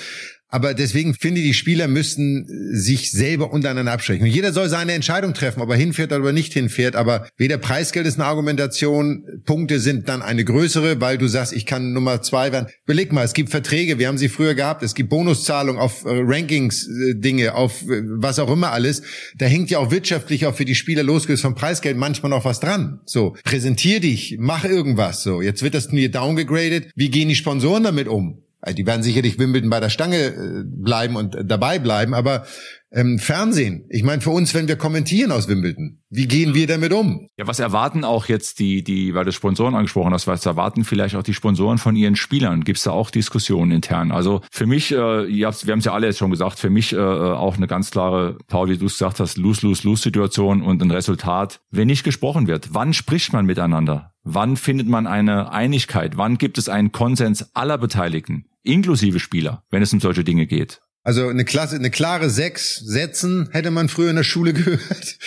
Aber 0.52 0.74
deswegen 0.74 1.14
finde 1.14 1.40
ich, 1.40 1.46
die 1.46 1.54
Spieler 1.54 1.88
müssten 1.88 2.46
sich 2.74 3.10
selber 3.10 3.52
untereinander 3.52 3.90
absprechen. 3.90 4.24
Und 4.24 4.30
jeder 4.30 4.52
soll 4.52 4.68
seine 4.68 4.92
Entscheidung 4.92 5.32
treffen, 5.32 5.62
ob 5.62 5.70
er 5.70 5.76
hinfährt 5.76 6.12
oder 6.12 6.32
nicht 6.32 6.52
hinfährt. 6.52 6.94
Aber 6.94 7.26
weder 7.38 7.56
Preisgeld 7.56 8.06
ist 8.06 8.20
eine 8.20 8.26
Argumentation, 8.26 9.24
Punkte 9.46 9.80
sind 9.80 10.10
dann 10.10 10.20
eine 10.20 10.44
größere, 10.44 11.00
weil 11.00 11.16
du 11.16 11.26
sagst, 11.26 11.54
ich 11.54 11.64
kann 11.64 11.94
Nummer 11.94 12.20
zwei 12.20 12.52
werden. 12.52 12.66
Überleg 12.84 13.12
mal, 13.12 13.24
es 13.24 13.32
gibt 13.32 13.48
Verträge, 13.48 13.98
wir 13.98 14.08
haben 14.08 14.18
sie 14.18 14.28
früher 14.28 14.54
gehabt, 14.54 14.82
es 14.82 14.94
gibt 14.94 15.08
Bonuszahlungen 15.08 15.80
auf 15.80 16.04
äh, 16.04 16.10
Rankings-Dinge, 16.10 17.44
äh, 17.44 17.48
auf 17.48 17.80
äh, 17.88 18.02
was 18.04 18.38
auch 18.38 18.52
immer 18.52 18.72
alles. 18.72 19.00
Da 19.38 19.46
hängt 19.46 19.70
ja 19.70 19.78
auch 19.78 19.90
wirtschaftlich 19.90 20.44
auch 20.44 20.54
für 20.54 20.66
die 20.66 20.74
Spieler 20.74 21.02
losgelöst 21.02 21.42
vom 21.42 21.54
Preisgeld 21.54 21.96
manchmal 21.96 22.28
noch 22.28 22.44
was 22.44 22.60
dran. 22.60 23.00
So, 23.06 23.36
präsentier 23.42 24.00
dich, 24.00 24.36
mach 24.38 24.66
irgendwas. 24.66 25.22
So, 25.22 25.40
jetzt 25.40 25.62
wird 25.62 25.72
das 25.72 25.88
Turnier 25.88 26.10
downgegradet. 26.10 26.90
Wie 26.94 27.08
gehen 27.08 27.30
die 27.30 27.36
Sponsoren 27.36 27.84
damit 27.84 28.06
um? 28.06 28.42
Also 28.62 28.76
die 28.76 28.86
werden 28.86 29.02
sicherlich 29.02 29.38
Wimbledon 29.38 29.70
bei 29.70 29.80
der 29.80 29.90
Stange 29.90 30.26
äh, 30.26 30.62
bleiben 30.64 31.16
und 31.16 31.36
dabei 31.44 31.80
bleiben, 31.80 32.14
aber 32.14 32.46
Ähm, 32.94 33.18
Fernsehen. 33.18 33.86
Ich 33.88 34.02
meine, 34.02 34.20
für 34.20 34.30
uns, 34.30 34.52
wenn 34.52 34.68
wir 34.68 34.76
kommentieren 34.76 35.32
aus 35.32 35.48
Wimbledon, 35.48 36.02
wie 36.10 36.28
gehen 36.28 36.54
wir 36.54 36.66
damit 36.66 36.92
um? 36.92 37.26
Ja, 37.38 37.46
was 37.46 37.58
erwarten 37.58 38.04
auch 38.04 38.26
jetzt 38.26 38.58
die, 38.58 38.84
die, 38.84 39.14
weil 39.14 39.24
du 39.24 39.32
Sponsoren 39.32 39.74
angesprochen 39.74 40.12
hast, 40.12 40.26
was 40.26 40.44
erwarten 40.44 40.84
vielleicht 40.84 41.16
auch 41.16 41.22
die 41.22 41.32
Sponsoren 41.32 41.78
von 41.78 41.96
ihren 41.96 42.16
Spielern? 42.16 42.64
Gibt 42.64 42.76
es 42.76 42.84
da 42.84 42.90
auch 42.90 43.10
Diskussionen 43.10 43.70
intern? 43.70 44.12
Also 44.12 44.42
für 44.50 44.66
mich, 44.66 44.92
äh, 44.92 45.24
ihr 45.24 45.46
habt, 45.46 45.66
wir 45.66 45.72
haben 45.72 45.78
es 45.78 45.86
ja 45.86 45.94
alle 45.94 46.06
jetzt 46.06 46.18
schon 46.18 46.30
gesagt, 46.30 46.58
für 46.58 46.68
mich 46.68 46.92
äh, 46.92 46.98
auch 46.98 47.56
eine 47.56 47.66
ganz 47.66 47.90
klare, 47.90 48.36
Paul, 48.46 48.68
wie 48.68 48.76
du 48.76 48.86
es 48.86 48.98
gesagt 48.98 49.20
hast, 49.20 49.38
Lose-Lose-Lose-Situation 49.38 50.60
und 50.60 50.82
ein 50.82 50.90
Resultat, 50.90 51.60
wenn 51.70 51.86
nicht 51.86 52.04
gesprochen 52.04 52.46
wird. 52.46 52.74
Wann 52.74 52.92
spricht 52.92 53.32
man 53.32 53.46
miteinander? 53.46 54.12
Wann 54.22 54.56
findet 54.56 54.88
man 54.88 55.06
eine 55.06 55.50
Einigkeit? 55.50 56.18
Wann 56.18 56.36
gibt 56.36 56.58
es 56.58 56.68
einen 56.68 56.92
Konsens 56.92 57.54
aller 57.54 57.78
Beteiligten, 57.78 58.44
inklusive 58.62 59.18
Spieler, 59.18 59.64
wenn 59.70 59.82
es 59.82 59.94
um 59.94 60.00
solche 60.00 60.24
Dinge 60.24 60.46
geht? 60.46 60.82
Also 61.04 61.28
eine 61.28 61.44
Klasse, 61.44 61.76
eine 61.76 61.90
klare 61.90 62.30
sechs 62.30 62.76
Sätzen 62.76 63.48
hätte 63.50 63.72
man 63.72 63.88
früher 63.88 64.10
in 64.10 64.16
der 64.16 64.22
Schule 64.22 64.52
gehört, 64.52 65.18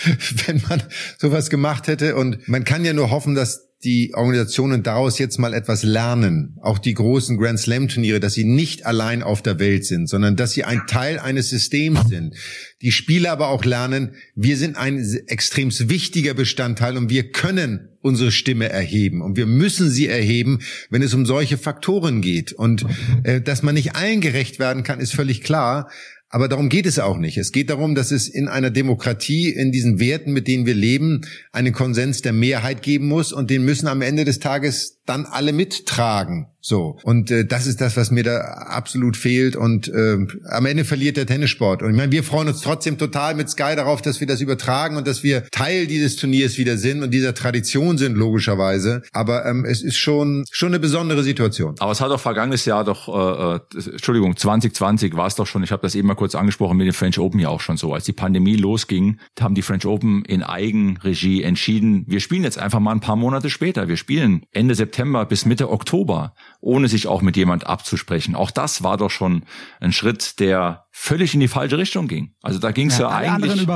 wenn 0.46 0.62
man 0.68 0.82
sowas 1.18 1.50
gemacht 1.50 1.86
hätte. 1.86 2.16
Und 2.16 2.48
man 2.48 2.64
kann 2.64 2.84
ja 2.84 2.92
nur 2.92 3.10
hoffen, 3.10 3.34
dass 3.34 3.65
die 3.84 4.12
Organisationen 4.14 4.82
daraus 4.82 5.18
jetzt 5.18 5.38
mal 5.38 5.52
etwas 5.52 5.82
lernen, 5.82 6.56
auch 6.62 6.78
die 6.78 6.94
großen 6.94 7.36
Grand 7.36 7.58
Slam 7.58 7.88
Turniere, 7.88 8.20
dass 8.20 8.32
sie 8.34 8.44
nicht 8.44 8.86
allein 8.86 9.22
auf 9.22 9.42
der 9.42 9.58
Welt 9.58 9.84
sind, 9.84 10.08
sondern 10.08 10.34
dass 10.34 10.52
sie 10.52 10.64
ein 10.64 10.82
Teil 10.86 11.18
eines 11.18 11.50
Systems 11.50 12.08
sind. 12.08 12.34
Die 12.80 12.90
Spieler 12.90 13.32
aber 13.32 13.48
auch 13.48 13.64
lernen, 13.64 14.14
wir 14.34 14.56
sind 14.56 14.76
ein 14.76 14.98
extrem 15.26 15.70
wichtiger 15.70 16.32
Bestandteil 16.32 16.96
und 16.96 17.10
wir 17.10 17.30
können 17.30 17.90
unsere 18.00 18.32
Stimme 18.32 18.68
erheben 18.68 19.20
und 19.20 19.36
wir 19.36 19.46
müssen 19.46 19.90
sie 19.90 20.06
erheben, 20.06 20.60
wenn 20.90 21.02
es 21.02 21.12
um 21.12 21.26
solche 21.26 21.58
Faktoren 21.58 22.22
geht. 22.22 22.52
Und 22.52 22.86
äh, 23.24 23.40
dass 23.40 23.62
man 23.62 23.74
nicht 23.74 23.96
allen 23.96 24.20
gerecht 24.20 24.58
werden 24.58 24.84
kann, 24.84 25.00
ist 25.00 25.12
völlig 25.12 25.42
klar. 25.42 25.90
Aber 26.28 26.48
darum 26.48 26.68
geht 26.68 26.86
es 26.86 26.98
auch 26.98 27.18
nicht. 27.18 27.38
Es 27.38 27.52
geht 27.52 27.70
darum, 27.70 27.94
dass 27.94 28.10
es 28.10 28.28
in 28.28 28.48
einer 28.48 28.70
Demokratie, 28.70 29.50
in 29.50 29.70
diesen 29.70 30.00
Werten, 30.00 30.32
mit 30.32 30.48
denen 30.48 30.66
wir 30.66 30.74
leben, 30.74 31.20
einen 31.52 31.72
Konsens 31.72 32.20
der 32.20 32.32
Mehrheit 32.32 32.82
geben 32.82 33.06
muss 33.06 33.32
und 33.32 33.48
den 33.48 33.64
müssen 33.64 33.86
am 33.86 34.02
Ende 34.02 34.24
des 34.24 34.40
Tages 34.40 34.95
dann 35.06 35.24
alle 35.24 35.52
mittragen. 35.52 36.48
So. 36.66 36.98
Und 37.04 37.30
äh, 37.30 37.46
das 37.46 37.68
ist 37.68 37.80
das, 37.80 37.96
was 37.96 38.10
mir 38.10 38.24
da 38.24 38.40
absolut 38.40 39.16
fehlt. 39.16 39.54
Und 39.54 39.86
äh, 39.86 40.18
am 40.50 40.66
Ende 40.66 40.84
verliert 40.84 41.16
der 41.16 41.24
Tennissport. 41.24 41.80
Und 41.80 41.90
ich 41.90 41.96
meine, 41.96 42.10
wir 42.10 42.24
freuen 42.24 42.48
uns 42.48 42.60
trotzdem 42.60 42.98
total 42.98 43.36
mit 43.36 43.48
Sky 43.48 43.76
darauf, 43.76 44.02
dass 44.02 44.18
wir 44.18 44.26
das 44.26 44.40
übertragen 44.40 44.96
und 44.96 45.06
dass 45.06 45.22
wir 45.22 45.48
Teil 45.52 45.86
dieses 45.86 46.16
Turniers 46.16 46.58
wieder 46.58 46.76
sind 46.76 47.04
und 47.04 47.14
dieser 47.14 47.34
Tradition 47.34 47.98
sind, 47.98 48.16
logischerweise. 48.16 49.02
Aber 49.12 49.46
ähm, 49.46 49.64
es 49.64 49.80
ist 49.80 49.96
schon, 49.96 50.44
schon 50.50 50.70
eine 50.70 50.80
besondere 50.80 51.22
Situation. 51.22 51.76
Aber 51.78 51.92
es 51.92 52.00
hat 52.00 52.10
doch 52.10 52.18
vergangenes 52.18 52.64
Jahr 52.64 52.82
doch, 52.82 53.06
äh, 53.08 53.56
äh 53.56 53.90
Entschuldigung, 53.92 54.36
2020 54.36 55.16
war 55.16 55.28
es 55.28 55.36
doch 55.36 55.46
schon, 55.46 55.62
ich 55.62 55.70
habe 55.70 55.82
das 55.82 55.94
eben 55.94 56.08
mal 56.08 56.16
kurz 56.16 56.34
angesprochen 56.34 56.76
mit 56.78 56.88
dem 56.88 56.94
French 56.94 57.20
Open 57.20 57.38
ja 57.38 57.48
auch 57.48 57.60
schon 57.60 57.76
so. 57.76 57.94
Als 57.94 58.06
die 58.06 58.12
Pandemie 58.12 58.56
losging, 58.56 59.20
haben 59.38 59.54
die 59.54 59.62
French 59.62 59.86
Open 59.86 60.24
in 60.24 60.42
Eigenregie 60.42 61.44
entschieden, 61.44 62.04
wir 62.08 62.18
spielen 62.18 62.42
jetzt 62.42 62.58
einfach 62.58 62.80
mal 62.80 62.90
ein 62.90 63.00
paar 63.00 63.14
Monate 63.14 63.50
später. 63.50 63.86
Wir 63.86 63.96
spielen 63.96 64.42
Ende 64.50 64.74
September 64.74 64.95
bis 65.28 65.46
Mitte 65.46 65.70
Oktober 65.70 66.34
ohne 66.60 66.88
sich 66.88 67.06
auch 67.06 67.22
mit 67.22 67.36
jemand 67.36 67.66
abzusprechen. 67.66 68.34
Auch 68.34 68.50
das 68.50 68.82
war 68.82 68.96
doch 68.96 69.10
schon 69.10 69.44
ein 69.80 69.92
Schritt, 69.92 70.40
der 70.40 70.86
völlig 70.90 71.34
in 71.34 71.40
die 71.40 71.48
falsche 71.48 71.78
Richtung 71.78 72.08
ging. 72.08 72.34
Also 72.42 72.58
da 72.58 72.70
ging 72.72 72.88
es 72.88 72.98
ja, 72.98 73.10
ja 73.10 73.32
eigentlich 73.32 73.66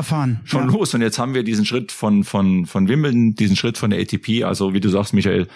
schon 0.44 0.68
ja. 0.68 0.72
los. 0.72 0.94
Und 0.94 1.02
jetzt 1.02 1.18
haben 1.18 1.34
wir 1.34 1.42
diesen 1.42 1.66
Schritt 1.66 1.92
von, 1.92 2.24
von, 2.24 2.66
von 2.66 2.88
Wimbledon, 2.88 3.34
diesen 3.34 3.56
Schritt 3.56 3.78
von 3.78 3.90
der 3.90 4.00
ATP. 4.00 4.44
Also 4.44 4.74
wie 4.74 4.80
du 4.80 4.88
sagst, 4.88 5.12
Michael, 5.12 5.46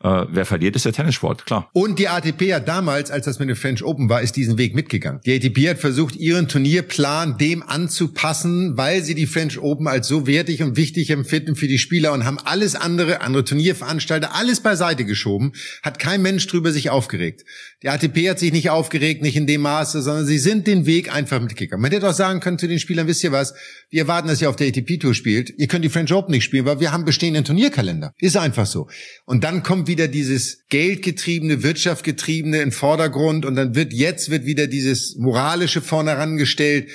äh, 0.00 0.26
wer 0.30 0.46
verliert, 0.46 0.76
ist 0.76 0.84
der 0.84 0.92
Tennissport, 0.92 1.44
klar. 1.44 1.70
Und 1.72 1.98
die 1.98 2.08
ATP 2.08 2.54
hat 2.54 2.68
damals, 2.68 3.10
als 3.10 3.24
das 3.24 3.38
mit 3.40 3.48
dem 3.48 3.56
French 3.56 3.82
Open 3.82 4.08
war, 4.08 4.22
ist 4.22 4.36
diesen 4.36 4.56
Weg 4.56 4.74
mitgegangen. 4.74 5.20
Die 5.26 5.34
ATP 5.34 5.70
hat 5.70 5.78
versucht, 5.78 6.14
ihren 6.16 6.46
Turnierplan 6.46 7.36
dem 7.36 7.62
anzupassen, 7.62 8.76
weil 8.76 9.02
sie 9.02 9.14
die 9.14 9.26
French 9.26 9.58
Open 9.58 9.88
als 9.88 10.06
so 10.06 10.26
wertig 10.26 10.62
und 10.62 10.76
wichtig 10.76 11.10
empfinden 11.10 11.56
für 11.56 11.66
die 11.66 11.78
Spieler 11.78 12.12
und 12.12 12.24
haben 12.24 12.38
alles 12.38 12.76
andere, 12.76 13.22
andere 13.22 13.44
Turnierveranstalter, 13.44 14.34
alles 14.34 14.60
beiseite 14.60 15.04
geschoben, 15.04 15.52
hat 15.82 15.98
kein 15.98 16.22
Mensch 16.22 16.46
drüber 16.46 16.70
sich 16.70 16.90
aufgeregt. 16.90 17.44
Die 17.84 17.88
ATP 17.88 18.28
hat 18.28 18.40
sich 18.40 18.52
nicht 18.52 18.70
aufgeregt, 18.70 19.22
nicht 19.22 19.36
in 19.36 19.46
dem 19.46 19.60
Maße, 19.60 20.02
sondern 20.02 20.26
sie 20.26 20.38
sind 20.38 20.66
den 20.66 20.84
Weg 20.84 21.14
einfach 21.14 21.40
mitgegangen. 21.40 21.80
Man 21.80 21.92
hätte 21.92 22.08
auch 22.08 22.14
sagen 22.14 22.40
können 22.40 22.58
zu 22.58 22.66
den 22.66 22.80
Spielern, 22.80 23.06
wisst 23.06 23.22
ihr 23.22 23.30
was, 23.30 23.54
wir 23.88 24.02
erwarten, 24.02 24.26
dass 24.26 24.42
ihr 24.42 24.50
auf 24.50 24.56
der 24.56 24.66
ATP-Tour 24.66 25.14
spielt. 25.14 25.54
Ihr 25.56 25.68
könnt 25.68 25.84
die 25.84 25.88
French 25.88 26.12
Open 26.12 26.32
nicht 26.32 26.42
spielen, 26.42 26.64
weil 26.64 26.80
wir 26.80 26.90
haben 26.90 27.04
bestehenden 27.04 27.44
Turnierkalender. 27.44 28.14
Ist 28.18 28.36
einfach 28.36 28.66
so. 28.66 28.88
Und 29.26 29.44
dann 29.44 29.62
kommt 29.62 29.86
wieder 29.86 30.08
dieses 30.08 30.64
geldgetriebene, 30.70 31.62
wirtschaftgetriebene 31.62 32.60
in 32.62 32.72
Vordergrund 32.72 33.46
und 33.46 33.54
dann 33.54 33.76
wird 33.76 33.92
jetzt 33.92 34.28
wird 34.28 34.44
wieder 34.44 34.66
dieses 34.66 35.14
moralische 35.16 35.80
vorne 35.80 36.10
herangestellt. 36.10 36.90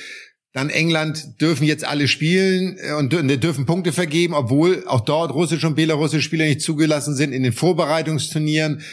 Dann 0.52 0.70
England 0.70 1.42
dürfen 1.42 1.66
jetzt 1.66 1.84
alle 1.84 2.08
spielen 2.08 2.78
äh, 2.78 2.94
und 2.94 3.12
dürfen 3.12 3.66
Punkte 3.66 3.92
vergeben, 3.92 4.36
obwohl 4.36 4.84
auch 4.86 5.02
dort 5.02 5.34
russische 5.34 5.66
und 5.66 5.76
belarussische 5.76 6.22
Spieler 6.22 6.46
nicht 6.46 6.62
zugelassen 6.62 7.16
sind 7.16 7.34
in 7.34 7.42
den 7.42 7.54
Vorbereitungsturnieren. 7.54 8.84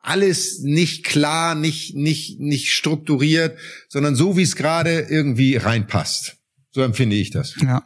Alles 0.00 0.60
nicht 0.60 1.04
klar, 1.04 1.54
nicht, 1.54 1.94
nicht, 1.94 2.40
nicht 2.40 2.72
strukturiert, 2.72 3.58
sondern 3.88 4.14
so, 4.14 4.36
wie 4.36 4.42
es 4.42 4.56
gerade 4.56 5.06
irgendwie 5.10 5.56
reinpasst. 5.56 6.36
So 6.70 6.82
empfinde 6.82 7.16
ich 7.16 7.30
das. 7.30 7.56
Ja. 7.60 7.84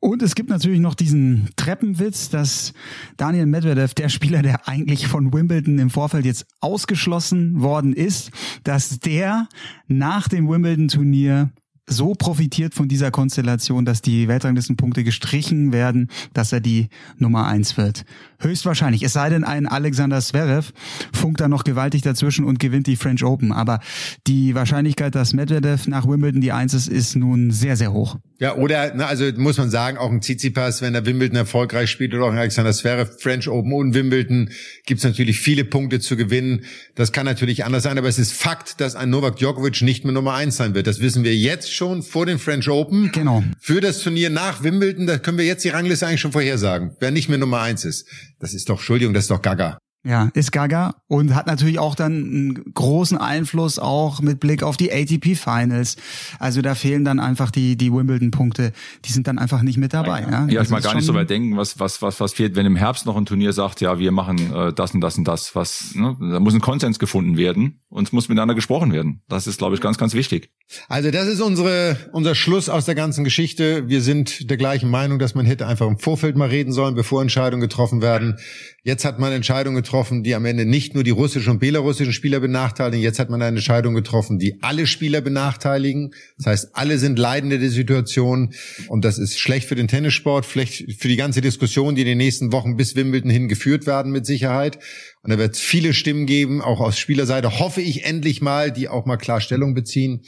Und 0.00 0.22
es 0.22 0.34
gibt 0.34 0.48
natürlich 0.48 0.78
noch 0.78 0.94
diesen 0.94 1.48
Treppenwitz, 1.56 2.28
dass 2.28 2.72
Daniel 3.16 3.46
Medvedev, 3.46 3.94
der 3.94 4.08
Spieler, 4.08 4.42
der 4.42 4.68
eigentlich 4.68 5.06
von 5.08 5.32
Wimbledon 5.32 5.78
im 5.78 5.90
Vorfeld 5.90 6.24
jetzt 6.24 6.46
ausgeschlossen 6.60 7.60
worden 7.60 7.94
ist, 7.94 8.30
dass 8.62 9.00
der 9.00 9.48
nach 9.88 10.28
dem 10.28 10.48
Wimbledon-Turnier 10.48 11.50
so 11.88 12.14
profitiert 12.14 12.74
von 12.74 12.88
dieser 12.88 13.10
Konstellation, 13.10 13.84
dass 13.84 14.02
die 14.02 14.28
Weltranglistenpunkte 14.28 15.04
gestrichen 15.04 15.72
werden, 15.72 16.08
dass 16.34 16.52
er 16.52 16.60
die 16.60 16.88
Nummer 17.18 17.46
eins 17.46 17.76
wird. 17.76 18.04
Höchstwahrscheinlich. 18.40 19.02
Es 19.02 19.14
sei 19.14 19.30
denn, 19.30 19.42
ein 19.42 19.66
Alexander 19.66 20.20
Zverev 20.20 20.72
funkt 21.12 21.40
da 21.40 21.48
noch 21.48 21.64
gewaltig 21.64 22.02
dazwischen 22.02 22.44
und 22.44 22.60
gewinnt 22.60 22.86
die 22.86 22.96
French 22.96 23.24
Open. 23.24 23.50
Aber 23.52 23.80
die 24.26 24.54
Wahrscheinlichkeit, 24.54 25.14
dass 25.14 25.32
Medvedev 25.32 25.88
nach 25.88 26.06
Wimbledon 26.06 26.40
die 26.40 26.52
eins 26.52 26.74
ist, 26.74 26.88
ist 26.88 27.16
nun 27.16 27.50
sehr, 27.50 27.76
sehr 27.76 27.92
hoch. 27.92 28.16
Ja, 28.40 28.54
oder, 28.54 28.92
na, 28.94 29.06
also 29.06 29.24
muss 29.36 29.58
man 29.58 29.68
sagen, 29.68 29.98
auch 29.98 30.12
ein 30.12 30.20
Tsitsipas, 30.20 30.80
wenn 30.80 30.94
er 30.94 31.04
Wimbledon 31.04 31.36
erfolgreich 31.36 31.90
spielt 31.90 32.14
oder 32.14 32.26
auch 32.26 32.30
ein 32.30 32.38
Alexander 32.38 32.72
Zverev, 32.72 33.10
French 33.18 33.48
Open 33.48 33.72
und 33.72 33.94
Wimbledon, 33.94 34.50
gibt's 34.86 35.02
natürlich 35.02 35.40
viele 35.40 35.64
Punkte 35.64 35.98
zu 35.98 36.16
gewinnen. 36.16 36.64
Das 36.94 37.10
kann 37.10 37.26
natürlich 37.26 37.64
anders 37.64 37.82
sein, 37.82 37.98
aber 37.98 38.06
es 38.06 38.20
ist 38.20 38.32
Fakt, 38.32 38.80
dass 38.80 38.94
ein 38.94 39.10
Novak 39.10 39.36
Djokovic 39.38 39.82
nicht 39.82 40.04
mehr 40.04 40.12
Nummer 40.12 40.34
eins 40.34 40.56
sein 40.56 40.74
wird. 40.74 40.86
Das 40.86 41.00
wissen 41.00 41.24
wir 41.24 41.34
jetzt 41.34 41.72
schon 41.78 42.02
vor 42.02 42.26
den 42.26 42.38
French 42.38 42.68
Open. 42.68 43.10
Genau. 43.12 43.42
Für 43.58 43.80
das 43.80 44.02
Turnier 44.02 44.28
nach 44.28 44.62
Wimbledon, 44.62 45.06
da 45.06 45.16
können 45.16 45.38
wir 45.38 45.46
jetzt 45.46 45.64
die 45.64 45.70
Rangliste 45.70 46.06
eigentlich 46.06 46.20
schon 46.20 46.32
vorhersagen, 46.32 46.96
wer 47.00 47.10
nicht 47.10 47.28
mehr 47.28 47.38
Nummer 47.38 47.60
eins 47.60 47.84
ist. 47.84 48.06
Das 48.38 48.52
ist 48.52 48.68
doch, 48.68 48.76
Entschuldigung, 48.76 49.14
das 49.14 49.24
ist 49.24 49.30
doch 49.30 49.40
Gaga. 49.40 49.78
Ja, 50.08 50.30
ist 50.32 50.52
Gaga 50.52 50.94
und 51.06 51.34
hat 51.34 51.46
natürlich 51.46 51.78
auch 51.78 51.94
dann 51.94 52.12
einen 52.12 52.72
großen 52.72 53.18
Einfluss 53.18 53.78
auch 53.78 54.22
mit 54.22 54.40
Blick 54.40 54.62
auf 54.62 54.78
die 54.78 54.90
ATP 54.90 55.34
Finals. 55.34 55.96
Also 56.38 56.62
da 56.62 56.74
fehlen 56.74 57.04
dann 57.04 57.20
einfach 57.20 57.50
die 57.50 57.76
die 57.76 57.92
Wimbledon 57.92 58.30
Punkte, 58.30 58.72
die 59.04 59.12
sind 59.12 59.26
dann 59.26 59.38
einfach 59.38 59.60
nicht 59.60 59.76
mit 59.76 59.92
dabei. 59.92 60.22
Ja, 60.22 60.46
ja 60.46 60.62
ich 60.62 60.70
mal 60.70 60.80
gar 60.80 60.94
nicht 60.94 61.04
so 61.04 61.12
weit 61.12 61.28
denken, 61.28 61.58
was 61.58 61.78
was 61.78 62.00
was 62.00 62.20
was 62.20 62.32
fehlt, 62.32 62.56
wenn 62.56 62.64
im 62.64 62.76
Herbst 62.76 63.04
noch 63.04 63.18
ein 63.18 63.26
Turnier 63.26 63.52
sagt, 63.52 63.82
ja, 63.82 63.98
wir 63.98 64.10
machen 64.10 64.38
äh, 64.50 64.72
das 64.72 64.94
und 64.94 65.02
das 65.02 65.18
und 65.18 65.28
das, 65.28 65.54
was 65.54 65.94
ne? 65.94 66.16
da 66.18 66.40
muss 66.40 66.54
ein 66.54 66.62
Konsens 66.62 66.98
gefunden 66.98 67.36
werden 67.36 67.82
und 67.90 68.06
es 68.08 68.12
muss 68.12 68.30
miteinander 68.30 68.54
gesprochen 68.54 68.94
werden. 68.94 69.20
Das 69.28 69.46
ist 69.46 69.58
glaube 69.58 69.74
ich 69.74 69.82
ganz 69.82 69.98
ganz 69.98 70.14
wichtig. 70.14 70.50
Also 70.88 71.10
das 71.10 71.28
ist 71.28 71.42
unsere 71.42 71.98
unser 72.12 72.34
Schluss 72.34 72.70
aus 72.70 72.86
der 72.86 72.94
ganzen 72.94 73.24
Geschichte. 73.24 73.88
Wir 73.88 74.00
sind 74.00 74.48
der 74.48 74.56
gleichen 74.56 74.88
Meinung, 74.88 75.18
dass 75.18 75.34
man 75.34 75.44
hätte 75.44 75.66
einfach 75.66 75.86
im 75.86 75.98
Vorfeld 75.98 76.34
mal 76.34 76.48
reden 76.48 76.72
sollen, 76.72 76.94
bevor 76.94 77.20
Entscheidungen 77.20 77.60
getroffen 77.60 78.00
werden. 78.00 78.38
Jetzt 78.84 79.04
hat 79.04 79.18
man 79.18 79.32
Entscheidungen 79.32 79.76
getroffen, 79.76 79.97
die 80.22 80.34
am 80.34 80.44
Ende 80.44 80.64
nicht 80.64 80.94
nur 80.94 81.04
die 81.04 81.10
russischen 81.10 81.50
und 81.50 81.58
belarussischen 81.58 82.12
Spieler 82.12 82.40
benachteiligen. 82.40 83.02
Jetzt 83.02 83.18
hat 83.18 83.30
man 83.30 83.42
eine 83.42 83.56
Entscheidung 83.56 83.94
getroffen, 83.94 84.38
die 84.38 84.56
alle 84.62 84.86
Spieler 84.86 85.20
benachteiligen. 85.20 86.12
Das 86.36 86.46
heißt, 86.46 86.68
alle 86.74 86.98
sind 86.98 87.18
Leidende 87.18 87.58
der 87.58 87.70
Situation. 87.70 88.54
Und 88.88 89.04
das 89.04 89.18
ist 89.18 89.38
schlecht 89.38 89.68
für 89.68 89.74
den 89.74 89.88
Tennissport, 89.88 90.46
schlecht 90.46 90.84
für 90.98 91.08
die 91.08 91.16
ganze 91.16 91.40
Diskussion, 91.40 91.94
die 91.94 92.02
in 92.02 92.08
den 92.08 92.18
nächsten 92.18 92.52
Wochen 92.52 92.76
bis 92.76 92.96
Wimbledon 92.96 93.30
hin 93.30 93.48
geführt 93.48 93.86
werden, 93.86 94.12
mit 94.12 94.26
Sicherheit. 94.26 94.78
Und 95.22 95.30
da 95.30 95.38
wird 95.38 95.54
es 95.54 95.60
viele 95.60 95.94
Stimmen 95.94 96.26
geben, 96.26 96.62
auch 96.62 96.80
aus 96.80 96.98
Spielerseite, 96.98 97.58
hoffe 97.58 97.80
ich 97.80 98.04
endlich 98.04 98.40
mal, 98.40 98.72
die 98.72 98.88
auch 98.88 99.04
mal 99.04 99.16
klar 99.16 99.40
Stellung 99.40 99.74
beziehen. 99.74 100.22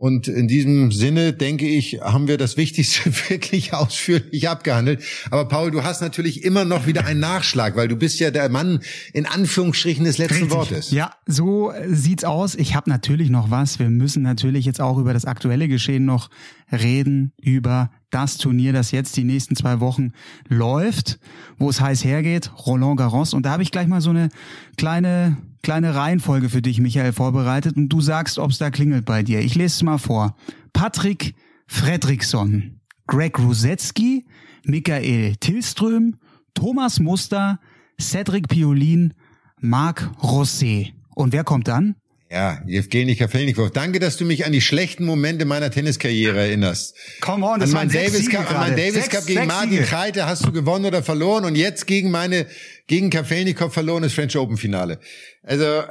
Und 0.00 0.28
in 0.28 0.48
diesem 0.48 0.92
Sinne, 0.92 1.34
denke 1.34 1.68
ich, 1.68 2.00
haben 2.00 2.26
wir 2.26 2.38
das 2.38 2.56
Wichtigste 2.56 3.12
wirklich 3.28 3.74
ausführlich 3.74 4.48
abgehandelt. 4.48 5.04
Aber 5.30 5.46
Paul, 5.46 5.70
du 5.70 5.84
hast 5.84 6.00
natürlich 6.00 6.42
immer 6.42 6.64
noch 6.64 6.86
wieder 6.86 7.04
einen 7.04 7.20
Nachschlag, 7.20 7.76
weil 7.76 7.86
du 7.86 7.96
bist 7.96 8.18
ja 8.18 8.30
der 8.30 8.48
Mann 8.48 8.80
in 9.12 9.26
Anführungsstrichen 9.26 10.06
des 10.06 10.16
letzten 10.16 10.44
Richtig. 10.44 10.52
Wortes. 10.52 10.90
Ja, 10.90 11.12
so 11.26 11.74
sieht's 11.86 12.24
aus. 12.24 12.54
Ich 12.54 12.74
habe 12.74 12.88
natürlich 12.88 13.28
noch 13.28 13.50
was. 13.50 13.78
Wir 13.78 13.90
müssen 13.90 14.22
natürlich 14.22 14.64
jetzt 14.64 14.80
auch 14.80 14.96
über 14.96 15.12
das 15.12 15.26
aktuelle 15.26 15.68
Geschehen 15.68 16.06
noch 16.06 16.30
reden, 16.72 17.34
über 17.38 17.90
das 18.08 18.38
Turnier, 18.38 18.72
das 18.72 18.92
jetzt 18.92 19.18
die 19.18 19.24
nächsten 19.24 19.54
zwei 19.54 19.80
Wochen 19.80 20.12
läuft, 20.48 21.18
wo 21.58 21.68
es 21.68 21.82
heiß 21.82 22.06
hergeht, 22.06 22.50
Roland 22.64 22.96
Garros. 22.96 23.34
Und 23.34 23.44
da 23.44 23.50
habe 23.50 23.62
ich 23.62 23.70
gleich 23.70 23.86
mal 23.86 24.00
so 24.00 24.08
eine 24.08 24.30
kleine 24.78 25.36
kleine 25.62 25.94
Reihenfolge 25.94 26.48
für 26.48 26.62
dich, 26.62 26.80
Michael, 26.80 27.12
vorbereitet 27.12 27.76
und 27.76 27.88
du 27.88 28.00
sagst, 28.00 28.38
ob 28.38 28.50
es 28.50 28.58
da 28.58 28.70
klingelt 28.70 29.04
bei 29.04 29.22
dir. 29.22 29.40
Ich 29.40 29.54
lese 29.54 29.76
es 29.76 29.82
mal 29.82 29.98
vor. 29.98 30.36
Patrick 30.72 31.34
Fredriksson, 31.66 32.80
Greg 33.06 33.38
Rusetzky, 33.38 34.26
Michael 34.64 35.36
Tillström, 35.36 36.16
Thomas 36.54 37.00
Muster, 37.00 37.60
Cedric 38.00 38.48
Piolin, 38.48 39.14
Marc 39.60 40.10
Rosset. 40.22 40.94
Und 41.14 41.32
wer 41.32 41.44
kommt 41.44 41.68
dann? 41.68 41.96
Ja, 42.32 42.60
Evgeny 42.68 43.16
Kafelnikov. 43.16 43.72
Danke, 43.72 43.98
dass 43.98 44.16
du 44.16 44.24
mich 44.24 44.46
an 44.46 44.52
die 44.52 44.60
schlechten 44.60 45.04
Momente 45.04 45.44
meiner 45.46 45.68
Tenniskarriere 45.68 46.38
erinnerst. 46.38 46.94
Come 47.20 47.44
on, 47.44 47.58
das 47.58 47.70
an 47.70 47.74
mein 47.74 47.88
Davis 47.88 48.30
Cup, 48.30 48.48
an 48.48 48.56
mein 48.56 48.76
Davis 48.76 49.08
Cup 49.08 49.26
gegen 49.26 49.48
Martin 49.48 49.82
Kreite 49.82 50.26
hast 50.26 50.46
du 50.46 50.52
gewonnen 50.52 50.84
oder 50.84 51.02
verloren 51.02 51.44
und 51.44 51.56
jetzt 51.56 51.88
gegen 51.88 52.12
meine, 52.12 52.46
gegen 52.86 53.10
Kafelnikov 53.10 53.74
verloren 53.74 54.04
das 54.04 54.12
French 54.12 54.36
Open 54.36 54.58
Finale. 54.58 55.00
Also, 55.42 55.82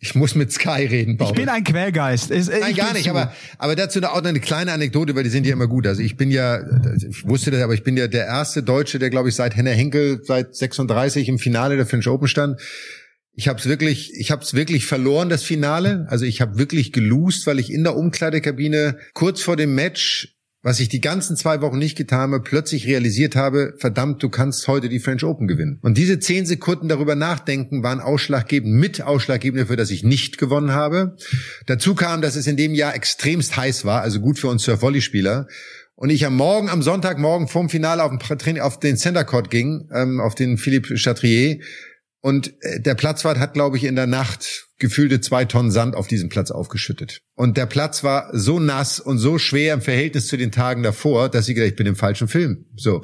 ich 0.00 0.14
muss 0.14 0.34
mit 0.34 0.50
Sky 0.50 0.86
reden, 0.86 1.18
Paul. 1.18 1.28
Ich 1.28 1.34
bin 1.34 1.50
ein 1.50 1.62
Quellgeist. 1.62 2.30
Ich, 2.30 2.48
Nein, 2.48 2.74
gar 2.74 2.94
nicht, 2.94 3.10
aber, 3.10 3.34
aber 3.58 3.76
dazu 3.76 4.00
auch 4.02 4.22
noch 4.22 4.28
eine 4.30 4.40
kleine 4.40 4.72
Anekdote, 4.72 5.14
weil 5.14 5.24
die 5.24 5.30
sind 5.30 5.46
ja 5.46 5.52
immer 5.52 5.66
gut. 5.66 5.86
Also 5.86 6.00
ich 6.00 6.16
bin 6.16 6.30
ja, 6.30 6.62
ich 6.96 7.28
wusste 7.28 7.50
das, 7.50 7.60
aber 7.60 7.74
ich 7.74 7.82
bin 7.82 7.98
ja 7.98 8.08
der 8.08 8.24
erste 8.24 8.62
Deutsche, 8.62 8.98
der 8.98 9.10
glaube 9.10 9.28
ich 9.28 9.34
seit 9.34 9.56
Henner 9.56 9.72
Henkel 9.72 10.22
seit 10.24 10.56
36 10.56 11.28
im 11.28 11.38
Finale 11.38 11.76
der 11.76 11.84
French 11.84 12.08
Open 12.08 12.28
stand. 12.28 12.58
Ich 13.34 13.48
habe 13.48 13.58
es 13.58 13.66
wirklich, 13.66 14.12
ich 14.14 14.30
habe 14.30 14.44
wirklich 14.52 14.84
verloren 14.84 15.30
das 15.30 15.42
Finale. 15.42 16.06
Also 16.08 16.26
ich 16.26 16.40
habe 16.40 16.58
wirklich 16.58 16.92
gelost, 16.92 17.46
weil 17.46 17.58
ich 17.58 17.72
in 17.72 17.82
der 17.82 17.96
Umkleidekabine 17.96 18.98
kurz 19.14 19.40
vor 19.40 19.56
dem 19.56 19.74
Match, 19.74 20.36
was 20.60 20.80
ich 20.80 20.90
die 20.90 21.00
ganzen 21.00 21.36
zwei 21.36 21.62
Wochen 21.62 21.78
nicht 21.78 21.96
getan 21.96 22.32
habe, 22.32 22.42
plötzlich 22.42 22.86
realisiert 22.86 23.34
habe: 23.34 23.72
Verdammt, 23.78 24.22
du 24.22 24.28
kannst 24.28 24.68
heute 24.68 24.90
die 24.90 25.00
French 25.00 25.24
Open 25.24 25.48
gewinnen. 25.48 25.78
Und 25.82 25.96
diese 25.96 26.18
zehn 26.18 26.44
Sekunden 26.44 26.88
darüber 26.88 27.14
nachdenken 27.14 27.82
waren 27.82 28.00
ausschlaggebend, 28.00 28.74
mit 28.74 29.00
ausschlaggebend 29.00 29.62
dafür, 29.62 29.76
dass 29.76 29.90
ich 29.90 30.04
nicht 30.04 30.36
gewonnen 30.36 30.72
habe. 30.72 31.16
Dazu 31.66 31.94
kam, 31.94 32.20
dass 32.20 32.36
es 32.36 32.46
in 32.46 32.58
dem 32.58 32.74
Jahr 32.74 32.94
extremst 32.94 33.56
heiß 33.56 33.86
war, 33.86 34.02
also 34.02 34.20
gut 34.20 34.38
für 34.38 34.48
uns 34.48 34.62
Surf-Volley-Spieler. 34.64 35.48
Und 35.94 36.10
ich 36.10 36.26
am 36.26 36.36
Morgen, 36.36 36.68
am 36.68 36.82
Sonntagmorgen 36.82 37.48
vorm 37.48 37.68
Finale 37.68 38.02
auf 38.02 38.10
den, 38.10 38.60
auf 38.60 38.78
den 38.78 38.96
Center 38.96 39.24
Court 39.24 39.50
ging, 39.50 39.88
ähm, 39.94 40.20
auf 40.20 40.34
den 40.34 40.58
Philippe 40.58 40.96
Chatrier 40.96 41.60
und 42.22 42.54
äh, 42.62 42.80
der 42.80 42.94
Platzwart 42.94 43.38
hat, 43.38 43.52
glaube 43.52 43.76
ich, 43.76 43.84
in 43.84 43.96
der 43.96 44.06
Nacht 44.06 44.68
gefühlte 44.78 45.20
zwei 45.20 45.44
Tonnen 45.44 45.72
Sand 45.72 45.96
auf 45.96 46.06
diesem 46.06 46.28
Platz 46.28 46.52
aufgeschüttet. 46.52 47.20
Und 47.34 47.56
der 47.56 47.66
Platz 47.66 48.04
war 48.04 48.30
so 48.32 48.60
nass 48.60 49.00
und 49.00 49.18
so 49.18 49.38
schwer 49.38 49.74
im 49.74 49.80
Verhältnis 49.80 50.28
zu 50.28 50.36
den 50.36 50.52
Tagen 50.52 50.84
davor, 50.84 51.28
dass 51.28 51.48
ich 51.48 51.56
gedacht, 51.56 51.70
ich 51.70 51.76
bin 51.76 51.86
im 51.86 51.96
falschen 51.96 52.28
Film. 52.28 52.66
So, 52.76 53.02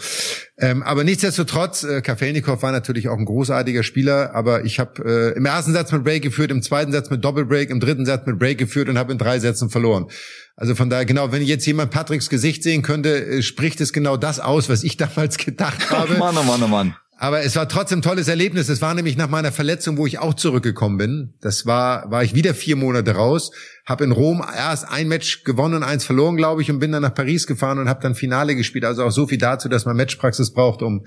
ähm, 0.56 0.84
aber 0.84 1.02
nichtsdestotrotz, 1.02 1.82
äh, 1.82 2.00
Kafelnikov 2.00 2.62
war 2.62 2.70
natürlich 2.70 3.08
auch 3.08 3.18
ein 3.18 3.24
großartiger 3.24 3.82
Spieler. 3.82 4.34
Aber 4.34 4.64
ich 4.64 4.78
habe 4.78 5.04
äh, 5.04 5.36
im 5.36 5.46
ersten 5.46 5.72
Satz 5.72 5.90
mit 5.90 6.04
Break 6.04 6.22
geführt, 6.22 6.52
im 6.52 6.62
zweiten 6.62 6.92
Satz 6.92 7.10
mit 7.10 7.24
Doppelbreak, 7.24 7.70
im 7.70 7.80
dritten 7.80 8.06
Satz 8.06 8.24
mit 8.24 8.38
Break 8.38 8.58
geführt 8.58 8.88
und 8.88 8.98
habe 8.98 9.10
in 9.10 9.18
drei 9.18 9.40
Sätzen 9.40 9.68
verloren. 9.68 10.06
Also 10.54 10.76
von 10.76 10.90
daher, 10.90 11.06
genau, 11.06 11.32
wenn 11.32 11.42
jetzt 11.42 11.66
jemand 11.66 11.90
Patricks 11.90 12.28
Gesicht 12.28 12.62
sehen 12.62 12.82
könnte, 12.82 13.24
äh, 13.24 13.42
spricht 13.42 13.80
es 13.80 13.92
genau 13.92 14.16
das 14.16 14.38
aus, 14.38 14.68
was 14.68 14.84
ich 14.84 14.96
damals 14.96 15.38
gedacht 15.38 15.90
habe. 15.90 16.18
Mann, 16.18 16.36
oh 16.36 16.44
Mann, 16.44 16.62
oh 16.62 16.68
Mann. 16.68 16.94
Aber 17.20 17.42
es 17.42 17.56
war 17.56 17.68
trotzdem 17.68 17.98
ein 17.98 18.02
tolles 18.02 18.28
Erlebnis. 18.28 18.68
Es 18.68 18.80
war 18.80 18.94
nämlich 18.94 19.16
nach 19.16 19.28
meiner 19.28 19.50
Verletzung, 19.50 19.96
wo 19.96 20.06
ich 20.06 20.20
auch 20.20 20.34
zurückgekommen 20.34 20.98
bin. 20.98 21.34
Das 21.40 21.66
war, 21.66 22.08
war 22.12 22.22
ich 22.22 22.34
wieder 22.36 22.54
vier 22.54 22.76
Monate 22.76 23.10
raus, 23.10 23.50
habe 23.84 24.04
in 24.04 24.12
Rom 24.12 24.40
erst 24.40 24.88
ein 24.88 25.08
Match 25.08 25.42
gewonnen 25.42 25.74
und 25.74 25.82
eins 25.82 26.04
verloren, 26.04 26.36
glaube 26.36 26.62
ich, 26.62 26.70
und 26.70 26.78
bin 26.78 26.92
dann 26.92 27.02
nach 27.02 27.14
Paris 27.14 27.48
gefahren 27.48 27.80
und 27.80 27.88
habe 27.88 28.00
dann 28.00 28.14
Finale 28.14 28.54
gespielt. 28.54 28.84
Also 28.84 29.02
auch 29.02 29.10
so 29.10 29.26
viel 29.26 29.38
dazu, 29.38 29.68
dass 29.68 29.84
man 29.84 29.96
Matchpraxis 29.96 30.52
braucht, 30.52 30.80
um 30.80 31.04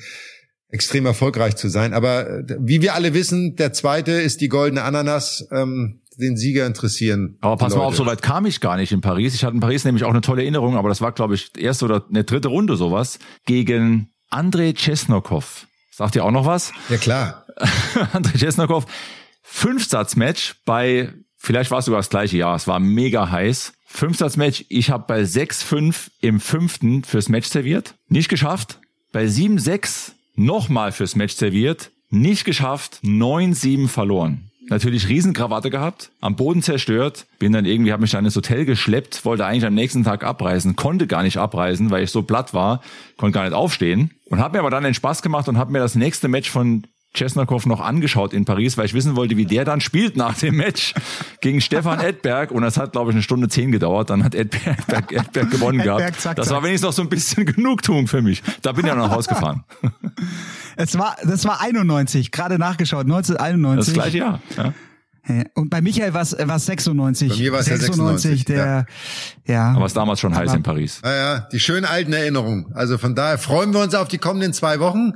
extrem 0.67 1.05
erfolgreich 1.05 1.55
zu 1.55 1.69
sein. 1.69 1.93
Aber 1.93 2.29
äh, 2.29 2.57
wie 2.59 2.81
wir 2.81 2.93
alle 2.93 3.13
wissen, 3.13 3.55
der 3.55 3.71
zweite 3.71 4.11
ist 4.11 4.41
die 4.41 4.49
goldene 4.49 4.83
Ananas. 4.83 5.47
Ähm, 5.51 6.01
den 6.17 6.35
Sieger 6.35 6.67
interessieren. 6.67 7.37
Aber 7.39 7.55
pass 7.55 7.73
mal 7.73 7.81
auf, 7.81 7.95
so 7.95 8.05
weit 8.05 8.21
kam 8.21 8.45
ich 8.45 8.59
gar 8.59 8.75
nicht 8.75 8.91
in 8.91 8.99
Paris. 8.99 9.33
Ich 9.33 9.45
hatte 9.45 9.55
in 9.55 9.61
Paris 9.61 9.85
nämlich 9.85 10.03
auch 10.03 10.09
eine 10.09 10.19
tolle 10.19 10.41
Erinnerung, 10.41 10.75
aber 10.75 10.89
das 10.89 11.01
war, 11.01 11.13
glaube 11.13 11.35
ich, 11.35 11.51
erste 11.57 11.85
oder 11.85 12.05
eine 12.09 12.25
dritte 12.25 12.49
Runde 12.49 12.75
sowas 12.75 13.17
gegen 13.45 14.09
Andrei 14.29 14.73
Chesnokov. 14.73 15.67
Sagt 16.01 16.15
ihr 16.15 16.25
auch 16.25 16.31
noch 16.31 16.47
was? 16.47 16.73
Ja, 16.89 16.97
klar. 16.97 17.45
Andrei 18.13 18.35
Chesnokov. 18.35 18.87
Fünfsatzmatch 19.43 20.55
bei, 20.65 21.13
vielleicht 21.37 21.69
war 21.69 21.77
es 21.77 21.85
sogar 21.85 21.99
das 21.99 22.09
gleiche 22.09 22.37
Jahr, 22.37 22.55
es 22.55 22.67
war 22.67 22.79
mega 22.79 23.29
heiß. 23.29 23.73
Fünfsatzmatch, 23.85 24.65
ich 24.69 24.89
habe 24.89 25.03
bei 25.07 25.21
6-5 25.21 26.09
im 26.21 26.39
fünften 26.39 27.03
fürs 27.03 27.29
Match 27.29 27.49
serviert. 27.49 27.93
Nicht 28.07 28.29
geschafft. 28.29 28.79
Bei 29.11 29.25
7-6 29.25 30.13
nochmal 30.33 30.91
fürs 30.91 31.15
Match 31.15 31.35
serviert. 31.35 31.91
Nicht 32.09 32.45
geschafft. 32.45 32.97
9-7 33.03 33.87
verloren 33.87 34.50
natürlich 34.69 35.07
Riesenkrawatte 35.07 35.69
gehabt, 35.69 36.11
am 36.21 36.35
Boden 36.35 36.61
zerstört, 36.61 37.25
bin 37.39 37.51
dann 37.51 37.65
irgendwie, 37.65 37.91
habe 37.91 38.01
mich 38.01 38.11
dann 38.11 38.25
ins 38.25 38.35
Hotel 38.35 38.65
geschleppt, 38.65 39.25
wollte 39.25 39.45
eigentlich 39.45 39.65
am 39.65 39.73
nächsten 39.73 40.03
Tag 40.03 40.23
abreisen, 40.23 40.75
konnte 40.75 41.07
gar 41.07 41.23
nicht 41.23 41.37
abreisen, 41.37 41.89
weil 41.89 42.03
ich 42.03 42.11
so 42.11 42.23
platt 42.23 42.53
war, 42.53 42.81
konnte 43.17 43.33
gar 43.33 43.43
nicht 43.43 43.53
aufstehen 43.53 44.11
und 44.25 44.39
habe 44.39 44.57
mir 44.57 44.59
aber 44.59 44.69
dann 44.69 44.83
den 44.83 44.93
Spaß 44.93 45.21
gemacht 45.21 45.47
und 45.47 45.57
habe 45.57 45.71
mir 45.71 45.79
das 45.79 45.95
nächste 45.95 46.27
Match 46.27 46.49
von 46.49 46.83
Chesnakov 47.13 47.65
noch 47.65 47.81
angeschaut 47.81 48.33
in 48.33 48.45
Paris, 48.45 48.77
weil 48.77 48.85
ich 48.85 48.93
wissen 48.93 49.15
wollte, 49.17 49.35
wie 49.35 49.45
der 49.45 49.65
dann 49.65 49.81
spielt 49.81 50.15
nach 50.15 50.37
dem 50.37 50.55
Match 50.55 50.93
gegen 51.41 51.59
Stefan 51.59 51.99
Edberg. 51.99 52.51
Und 52.51 52.61
das 52.61 52.77
hat, 52.77 52.93
glaube 52.93 53.11
ich, 53.11 53.15
eine 53.15 53.23
Stunde 53.23 53.49
zehn 53.49 53.71
gedauert. 53.71 54.09
Dann 54.09 54.23
hat 54.23 54.33
Edberg, 54.33 55.11
Edberg 55.11 55.51
gewonnen 55.51 55.79
gehabt. 55.83 56.21
Zack, 56.21 56.37
das 56.37 56.49
war 56.51 56.63
wenigstens 56.63 56.87
noch 56.87 56.93
so 56.93 57.01
ein 57.01 57.09
bisschen 57.09 57.45
Genugtuung 57.55 58.07
für 58.07 58.21
mich. 58.21 58.41
Da 58.61 58.71
bin 58.71 58.85
ich 58.85 58.91
dann 58.91 58.99
nach 58.99 59.11
Hause 59.11 59.29
gefahren. 59.29 59.63
Es 60.81 60.97
war, 60.97 61.15
das 61.23 61.45
war 61.45 61.61
91, 61.61 62.31
gerade 62.31 62.57
nachgeschaut, 62.57 63.05
1991. 63.05 63.93
Das 63.93 64.03
gleiche 64.03 64.17
Jahr. 64.17 64.41
Ja. 64.57 64.73
Und 65.53 65.69
bei 65.69 65.81
Michael 65.81 66.15
war 66.15 66.21
es 66.21 66.31
96. 66.31 67.29
Bei 67.29 67.35
mir 67.35 67.51
war 67.51 67.59
es 67.59 67.67
96, 67.67 68.45
96 68.45 68.45
der, 68.45 68.87
ja. 69.45 69.53
ja. 69.53 69.73
Aber 69.75 69.85
es 69.85 69.93
damals 69.93 70.19
schon 70.19 70.35
heiß 70.35 70.53
in 70.53 70.63
Paris. 70.63 71.01
Ja, 71.03 71.13
ja, 71.13 71.47
die 71.51 71.59
schönen 71.59 71.85
alten 71.85 72.11
Erinnerungen. 72.11 72.73
Also 72.73 72.97
von 72.97 73.13
daher 73.13 73.37
freuen 73.37 73.73
wir 73.73 73.81
uns 73.81 73.93
auf 73.93 74.07
die 74.07 74.17
kommenden 74.17 74.53
zwei 74.53 74.79
Wochen. 74.79 75.13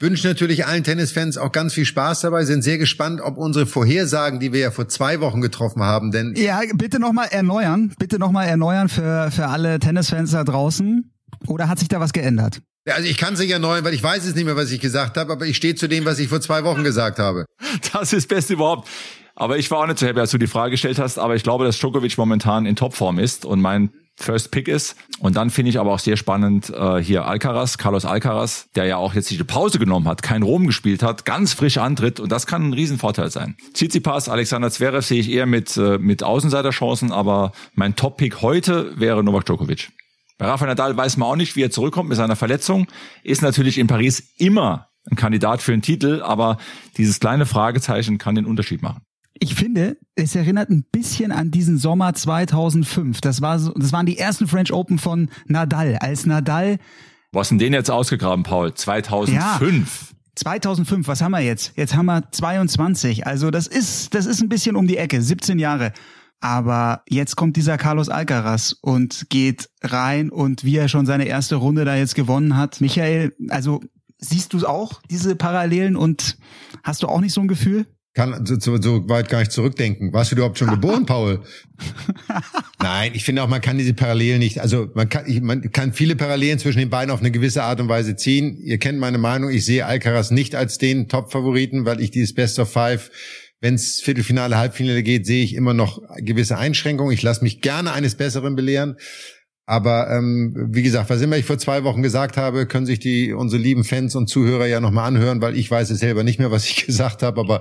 Wünschen 0.00 0.28
natürlich 0.28 0.66
allen 0.66 0.84
Tennisfans 0.84 1.36
auch 1.38 1.50
ganz 1.50 1.74
viel 1.74 1.84
Spaß 1.84 2.20
dabei, 2.20 2.44
sind 2.44 2.62
sehr 2.62 2.78
gespannt, 2.78 3.20
ob 3.20 3.36
unsere 3.36 3.66
Vorhersagen, 3.66 4.38
die 4.38 4.52
wir 4.52 4.60
ja 4.60 4.70
vor 4.70 4.88
zwei 4.88 5.20
Wochen 5.20 5.40
getroffen 5.40 5.82
haben, 5.82 6.12
denn. 6.12 6.34
Ja, 6.36 6.60
bitte 6.74 7.00
nochmal 7.00 7.28
erneuern, 7.30 7.92
bitte 7.98 8.18
nochmal 8.18 8.46
erneuern 8.46 8.88
für, 8.88 9.30
für 9.32 9.48
alle 9.48 9.80
Tennisfans 9.80 10.30
da 10.30 10.44
draußen. 10.44 11.12
Oder 11.46 11.68
hat 11.68 11.80
sich 11.80 11.88
da 11.88 12.00
was 12.00 12.12
geändert? 12.12 12.62
Ja, 12.88 12.94
also 12.94 13.06
ich 13.06 13.18
kann 13.18 13.34
es 13.34 13.40
nicht 13.40 13.50
erneuern, 13.50 13.84
weil 13.84 13.92
ich 13.92 14.02
weiß 14.02 14.24
es 14.24 14.34
nicht 14.34 14.46
mehr, 14.46 14.56
was 14.56 14.70
ich 14.70 14.80
gesagt 14.80 15.18
habe, 15.18 15.30
aber 15.30 15.44
ich 15.44 15.58
stehe 15.58 15.74
zu 15.74 15.88
dem, 15.88 16.06
was 16.06 16.18
ich 16.18 16.28
vor 16.28 16.40
zwei 16.40 16.64
Wochen 16.64 16.84
gesagt 16.84 17.18
habe. 17.18 17.44
Das 17.92 18.14
ist 18.14 18.24
das 18.24 18.26
Beste 18.26 18.54
überhaupt. 18.54 18.88
Aber 19.34 19.58
ich 19.58 19.70
war 19.70 19.80
auch 19.80 19.86
nicht 19.86 19.98
so 19.98 20.06
happy, 20.06 20.18
als 20.18 20.30
du 20.30 20.38
die 20.38 20.46
Frage 20.46 20.70
gestellt 20.70 20.98
hast, 20.98 21.18
aber 21.18 21.36
ich 21.36 21.42
glaube, 21.42 21.66
dass 21.66 21.78
Djokovic 21.78 22.16
momentan 22.16 22.64
in 22.64 22.76
Topform 22.76 23.18
ist 23.18 23.44
und 23.44 23.60
mein 23.60 23.90
First 24.16 24.52
Pick 24.52 24.68
ist. 24.68 24.96
Und 25.18 25.36
dann 25.36 25.50
finde 25.50 25.68
ich 25.68 25.78
aber 25.78 25.92
auch 25.92 25.98
sehr 25.98 26.16
spannend 26.16 26.70
äh, 26.70 26.96
hier 26.96 27.26
Alcaraz, 27.26 27.76
Carlos 27.76 28.06
Alcaraz, 28.06 28.68
der 28.74 28.86
ja 28.86 28.96
auch 28.96 29.12
jetzt 29.12 29.30
eine 29.30 29.44
Pause 29.44 29.78
genommen 29.78 30.08
hat, 30.08 30.22
kein 30.22 30.42
Rom 30.42 30.66
gespielt 30.66 31.02
hat, 31.02 31.26
ganz 31.26 31.52
frisch 31.52 31.76
antritt 31.76 32.20
und 32.20 32.32
das 32.32 32.46
kann 32.46 32.70
ein 32.70 32.72
Riesenvorteil 32.72 33.30
sein. 33.30 33.58
Tsitsipas, 33.74 34.30
Alexander 34.30 34.70
Zverev 34.70 35.06
sehe 35.06 35.20
ich 35.20 35.30
eher 35.30 35.44
mit, 35.44 35.76
äh, 35.76 35.98
mit 35.98 36.22
Außenseiterchancen, 36.22 37.12
aber 37.12 37.52
mein 37.74 37.96
Top-Pick 37.96 38.40
heute 38.40 38.98
wäre 38.98 39.22
Novak 39.22 39.44
Djokovic. 39.44 39.90
Bei 40.38 40.46
Rafael 40.46 40.68
Nadal 40.68 40.96
weiß 40.96 41.16
man 41.16 41.28
auch 41.28 41.36
nicht, 41.36 41.56
wie 41.56 41.62
er 41.62 41.70
zurückkommt 41.70 42.08
mit 42.08 42.16
seiner 42.16 42.36
Verletzung. 42.36 42.86
Ist 43.24 43.42
natürlich 43.42 43.76
in 43.76 43.88
Paris 43.88 44.34
immer 44.38 44.88
ein 45.10 45.16
Kandidat 45.16 45.62
für 45.62 45.72
einen 45.72 45.82
Titel, 45.82 46.22
aber 46.22 46.58
dieses 46.96 47.18
kleine 47.18 47.44
Fragezeichen 47.44 48.18
kann 48.18 48.36
den 48.36 48.46
Unterschied 48.46 48.80
machen. 48.80 49.02
Ich 49.40 49.54
finde, 49.54 49.96
es 50.14 50.34
erinnert 50.34 50.70
ein 50.70 50.84
bisschen 50.90 51.32
an 51.32 51.50
diesen 51.50 51.78
Sommer 51.78 52.14
2005. 52.14 53.20
Das 53.20 53.40
war 53.40 53.58
so, 53.58 53.72
das 53.72 53.92
waren 53.92 54.06
die 54.06 54.18
ersten 54.18 54.48
French 54.48 54.72
Open 54.72 54.98
von 54.98 55.28
Nadal. 55.46 55.96
Als 56.00 56.26
Nadal. 56.26 56.78
Was 57.32 57.48
denn 57.48 57.58
den 57.58 57.72
jetzt 57.72 57.90
ausgegraben, 57.90 58.42
Paul? 58.42 58.74
2005. 58.74 59.32
Ja. 59.32 60.16
2005, 60.34 61.08
was 61.08 61.20
haben 61.20 61.32
wir 61.32 61.40
jetzt? 61.40 61.72
Jetzt 61.76 61.94
haben 61.94 62.06
wir 62.06 62.30
22. 62.30 63.26
Also 63.26 63.50
das 63.50 63.66
ist, 63.66 64.14
das 64.14 64.26
ist 64.26 64.40
ein 64.40 64.48
bisschen 64.48 64.76
um 64.76 64.86
die 64.86 64.96
Ecke, 64.96 65.20
17 65.20 65.58
Jahre. 65.58 65.92
Aber 66.40 67.02
jetzt 67.08 67.36
kommt 67.36 67.56
dieser 67.56 67.78
Carlos 67.78 68.08
Alcaraz 68.08 68.76
und 68.80 69.28
geht 69.28 69.68
rein 69.82 70.30
und 70.30 70.64
wie 70.64 70.76
er 70.76 70.88
schon 70.88 71.06
seine 71.06 71.26
erste 71.26 71.56
Runde 71.56 71.84
da 71.84 71.96
jetzt 71.96 72.14
gewonnen 72.14 72.56
hat. 72.56 72.80
Michael, 72.80 73.34
also 73.48 73.80
siehst 74.18 74.52
du 74.52 74.66
auch 74.66 75.02
diese 75.10 75.34
Parallelen 75.36 75.96
und 75.96 76.38
hast 76.84 77.02
du 77.02 77.08
auch 77.08 77.20
nicht 77.20 77.32
so 77.32 77.40
ein 77.40 77.48
Gefühl? 77.48 77.86
kann 78.18 78.44
so, 78.44 78.82
so 78.82 79.08
weit 79.08 79.28
gar 79.28 79.38
nicht 79.38 79.52
zurückdenken. 79.52 80.12
Warst 80.12 80.32
du 80.32 80.34
überhaupt 80.34 80.58
schon 80.58 80.70
geboren, 80.70 81.06
Paul? 81.06 81.40
Nein, 82.82 83.12
ich 83.14 83.24
finde 83.24 83.44
auch, 83.44 83.48
man 83.48 83.60
kann 83.60 83.78
diese 83.78 83.94
Parallelen 83.94 84.40
nicht, 84.40 84.60
also 84.60 84.88
man 84.94 85.08
kann, 85.08 85.24
ich, 85.28 85.40
man 85.40 85.70
kann 85.70 85.92
viele 85.92 86.16
Parallelen 86.16 86.58
zwischen 86.58 86.80
den 86.80 86.90
beiden 86.90 87.12
auf 87.12 87.20
eine 87.20 87.30
gewisse 87.30 87.62
Art 87.62 87.80
und 87.80 87.88
Weise 87.88 88.16
ziehen. 88.16 88.58
Ihr 88.60 88.78
kennt 88.78 88.98
meine 88.98 89.18
Meinung, 89.18 89.50
ich 89.50 89.64
sehe 89.64 89.86
Alcaraz 89.86 90.32
nicht 90.32 90.56
als 90.56 90.78
den 90.78 91.08
Top-Favoriten, 91.08 91.84
weil 91.84 92.00
ich 92.00 92.10
dieses 92.10 92.34
Best 92.34 92.58
of 92.58 92.72
Five 92.72 93.12
wenn 93.60 93.74
es 93.74 94.00
Viertelfinale, 94.00 94.56
Halbfinale 94.56 95.02
geht, 95.02 95.26
sehe 95.26 95.42
ich 95.42 95.54
immer 95.54 95.74
noch 95.74 96.00
gewisse 96.18 96.58
Einschränkungen. 96.58 97.12
Ich 97.12 97.22
lasse 97.22 97.42
mich 97.42 97.60
gerne 97.60 97.92
eines 97.92 98.14
Besseren 98.14 98.56
belehren. 98.56 98.96
Aber 99.66 100.10
ähm, 100.10 100.54
wie 100.70 100.82
gesagt, 100.82 101.10
was 101.10 101.20
immer 101.20 101.36
ich 101.36 101.44
vor 101.44 101.58
zwei 101.58 101.84
Wochen 101.84 102.02
gesagt 102.02 102.38
habe, 102.38 102.66
können 102.66 102.86
sich 102.86 103.00
die 103.00 103.34
unsere 103.34 103.60
lieben 103.60 103.84
Fans 103.84 104.14
und 104.14 104.28
Zuhörer 104.28 104.66
ja 104.66 104.80
nochmal 104.80 105.06
anhören, 105.06 105.42
weil 105.42 105.58
ich 105.58 105.70
weiß 105.70 105.90
es 105.90 105.98
selber 105.98 106.24
nicht 106.24 106.38
mehr, 106.38 106.50
was 106.50 106.64
ich 106.64 106.76
gesagt 106.86 107.22
habe. 107.22 107.38
Aber 107.40 107.60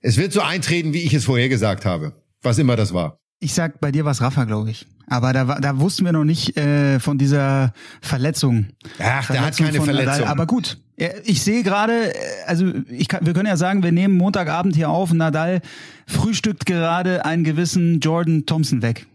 es 0.00 0.18
wird 0.18 0.32
so 0.32 0.40
eintreten, 0.40 0.92
wie 0.92 1.02
ich 1.02 1.14
es 1.14 1.24
vorher 1.24 1.48
gesagt 1.48 1.84
habe, 1.84 2.12
was 2.42 2.58
immer 2.58 2.76
das 2.76 2.94
war. 2.94 3.18
Ich 3.40 3.54
sag, 3.54 3.80
bei 3.80 3.90
dir 3.90 4.04
war 4.04 4.12
es 4.12 4.20
Rafa, 4.20 4.44
glaube 4.44 4.70
ich. 4.70 4.86
Aber 5.08 5.32
da, 5.32 5.48
war, 5.48 5.60
da 5.60 5.80
wussten 5.80 6.04
wir 6.04 6.12
noch 6.12 6.24
nicht 6.24 6.56
äh, 6.56 7.00
von 7.00 7.18
dieser 7.18 7.72
Verletzung. 8.02 8.68
Ach, 8.98 9.24
Verletzung 9.24 9.32
der 9.32 9.40
hat 9.42 9.56
keine 9.56 9.84
Verletzung. 9.84 10.12
Nadal. 10.12 10.28
Aber 10.28 10.46
gut, 10.46 10.78
ich 11.24 11.42
sehe 11.42 11.62
gerade, 11.62 12.14
äh, 12.14 12.18
also 12.46 12.72
ich 12.88 13.08
kann, 13.08 13.24
wir 13.24 13.32
können 13.32 13.48
ja 13.48 13.56
sagen, 13.56 13.82
wir 13.82 13.92
nehmen 13.92 14.16
Montagabend 14.16 14.76
hier 14.76 14.90
auf. 14.90 15.12
Nadal 15.12 15.60
frühstückt 16.06 16.66
gerade 16.66 17.24
einen 17.24 17.44
gewissen 17.44 18.00
Jordan 18.00 18.46
Thompson 18.46 18.82
weg. 18.82 19.06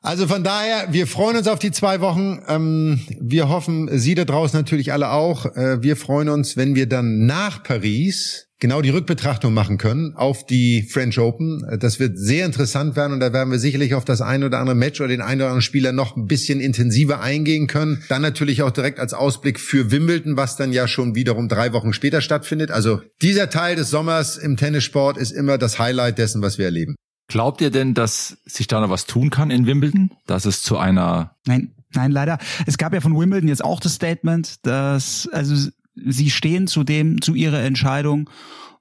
Also 0.00 0.28
von 0.28 0.44
daher, 0.44 0.92
wir 0.92 1.06
freuen 1.06 1.36
uns 1.36 1.48
auf 1.48 1.58
die 1.58 1.72
zwei 1.72 2.00
Wochen. 2.00 2.40
Ähm, 2.46 3.00
wir 3.20 3.48
hoffen, 3.48 3.88
Sie 3.98 4.14
da 4.14 4.24
draußen 4.24 4.56
natürlich 4.58 4.92
alle 4.92 5.10
auch. 5.10 5.46
Äh, 5.56 5.82
wir 5.82 5.96
freuen 5.96 6.28
uns, 6.28 6.56
wenn 6.56 6.76
wir 6.76 6.88
dann 6.88 7.26
nach 7.26 7.64
Paris 7.64 8.46
genau 8.60 8.80
die 8.80 8.90
Rückbetrachtung 8.90 9.54
machen 9.54 9.78
können 9.78 10.14
auf 10.14 10.46
die 10.46 10.82
French 10.82 11.18
Open. 11.18 11.64
Äh, 11.68 11.78
das 11.78 11.98
wird 11.98 12.16
sehr 12.16 12.46
interessant 12.46 12.94
werden 12.94 13.12
und 13.12 13.20
da 13.20 13.32
werden 13.32 13.50
wir 13.50 13.58
sicherlich 13.58 13.94
auf 13.94 14.04
das 14.04 14.20
ein 14.20 14.44
oder 14.44 14.58
andere 14.58 14.76
Match 14.76 15.00
oder 15.00 15.08
den 15.08 15.20
einen 15.20 15.40
oder 15.40 15.48
anderen 15.48 15.62
Spieler 15.62 15.90
noch 15.90 16.16
ein 16.16 16.26
bisschen 16.26 16.60
intensiver 16.60 17.20
eingehen 17.20 17.66
können. 17.66 18.02
Dann 18.08 18.22
natürlich 18.22 18.62
auch 18.62 18.70
direkt 18.70 19.00
als 19.00 19.14
Ausblick 19.14 19.58
für 19.58 19.90
Wimbledon, 19.90 20.36
was 20.36 20.56
dann 20.56 20.72
ja 20.72 20.86
schon 20.86 21.16
wiederum 21.16 21.48
drei 21.48 21.72
Wochen 21.72 21.92
später 21.92 22.20
stattfindet. 22.20 22.70
Also 22.70 23.00
dieser 23.20 23.50
Teil 23.50 23.74
des 23.74 23.90
Sommers 23.90 24.36
im 24.36 24.56
Tennissport 24.56 25.16
ist 25.16 25.32
immer 25.32 25.58
das 25.58 25.80
Highlight 25.80 26.18
dessen, 26.18 26.40
was 26.40 26.56
wir 26.56 26.66
erleben. 26.66 26.94
Glaubt 27.28 27.60
ihr 27.60 27.70
denn, 27.70 27.92
dass 27.92 28.38
sich 28.46 28.66
da 28.66 28.80
noch 28.80 28.90
was 28.90 29.04
tun 29.04 29.28
kann 29.30 29.50
in 29.50 29.66
Wimbledon? 29.66 30.10
Dass 30.26 30.46
es 30.46 30.62
zu 30.62 30.78
einer 30.78 31.36
Nein, 31.46 31.74
nein, 31.92 32.10
leider. 32.10 32.38
Es 32.66 32.78
gab 32.78 32.94
ja 32.94 33.00
von 33.00 33.18
Wimbledon 33.18 33.48
jetzt 33.48 33.62
auch 33.62 33.80
das 33.80 33.94
Statement, 33.94 34.66
dass 34.66 35.28
also 35.30 35.70
sie 35.94 36.30
stehen 36.30 36.66
zu 36.66 36.84
dem 36.84 37.20
zu 37.20 37.34
ihrer 37.34 37.62
Entscheidung 37.62 38.30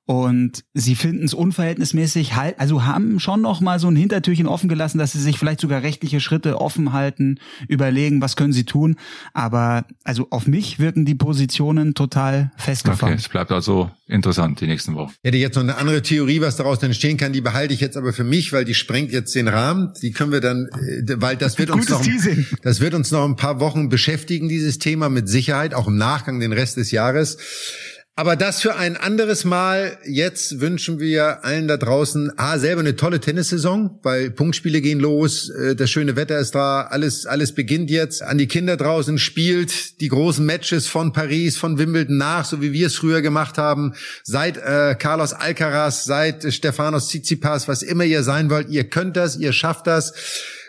und 0.07 0.63
sie 0.73 0.95
finden 0.95 1.25
es 1.25 1.33
unverhältnismäßig 1.33 2.37
halt, 2.37 2.61
also 2.61 2.85
haben 2.85 3.19
schon 3.19 3.41
noch 3.41 3.59
mal 3.59 3.77
so 3.77 3.89
ein 3.89 3.97
Hintertürchen 3.97 4.47
offen 4.47 4.69
gelassen, 4.69 4.99
dass 4.99 5.11
sie 5.11 5.19
sich 5.19 5.37
vielleicht 5.37 5.59
sogar 5.59 5.83
rechtliche 5.83 6.21
Schritte 6.21 6.61
offen 6.61 6.93
halten, 6.93 7.41
überlegen, 7.67 8.21
was 8.21 8.37
können 8.37 8.53
sie 8.53 8.63
tun. 8.63 8.95
Aber 9.33 9.85
also 10.05 10.27
auf 10.29 10.47
mich 10.47 10.79
wirken 10.79 11.03
die 11.03 11.15
Positionen 11.15 11.93
total 11.93 12.53
festgefahren. 12.55 13.15
Okay, 13.15 13.21
es 13.21 13.27
bleibt 13.27 13.51
also 13.51 13.91
interessant 14.07 14.61
die 14.61 14.67
nächsten 14.67 14.95
Wochen. 14.95 15.11
Ich 15.23 15.27
hätte 15.27 15.39
jetzt 15.39 15.55
noch 15.55 15.63
eine 15.63 15.75
andere 15.75 16.01
Theorie, 16.01 16.39
was 16.39 16.55
daraus 16.55 16.81
entstehen 16.81 17.17
kann, 17.17 17.33
die 17.33 17.41
behalte 17.41 17.73
ich 17.73 17.81
jetzt 17.81 17.97
aber 17.97 18.13
für 18.13 18.23
mich, 18.23 18.53
weil 18.53 18.63
die 18.63 18.75
sprengt 18.75 19.11
jetzt 19.11 19.35
den 19.35 19.49
Rahmen. 19.49 19.91
Die 20.01 20.13
können 20.13 20.31
wir 20.31 20.39
dann, 20.39 20.69
äh, 20.87 21.15
weil 21.17 21.35
das 21.35 21.57
wird 21.57 21.69
uns 21.69 21.89
noch, 21.89 22.01
das 22.61 22.79
wird 22.79 22.93
uns 22.93 23.11
noch 23.11 23.25
ein 23.25 23.35
paar 23.35 23.59
Wochen 23.59 23.89
beschäftigen, 23.89 24.47
dieses 24.47 24.79
Thema 24.79 25.09
mit 25.09 25.27
Sicherheit, 25.27 25.73
auch 25.73 25.89
im 25.89 25.97
Nachgang 25.97 26.39
den 26.39 26.53
Rest 26.53 26.77
des 26.77 26.91
Jahres. 26.91 27.37
Aber 28.19 28.35
das 28.35 28.63
für 28.63 28.75
ein 28.75 28.97
anderes 28.97 29.45
Mal. 29.45 29.99
Jetzt 30.03 30.59
wünschen 30.59 30.99
wir 30.99 31.45
allen 31.45 31.67
da 31.67 31.77
draußen 31.77 32.31
A, 32.39 32.57
selber 32.57 32.79
eine 32.79 32.95
tolle 32.95 33.19
Tennissaison, 33.19 33.99
weil 34.01 34.31
Punktspiele 34.31 34.81
gehen 34.81 34.99
los, 34.99 35.51
äh, 35.51 35.75
das 35.75 35.91
schöne 35.91 36.15
Wetter 36.15 36.39
ist 36.39 36.55
da, 36.55 36.81
alles, 36.81 37.27
alles 37.27 37.51
beginnt 37.51 37.91
jetzt. 37.91 38.23
An 38.23 38.39
die 38.39 38.47
Kinder 38.47 38.75
draußen 38.75 39.19
spielt 39.19 40.01
die 40.01 40.07
großen 40.07 40.43
Matches 40.43 40.87
von 40.87 41.13
Paris, 41.13 41.57
von 41.57 41.77
Wimbledon 41.77 42.17
nach, 42.17 42.43
so 42.43 42.59
wie 42.59 42.73
wir 42.73 42.87
es 42.87 42.95
früher 42.95 43.21
gemacht 43.21 43.59
haben. 43.59 43.93
Seit 44.23 44.57
äh, 44.57 44.95
Carlos 44.97 45.33
Alcaraz, 45.33 46.03
seit 46.05 46.51
Stefanos 46.51 47.09
Tsitsipas, 47.09 47.67
was 47.67 47.83
immer 47.83 48.03
ihr 48.03 48.23
sein 48.23 48.49
wollt, 48.49 48.69
ihr 48.69 48.85
könnt 48.85 49.15
das, 49.15 49.37
ihr 49.37 49.53
schafft 49.53 49.85
das. 49.85 50.13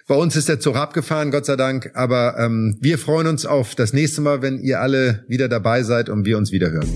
Bei 0.08 0.14
uns 0.14 0.36
ist 0.36 0.48
der 0.48 0.58
Zug 0.58 0.74
abgefahren, 0.76 1.30
Gott 1.30 1.44
sei 1.44 1.56
Dank. 1.56 1.90
Aber 1.92 2.38
ähm, 2.38 2.78
wir 2.80 2.98
freuen 2.98 3.26
uns 3.26 3.44
auf 3.44 3.74
das 3.74 3.92
nächste 3.92 4.22
Mal, 4.22 4.40
wenn 4.40 4.58
ihr 4.58 4.80
alle 4.80 5.22
wieder 5.28 5.50
dabei 5.50 5.82
seid 5.82 6.08
und 6.08 6.24
wir 6.24 6.38
uns 6.38 6.50
wieder 6.50 6.70
hören. 6.70 6.88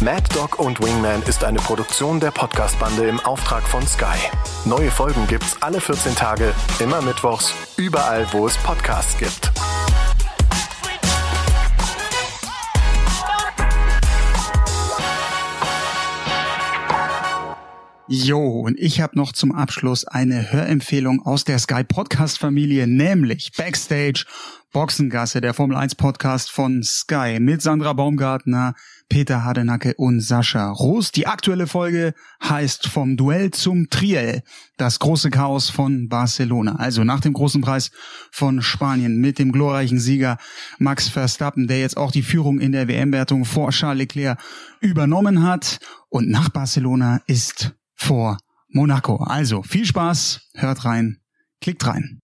Mad 0.00 0.22
Dog 0.34 0.58
und 0.58 0.82
Wingman 0.82 1.22
ist 1.26 1.44
eine 1.44 1.58
Produktion 1.58 2.20
der 2.20 2.30
Podcast-Bande 2.30 3.06
im 3.06 3.20
Auftrag 3.20 3.64
von 3.64 3.86
Sky. 3.86 4.16
Neue 4.64 4.90
Folgen 4.90 5.26
gibt's 5.26 5.58
alle 5.60 5.78
14 5.78 6.14
Tage, 6.14 6.54
immer 6.78 7.02
mittwochs, 7.02 7.52
überall, 7.76 8.26
wo 8.32 8.46
es 8.46 8.56
Podcasts 8.58 9.18
gibt. 9.18 9.52
Jo, 18.08 18.60
und 18.60 18.78
ich 18.78 19.00
habe 19.00 19.18
noch 19.18 19.32
zum 19.32 19.50
Abschluss 19.50 20.04
eine 20.04 20.52
Hörempfehlung 20.52 21.26
aus 21.26 21.42
der 21.42 21.58
Sky 21.58 21.82
Podcast 21.82 22.38
Familie, 22.38 22.86
nämlich 22.86 23.50
Backstage 23.56 24.26
Boxengasse, 24.72 25.40
der 25.40 25.54
Formel 25.54 25.76
1 25.76 25.96
Podcast 25.96 26.52
von 26.52 26.84
Sky 26.84 27.38
mit 27.40 27.62
Sandra 27.62 27.94
Baumgartner, 27.94 28.74
Peter 29.08 29.42
Hardenacke 29.42 29.94
und 29.96 30.20
Sascha 30.20 30.70
Roos. 30.70 31.10
Die 31.10 31.26
aktuelle 31.26 31.66
Folge 31.66 32.14
heißt 32.44 32.86
Vom 32.86 33.16
Duell 33.16 33.50
zum 33.50 33.90
Triell, 33.90 34.44
das 34.76 35.00
große 35.00 35.30
Chaos 35.30 35.68
von 35.68 36.08
Barcelona. 36.08 36.76
Also 36.76 37.02
nach 37.02 37.20
dem 37.20 37.32
großen 37.32 37.60
Preis 37.60 37.90
von 38.30 38.62
Spanien 38.62 39.16
mit 39.16 39.40
dem 39.40 39.50
glorreichen 39.50 39.98
Sieger 39.98 40.38
Max 40.78 41.08
Verstappen, 41.08 41.66
der 41.66 41.80
jetzt 41.80 41.96
auch 41.96 42.12
die 42.12 42.22
Führung 42.22 42.60
in 42.60 42.70
der 42.70 42.86
WM-Wertung 42.86 43.44
vor 43.44 43.70
Charles 43.70 43.98
Leclerc 43.98 44.38
übernommen 44.80 45.42
hat. 45.42 45.80
Und 46.08 46.28
nach 46.28 46.50
Barcelona 46.50 47.20
ist 47.26 47.75
vor 47.96 48.38
Monaco. 48.68 49.16
Also 49.16 49.62
viel 49.62 49.86
Spaß, 49.86 50.40
hört 50.54 50.84
rein, 50.84 51.18
klickt 51.60 51.86
rein. 51.86 52.14